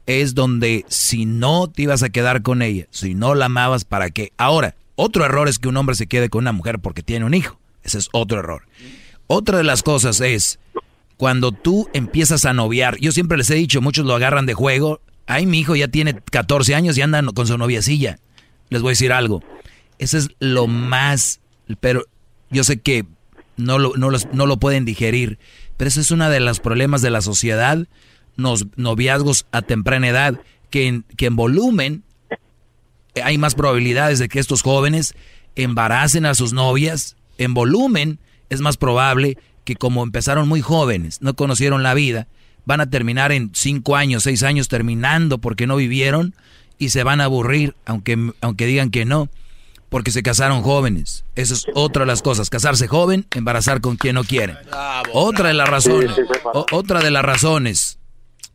[0.08, 4.10] es donde si no te ibas a quedar con ella, si no la amabas, ¿para
[4.10, 4.34] qué?
[4.36, 7.36] Ahora, otro error es que un hombre se quede con una mujer porque tiene un
[7.36, 7.60] hijo.
[7.84, 8.64] Ese es otro error.
[9.28, 10.60] Otra de las cosas es
[11.16, 12.98] cuando tú empiezas a noviar.
[13.00, 15.02] Yo siempre les he dicho, muchos lo agarran de juego.
[15.28, 18.18] Ay, mi hijo ya tiene 14 años y anda con su noviecilla.
[18.70, 19.44] Les voy a decir algo.
[20.00, 21.42] Ese es lo más,
[21.80, 22.06] pero
[22.50, 23.06] yo sé que
[23.60, 25.38] no lo, no, los- no lo pueden digerir.
[25.78, 27.88] Pero ese es uno de los problemas de la sociedad,
[28.36, 32.04] los noviazgos a temprana edad, que en, que en volumen
[33.16, 35.14] eh, hay más probabilidades de que estos jóvenes
[35.56, 37.16] embaracen a sus novias.
[37.38, 38.20] En volumen
[38.50, 42.28] es más probable que como empezaron muy jóvenes, no conocieron la vida,
[42.66, 46.34] van a terminar en cinco años, seis años terminando porque no vivieron
[46.78, 49.30] y se van a aburrir, aunque, aunque digan que no
[49.90, 51.26] porque se casaron jóvenes.
[51.36, 52.50] Esa es otra de las cosas.
[52.50, 54.58] Casarse joven, embarazar con quien no quieren.
[55.14, 56.12] Otra de las razones.
[56.16, 56.40] Sí, sí, sí.
[56.54, 57.98] o- otra de las razones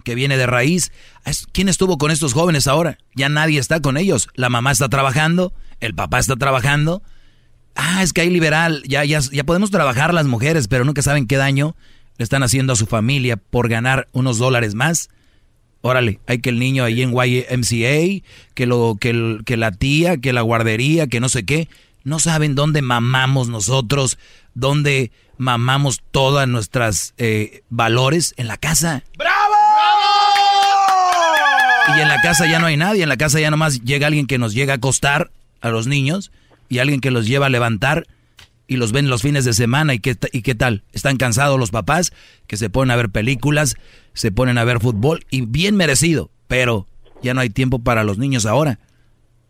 [0.05, 0.93] que viene de raíz.
[1.25, 2.99] es, ¿Quién estuvo con estos jóvenes ahora?
[3.15, 4.29] Ya nadie está con ellos.
[4.35, 7.03] La mamá está trabajando, el papá está trabajando.
[7.75, 8.83] Ah, es que hay liberal.
[8.87, 11.75] Ya, ya, ya podemos trabajar las mujeres, pero nunca saben qué daño
[12.19, 15.09] le están haciendo a su familia por ganar unos dólares más.
[15.87, 18.25] Órale, hay que el niño ahí en YMCA,
[18.55, 21.69] que, lo, que, el- que la tía, que la guardería, que no sé qué.
[22.05, 24.17] No saben dónde mamamos nosotros,
[24.55, 29.03] dónde mamamos todas nuestras eh, valores en la casa.
[31.97, 34.27] Y en la casa ya no hay nadie, en la casa ya nomás llega alguien
[34.27, 35.31] que nos llega a acostar
[35.61, 36.33] a los niños
[36.71, 38.07] y alguien que los lleva a levantar
[38.67, 40.83] y los ven los fines de semana y qué, y qué tal.
[40.95, 42.13] Están cansados los papás
[42.47, 43.77] que se ponen a ver películas,
[44.15, 46.87] se ponen a ver fútbol y bien merecido, pero
[47.23, 48.79] ya no hay tiempo para los niños ahora.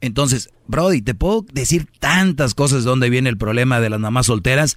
[0.01, 4.27] Entonces, Brody, te puedo decir tantas cosas de dónde viene el problema de las mamás
[4.27, 4.77] solteras.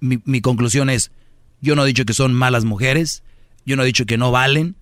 [0.00, 1.10] Mi, mi conclusión es,
[1.60, 3.22] yo no he dicho que son malas mujeres,
[3.64, 4.76] yo no he dicho que no valen,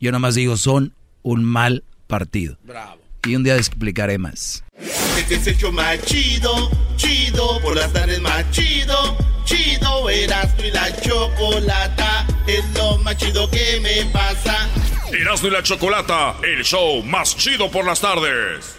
[0.00, 2.58] yo nomás digo son un mal partido.
[2.64, 3.00] Bravo.
[3.26, 4.64] Y un día explicaré más.
[4.78, 10.70] Este es el show más chido, chido, por las tardes más chido, chido, Erasmo y
[10.70, 14.68] la chocolata, es lo más chido que me pasa.
[15.12, 18.76] Erasmo y la Chocolata, el show más chido por las tardes.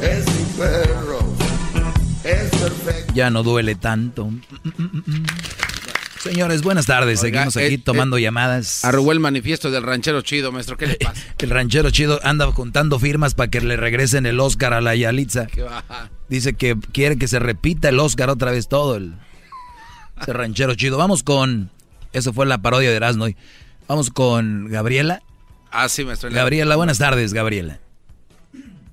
[0.00, 1.18] Es mi perro,
[2.24, 3.12] es perfecto.
[3.14, 4.30] Ya no duele tanto.
[6.24, 7.22] Señores, buenas tardes.
[7.22, 8.82] Oiga, Seguimos aquí eh, tomando eh, llamadas.
[8.82, 10.78] Arrugó el manifiesto del ranchero chido, maestro.
[10.78, 11.22] ¿Qué le pasa?
[11.38, 15.48] El ranchero chido anda juntando firmas para que le regresen el Oscar a la Yalitza.
[15.48, 15.84] ¿Qué va?
[16.30, 18.96] Dice que quiere que se repita el Oscar otra vez todo.
[18.96, 19.16] El,
[20.18, 20.96] ese ranchero chido.
[20.96, 21.68] Vamos con.
[22.14, 23.26] Eso fue la parodia de Erasmo.
[23.86, 25.20] Vamos con Gabriela.
[25.70, 26.30] Ah, sí, maestro.
[26.30, 27.80] Gabriela, buenas tardes, Gabriela.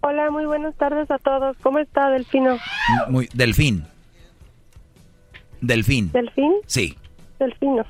[0.01, 1.55] Hola, muy buenas tardes a todos.
[1.63, 2.59] ¿Cómo está, Delfino?
[3.07, 3.85] Muy, Delfín.
[5.61, 6.11] Delfín.
[6.11, 6.55] ¿Delfín?
[6.65, 6.97] Sí.
[7.45, 7.85] Delfino.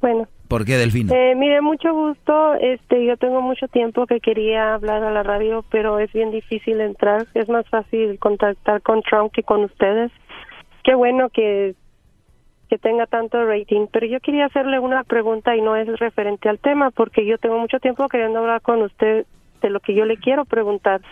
[0.00, 1.08] Bueno, ¿Por qué Delfín?
[1.12, 2.54] eh, mire, mucho gusto.
[2.54, 6.80] Este, yo tengo mucho tiempo que quería hablar a la radio, pero es bien difícil
[6.80, 7.26] entrar.
[7.34, 10.10] Es más fácil contactar con Trump que con ustedes.
[10.84, 11.74] Qué bueno que
[12.68, 16.58] que tenga tanto rating, pero yo quería hacerle una pregunta y no es referente al
[16.58, 19.26] tema, porque yo tengo mucho tiempo queriendo hablar con usted
[19.60, 21.02] de lo que yo le quiero preguntar.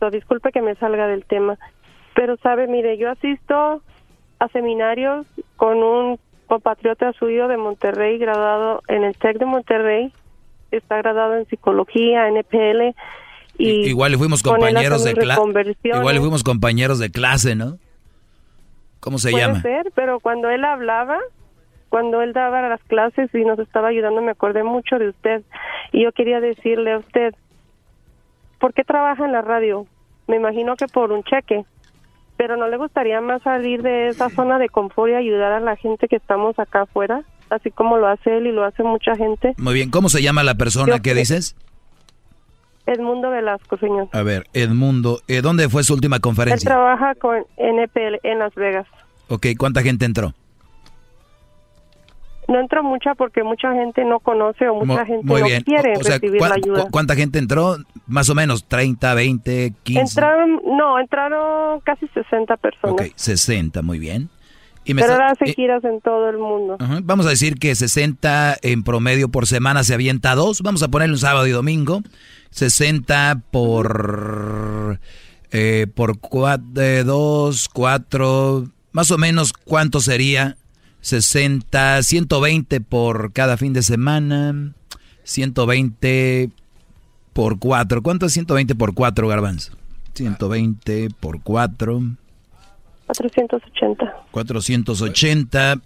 [0.00, 1.58] So, disculpe que me salga del tema,
[2.14, 3.82] pero sabe, mire, yo asisto
[4.38, 10.12] a seminarios con un compatriota suyo de Monterrey, graduado en el TEC de Monterrey,
[10.70, 12.94] está graduado en psicología, NPL,
[13.58, 15.40] y Igual y fuimos compañeros de clase.
[15.82, 17.78] Igual y fuimos compañeros de clase, ¿no?
[19.00, 19.62] ¿Cómo se Puede llama?
[19.62, 21.18] ser, pero cuando él hablaba,
[21.88, 25.42] cuando él daba las clases y nos estaba ayudando, me acordé mucho de usted.
[25.92, 27.34] Y yo quería decirle a usted,
[28.58, 29.86] ¿por qué trabaja en la radio?
[30.26, 31.64] Me imagino que por un cheque.
[32.36, 35.76] Pero ¿no le gustaría más salir de esa zona de confort y ayudar a la
[35.76, 37.22] gente que estamos acá afuera?
[37.50, 39.54] así como lo hace él y lo hace mucha gente.
[39.58, 41.56] Muy bien, ¿cómo se llama la persona que dices?
[42.86, 44.08] Edmundo Velasco, señor.
[44.12, 46.68] A ver, Edmundo, eh, ¿dónde fue su última Él conferencia?
[46.68, 48.86] trabaja con NPL en Las Vegas.
[49.28, 50.34] Ok, ¿cuánta gente entró?
[52.48, 56.00] No entró mucha porque mucha gente no conoce o mucha Mu- gente no quiere O-
[56.00, 56.82] o sea, recibir ¿cuán- la ayuda.
[56.84, 57.76] cu- ¿Cuánta gente entró?
[58.06, 60.00] Más o menos, 30, 20, 15.
[60.00, 62.92] Entraron, no, entraron casi 60 personas.
[62.94, 64.28] Ok, 60, muy bien.
[64.84, 66.76] Y me pero ahora hace eh, giras en todo el mundo.
[66.78, 70.62] Ajá, Vamos a decir que 60 en promedio por semana se avienta dos.
[70.62, 72.02] Vamos a ponerle un sábado y domingo.
[72.50, 75.00] 60 por
[75.50, 80.56] eh, por 2, 4, más o menos cuánto sería
[81.06, 84.72] 60, 120 por cada fin de semana,
[85.22, 86.50] 120
[87.32, 88.02] por 4.
[88.02, 89.72] ¿Cuánto es 120 por 4, Garbanzo?
[90.14, 92.02] 120 por 4.
[93.06, 94.14] 480.
[94.32, 95.80] 480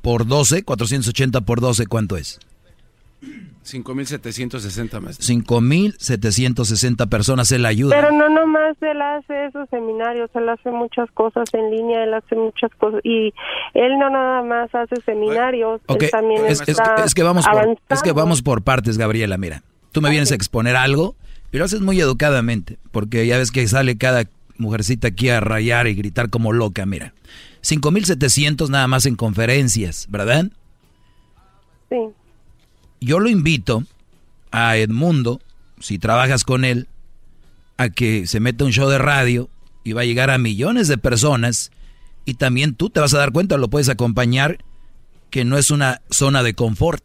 [0.00, 2.40] por 12, 480 por 12, ¿cuánto es?
[3.66, 5.18] 5.760 más.
[5.20, 7.96] 5.760 personas él ayuda.
[8.00, 12.36] Pero no nomás él hace esos seminarios, él hace muchas cosas en línea, él hace
[12.36, 13.32] muchas cosas y
[13.74, 17.76] él no nada más hace seminarios, él también es, es- está es que vamos por,
[17.90, 19.62] es que vamos por partes, Gabriela, mira.
[19.92, 21.16] Tú me vienes a exponer algo
[21.52, 24.24] lo haces muy educadamente, porque ya ves que sale cada
[24.58, 27.14] mujercita aquí a rayar y gritar como loca, mira.
[27.62, 30.50] 5.700 nada más en conferencias, ¿verdad?
[31.88, 31.96] Sí.
[33.00, 33.84] Yo lo invito
[34.50, 35.40] a Edmundo,
[35.80, 36.88] si trabajas con él,
[37.76, 39.48] a que se meta un show de radio
[39.84, 41.70] y va a llegar a millones de personas
[42.24, 44.58] y también tú te vas a dar cuenta, lo puedes acompañar,
[45.30, 47.04] que no es una zona de confort.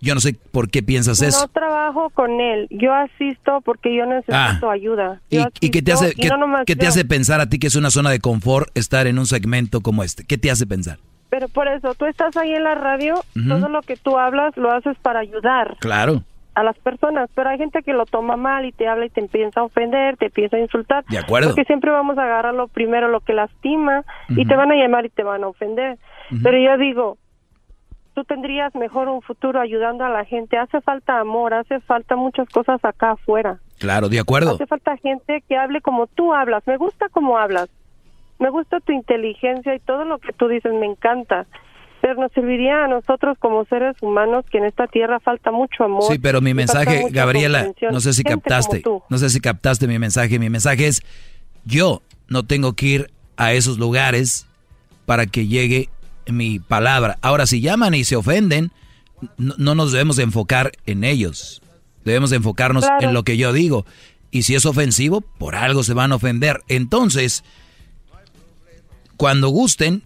[0.00, 1.46] Yo no sé por qué piensas No eso.
[1.48, 5.20] trabajo con él, yo asisto porque yo necesito ayuda.
[5.30, 7.68] ¿Y, Yo y qué te hace, qué, no qué te hace pensar a ti que
[7.68, 10.24] es una zona de confort estar en un segmento como este?
[10.24, 10.98] ¿Qué te hace pensar?
[11.32, 13.14] Pero por eso, tú estás ahí en la radio,
[13.48, 16.20] todo lo que tú hablas lo haces para ayudar Claro,
[16.54, 19.20] a las personas, pero hay gente que lo toma mal y te habla y te
[19.20, 21.06] empieza a ofender, te empieza a insultar.
[21.06, 21.48] De acuerdo.
[21.48, 25.06] Porque siempre vamos a agarrar lo primero, lo que lastima, y te van a llamar
[25.06, 25.96] y te van a ofender.
[26.42, 27.16] Pero yo digo,
[28.12, 30.58] tú tendrías mejor un futuro ayudando a la gente.
[30.58, 33.58] Hace falta amor, hace falta muchas cosas acá afuera.
[33.78, 34.50] claro, de acuerdo.
[34.56, 36.62] Hace falta gente que hable como tú hablas.
[36.66, 37.70] Me gusta cómo hablas.
[38.42, 41.46] Me gusta tu inteligencia y todo lo que tú dices me encanta.
[42.00, 46.02] Pero nos serviría a nosotros como seres humanos que en esta tierra falta mucho amor.
[46.10, 50.40] Sí, pero mi mensaje, Gabriela, no sé si captaste, no sé si captaste mi mensaje.
[50.40, 51.02] Mi mensaje es,
[51.64, 54.48] yo no tengo que ir a esos lugares
[55.06, 55.88] para que llegue
[56.26, 57.18] mi palabra.
[57.22, 58.72] Ahora, si llaman y se ofenden,
[59.38, 61.62] no, no nos debemos de enfocar en ellos.
[62.04, 63.06] Debemos de enfocarnos Claro.
[63.06, 63.86] en lo que yo digo.
[64.32, 66.62] Y si es ofensivo, por algo se van a ofender.
[66.66, 67.44] Entonces,
[69.22, 70.02] cuando gusten,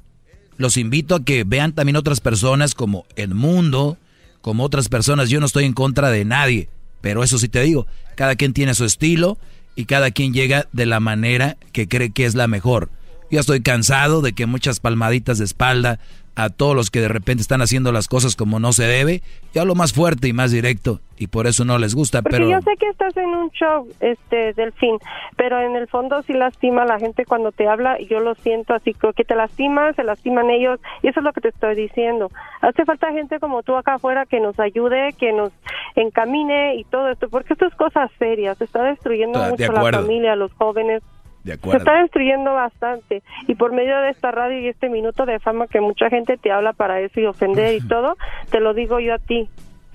[0.59, 3.97] los invito a que vean también otras personas como Edmundo,
[4.43, 5.31] como otras personas.
[5.31, 6.69] Yo no estoy en contra de nadie,
[7.01, 9.39] pero eso sí te digo, cada quien tiene su estilo
[9.75, 12.91] y cada quien llega de la manera que cree que es la mejor.
[13.31, 15.99] Ya estoy cansado de que muchas palmaditas de espalda
[16.37, 19.23] a todos los que de repente están haciendo las cosas como no se debe.
[19.55, 22.51] Yo hablo más fuerte y más directo y por eso no les gusta, Porque pero
[22.51, 24.99] yo sé que estás en un show, este, Delfín,
[25.37, 28.35] pero en el fondo sí lastima a la gente cuando te habla y yo lo
[28.35, 31.49] siento así, creo que te lastima, se lastiman ellos y eso es lo que te
[31.49, 32.31] estoy diciendo.
[32.61, 35.53] Hace falta gente como tú acá afuera que nos ayude, que nos
[35.95, 39.91] encamine y todo esto, porque esto es cosas serias, se está destruyendo de mucho la
[39.91, 41.03] familia, los jóvenes.
[41.47, 45.39] De Se está destruyendo bastante y por medio de esta radio y este minuto de
[45.39, 48.16] fama que mucha gente te habla para eso y ofender y todo,
[48.51, 49.48] te lo digo yo a ti.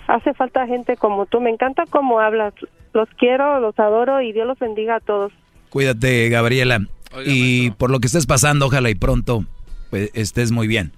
[0.07, 1.39] Hace falta gente como tú.
[1.41, 2.53] Me encanta cómo hablas.
[2.93, 5.31] Los quiero, los adoro y Dios los bendiga a todos.
[5.69, 6.79] Cuídate, Gabriela.
[7.25, 9.45] y por lo que estés pasando, ojalá y pronto
[9.89, 10.91] pues, estés muy bien.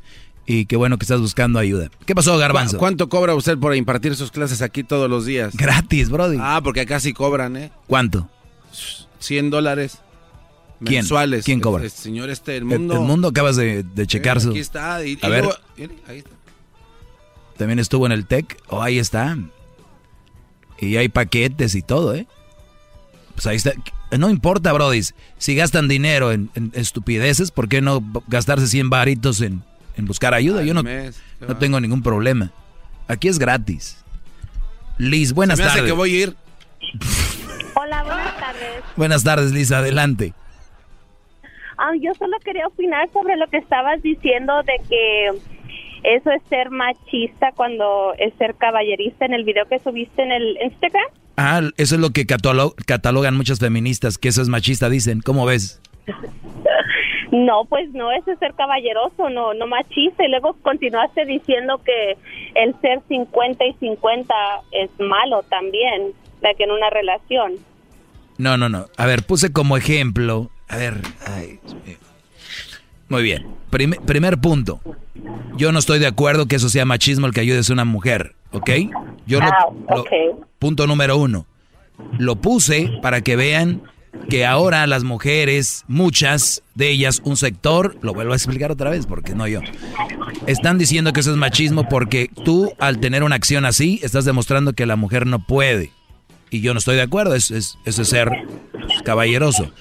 [0.45, 1.89] Y qué bueno que estás buscando ayuda.
[2.05, 2.77] ¿Qué pasó, Garbanzo?
[2.77, 5.55] ¿Cu- ¿Cuánto cobra usted por impartir sus clases aquí todos los días?
[5.55, 6.37] Gratis, Brody.
[6.39, 7.71] Ah, porque acá sí cobran, ¿eh?
[7.87, 8.27] ¿Cuánto?
[9.19, 10.01] 100 dólares
[10.85, 10.99] ¿Quién?
[11.01, 11.45] mensuales.
[11.45, 11.83] ¿Quién cobra?
[11.83, 12.93] El, señor este, el El- mundo.
[12.95, 14.49] El, mundo acabas de, de checar su...
[14.51, 15.03] Aquí está.
[15.05, 15.43] Y, A y ver.
[15.43, 15.59] luego-
[16.07, 16.29] ahí está.
[17.57, 18.57] También estuvo en el TEC.
[18.67, 19.37] Oh, ahí está.
[20.79, 22.27] Y hay paquetes y todo, ¿eh?
[23.35, 23.73] Pues ahí está.
[24.17, 25.01] No importa, Brody.
[25.37, 29.63] Si gastan dinero en, en estupideces, ¿por qué no gastarse 100 varitos en,
[29.97, 30.59] en buscar ayuda?
[30.61, 32.51] Al Yo no, mes, no tengo ningún problema.
[33.07, 33.97] Aquí es gratis.
[34.97, 35.91] Liz, buenas Se me hace tardes.
[35.91, 36.35] que voy a ir.
[37.75, 38.83] Hola, buenas tardes.
[38.95, 39.71] Buenas tardes, Liz.
[39.71, 40.33] Adelante.
[41.77, 45.27] Ah, yo solo quería opinar sobre lo que estabas diciendo de que
[46.15, 50.57] eso es ser machista cuando es ser caballerista en el video que subiste en el
[50.63, 51.05] Instagram.
[51.37, 55.21] Ah, eso es lo que catalo- catalogan muchas feministas, que eso es machista, dicen.
[55.21, 55.81] ¿Cómo ves?
[57.31, 60.23] No, pues no, ese es ser caballeroso, no, no machista.
[60.23, 62.15] Y luego continuaste diciendo que
[62.53, 64.33] el ser 50 y 50
[64.71, 67.53] es malo también, de que en una relación.
[68.37, 68.85] No, no, no.
[68.97, 70.51] A ver, puse como ejemplo.
[70.73, 71.59] A ver, ay,
[73.07, 73.45] Muy bien.
[73.69, 74.81] primer punto.
[75.55, 78.33] Yo no estoy de acuerdo que eso sea machismo el que ayudes a una mujer,
[78.51, 78.71] ¿ok?
[79.27, 79.67] Yo ah,
[80.57, 81.45] punto número uno.
[82.17, 83.83] Lo puse para que vean
[84.29, 89.05] que ahora las mujeres, muchas de ellas, un sector, lo vuelvo a explicar otra vez
[89.05, 89.59] porque no yo,
[90.47, 94.73] están diciendo que eso es machismo porque tú al tener una acción así estás demostrando
[94.73, 95.91] que la mujer no puede.
[96.53, 98.29] Y yo no estoy de acuerdo, es, es, es ser
[99.03, 99.71] caballeroso.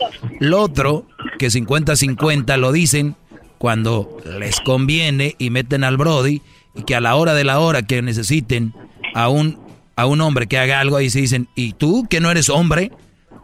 [0.40, 1.04] Lo otro,
[1.38, 3.14] que 50-50 lo dicen
[3.58, 6.40] cuando les conviene y meten al Brody
[6.74, 8.72] y que a la hora de la hora que necesiten
[9.12, 9.58] a un,
[9.96, 12.90] a un hombre que haga algo ahí se dicen, ¿y tú que no eres hombre?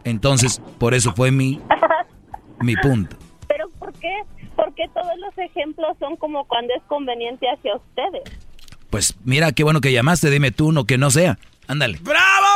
[0.05, 1.61] Entonces, por eso fue mi,
[2.61, 3.15] mi punto.
[3.47, 4.23] Pero ¿por qué?
[4.55, 8.23] Porque todos los ejemplos son como cuando es conveniente hacia ustedes.
[8.89, 11.37] Pues mira, qué bueno que llamaste, dime tú uno que no sea.
[11.69, 11.99] Ándale.
[12.01, 12.47] ¡Bravo!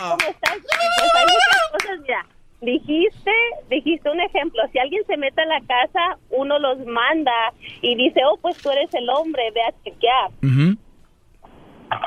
[0.00, 0.56] ¿Cómo estás?
[0.58, 2.26] Pues hay muchas cosas, mira.
[2.62, 3.30] Dijiste,
[3.68, 7.52] dijiste un ejemplo, si alguien se mete a la casa, uno los manda
[7.82, 10.30] y dice, oh, pues tú eres el hombre, ve a chequear.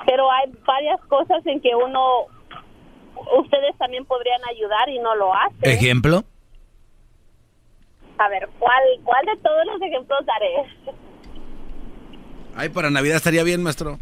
[0.08, 2.26] Pero hay varias cosas en que uno
[3.38, 5.60] ustedes también podrían ayudar y no lo hacen.
[5.62, 6.24] ¿Ejemplo?
[8.18, 10.56] A ver, ¿cuál, cuál de todos los ejemplos daré?
[12.56, 13.99] Ay, para Navidad estaría bien, maestro.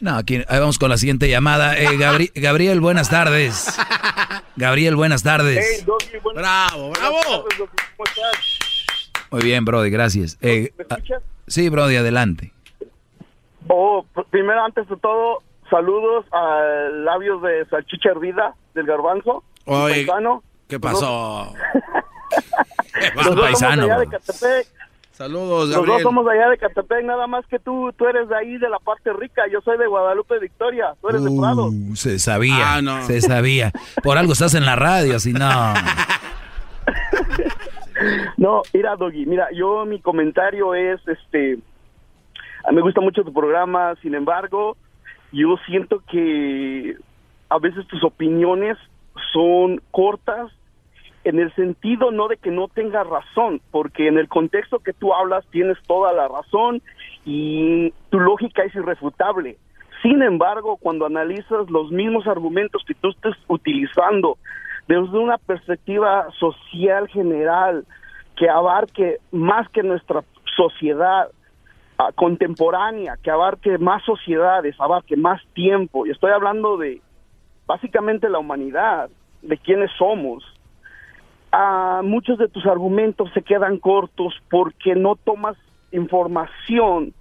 [0.00, 1.76] No, aquí vamos con la siguiente llamada.
[1.78, 1.96] Eh,
[2.34, 3.76] Gabriel, buenas tardes.
[4.56, 5.84] Gabriel, buenas tardes.
[6.34, 7.18] bravo, bravo.
[7.58, 9.10] ¿Cómo estás?
[9.30, 10.38] Muy bien, Brody, gracias.
[10.40, 11.22] Eh, ¿Me escuchas?
[11.46, 12.52] sí, Brody, adelante.
[13.68, 19.44] Oh, primero, antes de todo, saludos a labios de salchicha hervida del garbanzo.
[19.66, 20.06] Oye,
[20.66, 21.52] ¿qué pasó?
[23.00, 23.86] ¿Qué pasó, paisano?
[23.86, 24.06] de
[25.20, 28.56] Saludos, Los dos somos allá de Catepec, nada más que tú, tú eres de ahí,
[28.56, 29.42] de la parte rica.
[29.52, 31.66] Yo soy de Guadalupe Victoria, tú eres de Prado.
[31.66, 33.02] Uh, se sabía, ah, no.
[33.02, 33.70] se sabía.
[34.02, 35.46] Por algo estás en la radio, si no...
[38.38, 41.58] no, mira, Doggy, mira, yo mi comentario es, este,
[42.64, 44.78] a mí me gusta mucho tu programa, sin embargo,
[45.32, 46.96] yo siento que
[47.50, 48.78] a veces tus opiniones
[49.34, 50.50] son cortas
[51.24, 55.12] en el sentido no de que no tengas razón, porque en el contexto que tú
[55.12, 56.82] hablas tienes toda la razón
[57.24, 59.58] y tu lógica es irrefutable.
[60.02, 64.38] Sin embargo, cuando analizas los mismos argumentos que tú estés utilizando
[64.88, 67.84] desde una perspectiva social general
[68.36, 70.24] que abarque más que nuestra
[70.56, 71.28] sociedad,
[72.14, 76.06] contemporánea, que abarque más sociedades, abarque más tiempo.
[76.06, 77.02] Y estoy hablando de
[77.66, 79.10] básicamente la humanidad,
[79.42, 80.42] de quiénes somos.
[81.52, 85.56] A muchos de tus argumentos se quedan cortos porque no tomas
[85.92, 87.12] información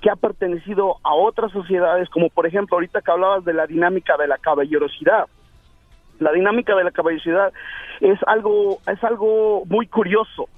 [0.00, 4.16] que ha pertenecido a otras sociedades, como por ejemplo ahorita que hablabas de la dinámica
[4.16, 5.26] de la caballerosidad.
[6.20, 7.52] La dinámica de la caballerosidad
[8.00, 10.48] es algo, es algo muy curioso,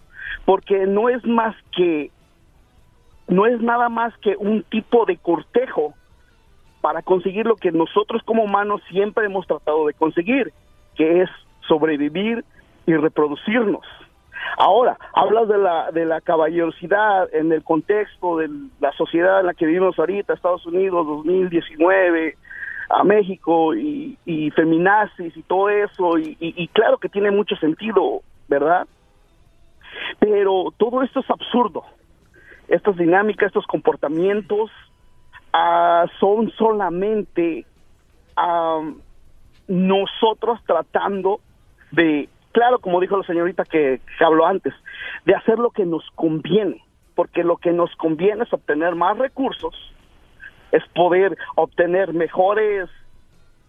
[0.45, 2.11] porque no es más que
[3.29, 5.95] no es nada más que un tipo de cortejo
[6.81, 10.53] para conseguir lo que nosotros como humanos siempre hemos tratado de conseguir,
[10.97, 11.31] que es
[11.67, 12.45] sobrevivir
[12.87, 13.85] y reproducirnos.
[14.57, 18.49] Ahora, hablas de la, de la caballerosidad en el contexto de
[18.81, 22.37] la sociedad en la que vivimos ahorita, Estados Unidos 2019,
[22.89, 28.23] a México y, y feminazis y todo eso, y, y claro que tiene mucho sentido,
[28.49, 28.87] ¿verdad?
[30.19, 31.85] Pero todo esto es absurdo
[32.71, 34.71] estas dinámicas, estos comportamientos
[35.53, 37.67] ah, son solamente
[39.69, 41.41] nosotros tratando
[41.93, 44.75] de, claro, como dijo la señorita que, que habló antes,
[45.25, 46.83] de hacer lo que nos conviene,
[47.15, 49.75] porque lo que nos conviene es obtener más recursos,
[50.73, 52.89] es poder obtener mejores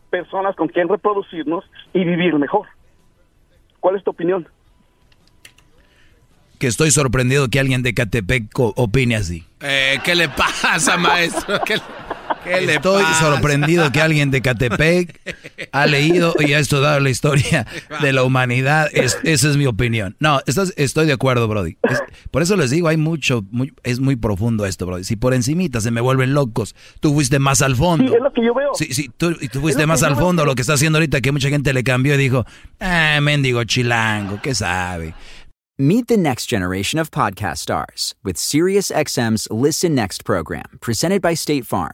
[0.10, 2.68] personas con quien reproducirnos y vivir mejor.
[3.80, 4.48] ¿Cuál es tu opinión?
[6.62, 9.44] que estoy sorprendido que alguien de Catepec opine así.
[9.62, 11.60] Eh, ¿Qué le pasa, maestro?
[11.66, 11.82] ¿Qué, le
[12.46, 15.20] estoy sorprendido que alguien de Catepec
[15.72, 17.68] ha leído y ha estudiado la historia
[18.02, 18.90] de la humanidad.
[18.94, 20.16] esa es mi opinión.
[20.20, 20.42] No,
[20.76, 21.78] estoy de acuerdo, Brody.
[22.32, 23.44] por eso les digo, hay mucho,
[23.84, 25.04] es muy profundo esto, Brody.
[25.04, 28.08] Si por encimita se me vuelven locos, tú fuiste más al fondo.
[28.10, 28.70] Sí, es lo que yo veo.
[28.74, 31.50] Sí, sí, tú, tú fuiste más al fondo, lo que está haciendo ahorita que mucha
[31.50, 32.46] gente le cambió y dijo,
[32.80, 35.14] ah, mendigo chilango, ¿qué sabe?
[35.78, 41.66] Meet the next generation of podcast stars with SiriusXM's Listen Next program, presented by State
[41.66, 41.94] Farm.